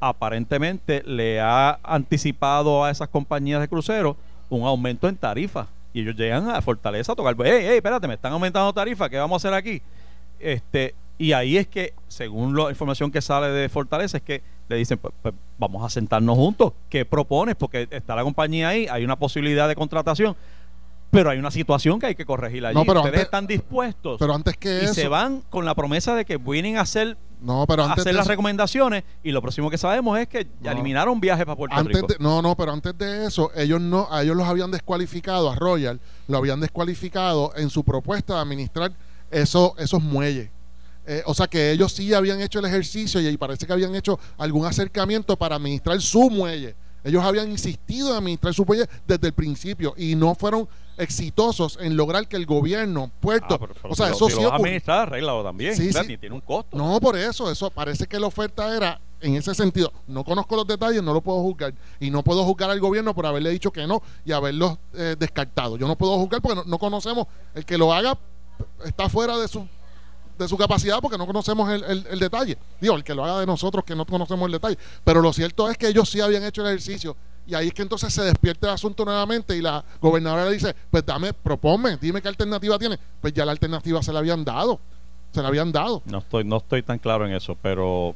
aparentemente 0.00 1.02
le 1.04 1.40
ha 1.40 1.78
anticipado 1.82 2.84
a 2.84 2.90
esas 2.90 3.08
compañías 3.08 3.60
de 3.60 3.68
cruceros 3.68 4.16
un 4.48 4.66
aumento 4.66 5.08
en 5.08 5.16
tarifa. 5.16 5.66
Y 5.92 6.02
ellos 6.02 6.16
llegan 6.16 6.50
a 6.50 6.60
Fortaleza 6.60 7.12
a 7.12 7.16
tocar, 7.16 7.34
hey, 7.42 7.60
hey, 7.62 7.76
espérate, 7.76 8.06
me 8.06 8.14
están 8.14 8.32
aumentando 8.32 8.72
tarifa, 8.72 9.08
¿qué 9.08 9.16
vamos 9.16 9.42
a 9.42 9.48
hacer 9.48 9.56
aquí? 9.56 9.80
Este, 10.38 10.94
y 11.18 11.32
ahí 11.32 11.56
es 11.56 11.66
que, 11.66 11.94
según 12.08 12.54
la 12.54 12.68
información 12.68 13.10
que 13.10 13.22
sale 13.22 13.48
de 13.48 13.68
Fortaleza, 13.70 14.18
es 14.18 14.22
que 14.22 14.42
le 14.68 14.76
dicen, 14.76 14.98
pues, 14.98 15.14
pues, 15.22 15.34
vamos 15.58 15.82
a 15.82 15.88
sentarnos 15.88 16.36
juntos, 16.36 16.74
¿qué 16.90 17.06
propones? 17.06 17.56
Porque 17.56 17.88
está 17.90 18.14
la 18.14 18.22
compañía 18.22 18.68
ahí, 18.68 18.86
hay 18.90 19.04
una 19.04 19.16
posibilidad 19.16 19.68
de 19.68 19.74
contratación, 19.74 20.36
pero 21.16 21.30
hay 21.30 21.38
una 21.38 21.50
situación 21.50 21.98
que 21.98 22.06
hay 22.06 22.14
que 22.14 22.24
corregir 22.24 22.64
allí. 22.64 22.74
No, 22.74 22.84
pero 22.84 23.00
Ustedes 23.00 23.14
antes- 23.14 23.24
están 23.24 23.46
dispuestos 23.46 24.16
Pero 24.18 24.34
antes 24.34 24.56
que 24.56 24.80
y 24.82 24.84
eso. 24.84 24.94
se 24.94 25.08
van 25.08 25.42
con 25.50 25.64
la 25.64 25.74
promesa 25.74 26.14
de 26.14 26.24
que 26.24 26.36
vienen 26.36 26.76
a 26.76 26.82
hacer, 26.82 27.16
no, 27.40 27.64
pero 27.66 27.82
a 27.82 27.86
antes 27.86 28.02
hacer 28.02 28.12
de 28.12 28.16
las 28.16 28.24
eso- 28.26 28.30
recomendaciones 28.30 29.04
y 29.24 29.30
lo 29.32 29.42
próximo 29.42 29.70
que 29.70 29.78
sabemos 29.78 30.18
es 30.18 30.28
que 30.28 30.46
ya 30.62 30.70
No. 30.72 30.78
eliminaron 30.78 31.20
viajes 31.20 31.44
para 31.44 31.56
Puerto 31.56 31.76
antes 31.76 31.94
Rico. 31.96 32.06
de- 32.08 32.16
no, 32.18 32.40
no, 32.42 32.56
pero 32.56 32.72
antes 32.72 32.96
de 32.96 33.26
eso, 33.26 33.50
ellos 33.56 33.80
no, 33.80 34.08
a 34.10 34.22
ellos 34.22 34.36
los 34.36 34.46
habían 34.46 34.70
descualificado, 34.70 35.50
a 35.50 35.54
Royal, 35.56 36.00
lo 36.28 36.38
habían 36.38 36.60
descualificado 36.60 37.52
en 37.56 37.70
su 37.70 37.82
propuesta 37.84 38.34
de 38.34 38.40
administrar 38.40 38.92
eso, 39.30 39.74
esos 39.78 40.02
muelles. 40.02 40.50
Eh, 41.08 41.22
o 41.26 41.34
sea 41.34 41.46
que 41.46 41.70
ellos 41.70 41.92
sí 41.92 42.12
habían 42.14 42.40
hecho 42.40 42.58
el 42.58 42.64
ejercicio 42.64 43.20
y, 43.20 43.28
y 43.28 43.36
parece 43.36 43.64
que 43.66 43.72
habían 43.72 43.94
hecho 43.94 44.18
algún 44.38 44.66
acercamiento 44.66 45.36
para 45.36 45.54
administrar 45.56 46.00
su 46.00 46.30
muelle. 46.30 46.74
Ellos 47.06 47.24
habían 47.24 47.50
insistido 47.50 48.10
en 48.10 48.16
administrar 48.16 48.52
su 48.52 48.64
muelle 48.64 48.86
desde 49.06 49.28
el 49.28 49.32
principio 49.32 49.94
y 49.96 50.14
no 50.16 50.34
fueron 50.34 50.68
exitosos 50.98 51.78
en 51.80 51.96
lograr 51.96 52.26
que 52.26 52.36
el 52.36 52.46
gobierno, 52.46 53.10
puerto, 53.20 53.54
Ah, 53.54 53.58
pero- 53.60 53.74
pero 53.74 53.92
o 53.92 53.94
sea, 53.96 54.08
eso 54.10 54.28
si 54.28 54.36
sí 54.36 54.42
lo 54.42 54.52
administrar, 54.52 55.02
arréglalo 55.08 55.42
también. 55.44 55.76
Sí, 55.76 55.88
O 55.88 55.92
sea, 55.92 56.04
sí. 56.04 56.16
tiene 56.18 56.34
un 56.34 56.40
costo. 56.40 56.76
No, 56.76 56.98
por 57.00 57.16
eso, 57.16 57.50
eso 57.50 57.70
parece 57.70 58.06
que 58.06 58.18
la 58.18 58.26
oferta 58.26 58.74
era 58.76 59.00
en 59.20 59.36
ese 59.36 59.54
sentido. 59.54 59.92
No 60.06 60.24
conozco 60.24 60.56
los 60.56 60.66
detalles, 60.66 61.02
no 61.02 61.12
lo 61.14 61.20
puedo 61.20 61.40
juzgar. 61.42 61.74
Y 62.00 62.10
no 62.10 62.22
puedo 62.22 62.44
juzgar 62.44 62.70
al 62.70 62.80
gobierno 62.80 63.14
por 63.14 63.24
haberle 63.26 63.50
dicho 63.50 63.70
que 63.70 63.86
no 63.86 64.02
y 64.24 64.32
haberlos 64.32 64.76
eh, 64.94 65.16
descartado. 65.18 65.76
Yo 65.76 65.86
no 65.86 65.96
puedo 65.96 66.16
juzgar 66.18 66.40
porque 66.42 66.56
no, 66.56 66.64
no 66.64 66.78
conocemos. 66.78 67.26
El 67.54 67.64
que 67.64 67.78
lo 67.78 67.92
haga 67.92 68.18
está 68.84 69.08
fuera 69.08 69.36
de 69.38 69.48
su 69.48 69.66
de 70.38 70.48
su 70.48 70.56
capacidad 70.56 70.98
porque 71.00 71.18
no 71.18 71.26
conocemos 71.26 71.70
el, 71.70 71.82
el- 71.84 72.06
el 72.10 72.18
detalle. 72.18 72.56
Digo, 72.80 72.94
el 72.96 73.04
que 73.04 73.14
lo 73.14 73.24
haga 73.24 73.40
de 73.40 73.46
nosotros 73.46 73.84
que 73.84 73.94
no 73.96 74.04
conocemos 74.04 74.46
el 74.46 74.52
detalle. 74.52 74.78
Pero 75.04 75.20
lo 75.22 75.32
cierto 75.32 75.70
es 75.70 75.78
que 75.78 75.88
ellos 75.88 76.08
sí 76.10 76.20
habían 76.20 76.44
hecho 76.44 76.62
el 76.62 76.68
ejercicio 76.68 77.16
Y 77.46 77.54
ahí 77.54 77.68
es 77.68 77.74
que 77.74 77.82
entonces 77.82 78.12
se 78.12 78.22
despierta 78.22 78.66
el 78.68 78.74
asunto 78.74 79.04
nuevamente 79.04 79.56
y 79.56 79.62
la 79.62 79.84
gobernadora 80.00 80.44
le 80.46 80.52
dice, 80.52 80.74
pues 80.90 81.06
dame, 81.06 81.32
proponme, 81.32 81.96
dime 81.96 82.20
qué 82.20 82.28
alternativa 82.28 82.78
tiene. 82.78 82.98
Pues 83.20 83.32
ya 83.32 83.44
la 83.44 83.52
alternativa 83.52 84.02
se 84.02 84.12
la 84.12 84.18
habían 84.18 84.44
dado. 84.44 84.80
Se 85.32 85.40
la 85.42 85.48
habían 85.48 85.70
dado. 85.72 86.02
No 86.06 86.18
estoy, 86.18 86.44
no 86.44 86.56
estoy 86.56 86.82
tan 86.82 86.98
claro 86.98 87.26
en 87.26 87.32
eso, 87.34 87.56
pero 87.62 88.14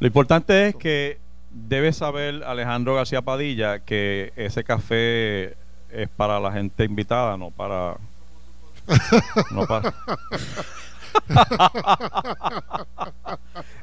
lo 0.00 0.06
importante 0.06 0.68
es 0.68 0.76
que 0.76 1.18
debe 1.50 1.92
saber 1.92 2.44
Alejandro 2.44 2.94
García 2.94 3.22
Padilla 3.22 3.80
que 3.80 4.32
ese 4.36 4.62
café 4.64 5.56
es 5.90 6.08
para 6.16 6.38
la 6.40 6.50
gente 6.52 6.84
invitada, 6.84 7.36
no 7.36 7.50
para... 7.50 7.96
No 9.50 9.66
para... 9.66 9.92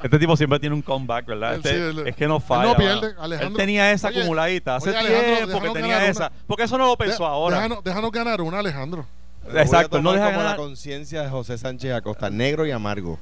este 0.04 0.20
tipo 0.20 0.36
siempre 0.38 0.60
tiene 0.60 0.76
un 0.76 0.82
comeback, 0.82 1.26
¿verdad? 1.26 1.54
Él 1.56 1.58
Este- 1.58 1.70
sí, 1.70 1.76
él- 2.00 2.08
es 2.08 2.16
que 2.16 2.28
no 2.28 2.38
él 2.38 2.42
falla. 2.42 2.64
no 2.72 2.76
pierde, 2.76 3.08
¿verdad? 3.08 3.24
Alejandro. 3.24 3.48
Él 3.50 3.58
tenía 3.58 3.92
esa 3.92 4.08
Oye, 4.10 4.20
acumuladita 4.20 4.76
hace 4.76 4.90
oye, 4.90 4.98
Alejandro, 5.00 5.36
tiempo 5.48 5.62
que 5.62 5.80
tenía 5.80 6.08
esa. 6.08 6.28
una. 6.28 6.32
Porque 6.48 6.64
eso 6.64 6.78
no 6.78 6.88
lo 6.88 6.98
pensó 6.98 7.24
De- 7.24 7.30
ahora. 7.30 7.56
Déjanos, 7.58 7.84
déjanos 7.84 8.12
ganar 8.12 8.42
una, 8.42 8.60
Alejandro. 8.60 9.06
Exacto, 9.56 10.02
no 10.02 10.14
deja 10.14 10.26
como 10.28 10.38
ganar. 10.40 10.52
la 10.52 10.58
conciencia 10.58 11.22
de 11.24 11.30
José 11.30 11.58
Sánchez 11.58 11.94
Acosta, 11.94 12.30
negro 12.30 12.66
y 12.66 12.72
amargo. 12.72 13.20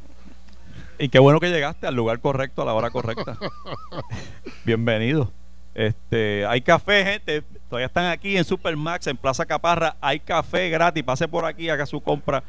Y 1.00 1.10
qué 1.10 1.18
bueno 1.18 1.40
que 1.40 1.50
llegaste 1.50 1.88
al 1.88 1.96
lugar 1.96 2.20
correcto 2.20 2.62
a 2.62 2.66
la 2.66 2.74
hora 2.74 2.92
correcta. 2.92 3.38
Bienvenido. 4.66 5.32
Este, 5.74 6.46
hay 6.46 6.62
café, 6.62 7.04
gente. 7.06 7.44
Todavía 7.70 7.88
están 7.88 8.06
aquí 8.08 8.38
en 8.38 8.44
Supermax, 8.44 9.08
en 9.08 9.18
Plaza 9.18 9.46
Caparra. 9.46 9.96
Hay 10.02 10.20
café 10.20 10.70
gratis. 10.70 11.04
Pase 11.04 11.28
por 11.28 11.46
aquí, 11.46 11.70
haga 11.70 11.86
su 11.88 12.02
compra 12.02 12.44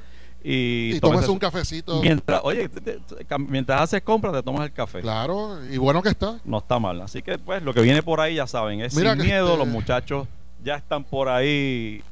y, 0.44 0.98
su- 1.00 1.32
un 1.32 1.38
cafecito. 1.38 2.00
Mientras, 2.02 2.40
oye, 2.44 2.68
te- 2.68 2.80
te- 2.80 2.98
te- 2.98 3.38
mientras 3.38 3.80
haces 3.82 4.02
compras, 4.02 4.32
te 4.32 4.42
tomas 4.42 4.62
el 4.64 4.72
café. 4.72 5.00
Claro, 5.00 5.58
y 5.70 5.76
bueno 5.78 6.02
que 6.02 6.08
está. 6.10 6.38
No 6.44 6.58
está 6.58 6.78
mal. 6.78 7.00
Así 7.02 7.22
que, 7.22 7.38
pues, 7.38 7.62
lo 7.62 7.72
que 7.74 7.80
viene 7.80 8.02
por 8.02 8.20
ahí, 8.20 8.36
ya 8.36 8.46
saben, 8.46 8.80
es 8.80 8.94
Mira 8.94 9.14
sin 9.14 9.22
miedo. 9.22 9.46
este- 9.48 9.58
Los 9.58 9.68
muchachos 9.68 10.28
ya 10.64 10.76
están 10.76 11.04
por 11.04 11.28
ahí 11.28 12.02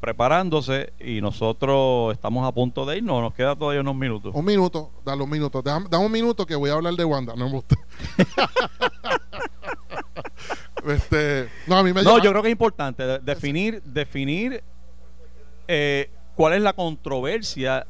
preparándose 0.00 0.92
y 1.00 1.20
nosotros 1.22 2.12
estamos 2.12 2.46
a 2.46 2.52
punto 2.52 2.84
de 2.84 2.98
irnos. 2.98 3.22
Nos 3.22 3.32
queda 3.34 3.56
todavía 3.56 3.80
unos 3.80 3.96
minutos. 3.96 4.34
Un 4.34 4.44
minuto, 4.44 4.90
dale 5.04 5.22
un 5.22 5.30
minuto. 5.30 5.62
Dame, 5.62 5.86
dame 5.90 6.04
un 6.06 6.12
minuto 6.12 6.44
que 6.44 6.54
voy 6.56 6.68
a 6.70 6.74
hablar 6.74 6.94
de 6.94 7.04
Wanda. 7.04 7.34
No 7.36 7.46
me 7.46 7.52
gusta. 7.52 7.76
este, 10.86 11.48
no, 11.66 11.76
a 11.78 11.82
mí 11.82 11.92
me 11.92 12.02
No, 12.02 12.10
llama- 12.10 12.24
yo 12.24 12.30
creo 12.30 12.42
que 12.42 12.48
es 12.48 12.52
importante 12.52 13.02
de- 13.06 13.18
definir, 13.20 13.82
definir 13.82 14.62
eh, 15.68 16.10
cuál 16.36 16.54
es 16.54 16.62
la 16.62 16.72
controversia, 16.72 17.86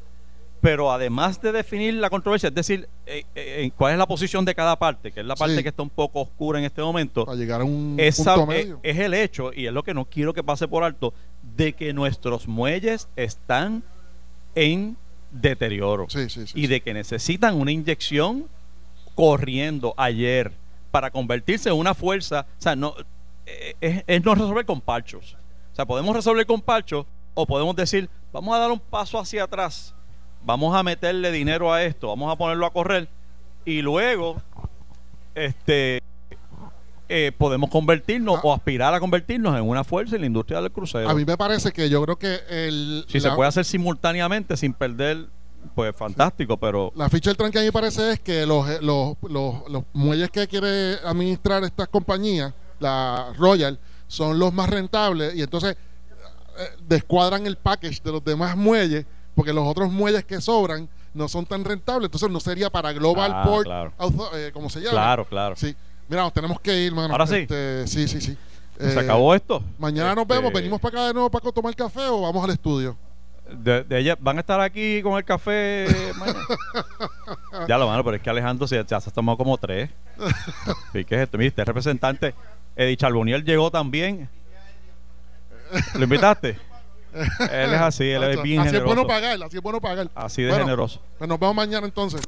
pero 0.61 0.91
además 0.91 1.41
de 1.41 1.51
definir 1.51 1.93
la 1.95 2.09
controversia, 2.09 2.49
es 2.49 2.55
decir, 2.55 2.87
eh, 3.05 3.23
eh, 3.35 3.69
cuál 3.77 3.93
es 3.93 3.99
la 3.99 4.07
posición 4.07 4.45
de 4.45 4.55
cada 4.55 4.75
parte, 4.77 5.11
que 5.11 5.19
es 5.19 5.25
la 5.25 5.35
parte 5.35 5.57
Sí. 5.57 5.63
que 5.63 5.69
está 5.69 5.83
un 5.83 5.89
poco 5.91 6.21
oscura 6.21 6.57
en 6.59 6.65
este 6.65 6.81
momento, 6.81 7.25
para 7.25 7.37
llegar 7.37 7.61
a 7.61 7.63
un 7.65 7.95
esa- 7.99 8.35
punto 8.35 8.51
eh, 8.51 8.57
medio. 8.63 8.79
es 8.81 8.97
el 8.97 9.13
hecho, 9.13 9.51
y 9.53 9.67
es 9.67 9.73
lo 9.73 9.83
que 9.83 9.93
no 9.93 10.05
quiero 10.05 10.33
que 10.33 10.43
pase 10.43 10.67
por 10.67 10.83
alto, 10.83 11.13
de 11.55 11.73
que 11.73 11.93
nuestros 11.93 12.47
muelles 12.47 13.07
están 13.15 13.83
en 14.55 14.97
deterioro 15.31 16.07
sí, 16.09 16.29
sí, 16.29 16.47
sí. 16.47 16.53
y 16.55 16.67
de 16.67 16.81
que 16.81 16.93
necesitan 16.93 17.55
una 17.55 17.71
inyección 17.71 18.45
corriendo 19.15 19.93
ayer 19.97 20.51
para 20.91 21.11
convertirse 21.11 21.69
en 21.69 21.75
una 21.75 21.93
fuerza. 21.93 22.45
O 22.57 22.61
sea, 22.61 22.75
no 22.75 22.95
eh, 23.45 23.75
es, 23.81 24.03
es 24.07 24.23
no 24.25 24.33
resolver 24.33 24.65
con 24.65 24.81
parchos. 24.81 25.35
O 25.73 25.75
sea, 25.75 25.85
podemos 25.85 26.15
resolver 26.15 26.45
con 26.45 26.61
parchos 26.61 27.05
o 27.33 27.45
podemos 27.45 27.75
decir, 27.75 28.09
vamos 28.35 28.53
a 28.53 28.59
dar 28.59 28.69
un 28.71 28.79
paso 28.79 29.17
hacia 29.17 29.45
atrás, 29.45 29.93
vamos 30.43 30.75
a 30.75 30.83
meterle 30.83 31.31
dinero 31.31 31.71
a 31.71 31.83
esto, 31.83 32.09
vamos 32.09 32.29
a 32.29 32.35
ponerlo 32.35 32.65
a 32.65 32.71
correr. 32.73 33.07
Y 33.63 33.81
luego 33.81 34.41
este 35.33 36.03
eh, 37.07 37.31
podemos 37.37 37.69
convertirnos 37.69 38.37
Ah. 38.37 38.41
o 38.43 38.53
aspirar 38.53 38.93
a 38.93 38.99
convertirnos 38.99 39.55
en 39.57 39.63
una 39.63 39.85
fuerza 39.85 40.15
en 40.15 40.21
la 40.21 40.27
industria 40.27 40.59
del 40.59 40.69
crucero. 40.71 41.09
A 41.09 41.13
mí 41.13 41.23
me 41.23 41.37
parece 41.37 41.71
que 41.71 41.89
yo 41.89 42.03
creo 42.03 42.17
que 42.17 42.39
el, 42.49 43.05
si 43.07 43.21
se 43.21 43.31
puede 43.31 43.47
hacer 43.47 43.63
simultáneamente 43.63 44.57
sin 44.57 44.73
perder, 44.73 45.27
pues 45.73 45.95
fantástico, 45.95 46.57
pero 46.57 46.91
la 46.95 47.09
ficha 47.09 47.29
del 47.29 47.37
tranque 47.37 47.59
a 47.59 47.61
mí 47.61 47.67
me 47.67 47.71
parece 47.71 48.11
es 48.11 48.19
que 48.19 48.45
los, 48.45 48.69
eh, 48.69 48.79
los, 48.81 49.15
los, 49.29 49.69
los 49.69 49.83
muelles 49.93 50.29
que 50.29 50.45
quiere 50.47 50.95
administrar 51.05 51.63
estas 51.63 51.87
compañías, 51.87 52.53
la 52.79 53.33
Royal, 53.37 53.79
son 54.07 54.37
los 54.37 54.53
más 54.53 54.69
rentables. 54.69 55.35
Y 55.35 55.41
entonces 55.41 55.77
descuadran 56.87 57.45
el 57.47 57.57
package 57.57 58.01
de 58.03 58.11
los 58.11 58.23
demás 58.23 58.55
muelles 58.55 59.05
porque 59.35 59.51
los 59.53 59.67
otros 59.67 59.91
muelles 59.91 60.23
que 60.23 60.39
sobran 60.41 60.87
no 61.13 61.27
son 61.27 61.45
tan 61.45 61.63
rentables. 61.65 62.07
Entonces 62.07 62.29
no 62.29 62.39
sería 62.39 62.69
para 62.69 62.91
Global 62.93 63.31
Ah, 63.33 63.43
Port, 63.45 63.65
claro. 63.65 63.93
Author- 63.97 64.29
eh, 64.35 64.51
¿cómo 64.53 64.69
se 64.69 64.79
llama? 64.79 64.91
claro, 64.91 65.25
claro. 65.25 65.55
Sí. 65.55 65.75
Mira, 66.07 66.21
nos 66.23 66.33
tenemos 66.33 66.59
que 66.59 66.75
ir, 66.83 66.93
mano. 66.93 67.13
Ahora 67.13 67.25
sí. 67.27 67.37
Este, 67.37 67.87
sí, 67.87 68.07
sí, 68.07 68.21
sí. 68.21 68.37
Se 68.79 68.93
Eh, 68.93 68.99
acabó 68.99 69.33
esto. 69.33 69.63
Mañana 69.79 70.13
nos 70.15 70.23
Este, 70.23 70.33
vemos. 70.35 70.53
¿Venimos 70.53 70.79
para 70.81 70.97
acá 70.97 71.07
de 71.07 71.13
nuevo 71.13 71.29
para 71.29 71.51
tomar 71.51 71.75
café 71.75 72.07
o 72.07 72.21
vamos 72.21 72.43
al 72.43 72.51
estudio? 72.51 72.95
De, 73.49 73.83
de 73.83 73.99
ella, 73.99 74.17
¿Van 74.19 74.37
a 74.37 74.39
estar 74.41 74.59
aquí 74.59 75.01
con 75.03 75.17
el 75.17 75.23
café 75.23 75.87
mañana? 76.19 76.39
ya 77.67 77.77
lo 77.77 77.87
mano, 77.87 78.03
pero 78.03 78.17
es 78.17 78.21
que 78.21 78.29
Alejandro 78.29 78.67
se, 78.67 78.83
se 78.87 78.95
ha 78.95 78.99
tomado 79.01 79.37
como 79.37 79.57
tres. 79.57 79.89
¿Y 80.93 81.05
qué 81.05 81.15
es 81.15 81.21
esto? 81.21 81.37
Mira, 81.37 81.47
este 81.49 81.63
representante, 81.65 82.33
Eddie 82.75 82.97
Charboniel 82.97 83.43
llegó 83.43 83.69
también. 83.71 84.29
¿Lo 85.95 86.03
invitaste? 86.03 86.57
él 87.51 87.73
es 87.73 87.79
así, 87.81 88.09
él 88.09 88.23
es 88.23 88.41
bien 88.43 88.59
así 88.59 88.67
es 88.67 88.73
generoso. 88.73 88.85
bueno 88.95 89.07
pagar, 89.07 89.41
así 89.43 89.55
es 89.57 89.63
bueno 89.63 89.79
pagar. 89.79 90.09
Así 90.15 90.41
de 90.41 90.49
Bueno, 90.49 90.65
generoso. 90.65 91.01
Pues 91.17 91.29
nos 91.29 91.39
vemos 91.39 91.55
mañana 91.55 91.85
entonces. 91.85 92.21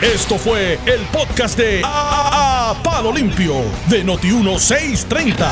Esto 0.00 0.36
fue 0.38 0.78
el 0.86 1.00
podcast 1.12 1.56
de 1.56 1.80
A, 1.84 2.70
A- 2.72 2.82
Palo 2.82 3.12
Limpio 3.12 3.54
de 3.88 4.04
Noti1630. 4.04 5.48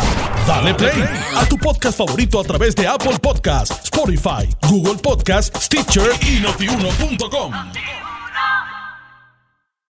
Dale 0.47 0.75
play 0.75 1.05
a 1.37 1.47
tu 1.47 1.57
podcast 1.57 1.97
favorito 1.97 2.41
a 2.41 2.45
través 2.45 2.75
de 2.75 2.87
Apple 2.87 3.19
Podcasts, 3.23 3.81
Spotify, 3.85 4.49
Google 4.69 4.97
Podcasts, 5.01 5.65
Stitcher 5.65 6.11
y 6.29 6.41
notiuno.com. 6.41 7.53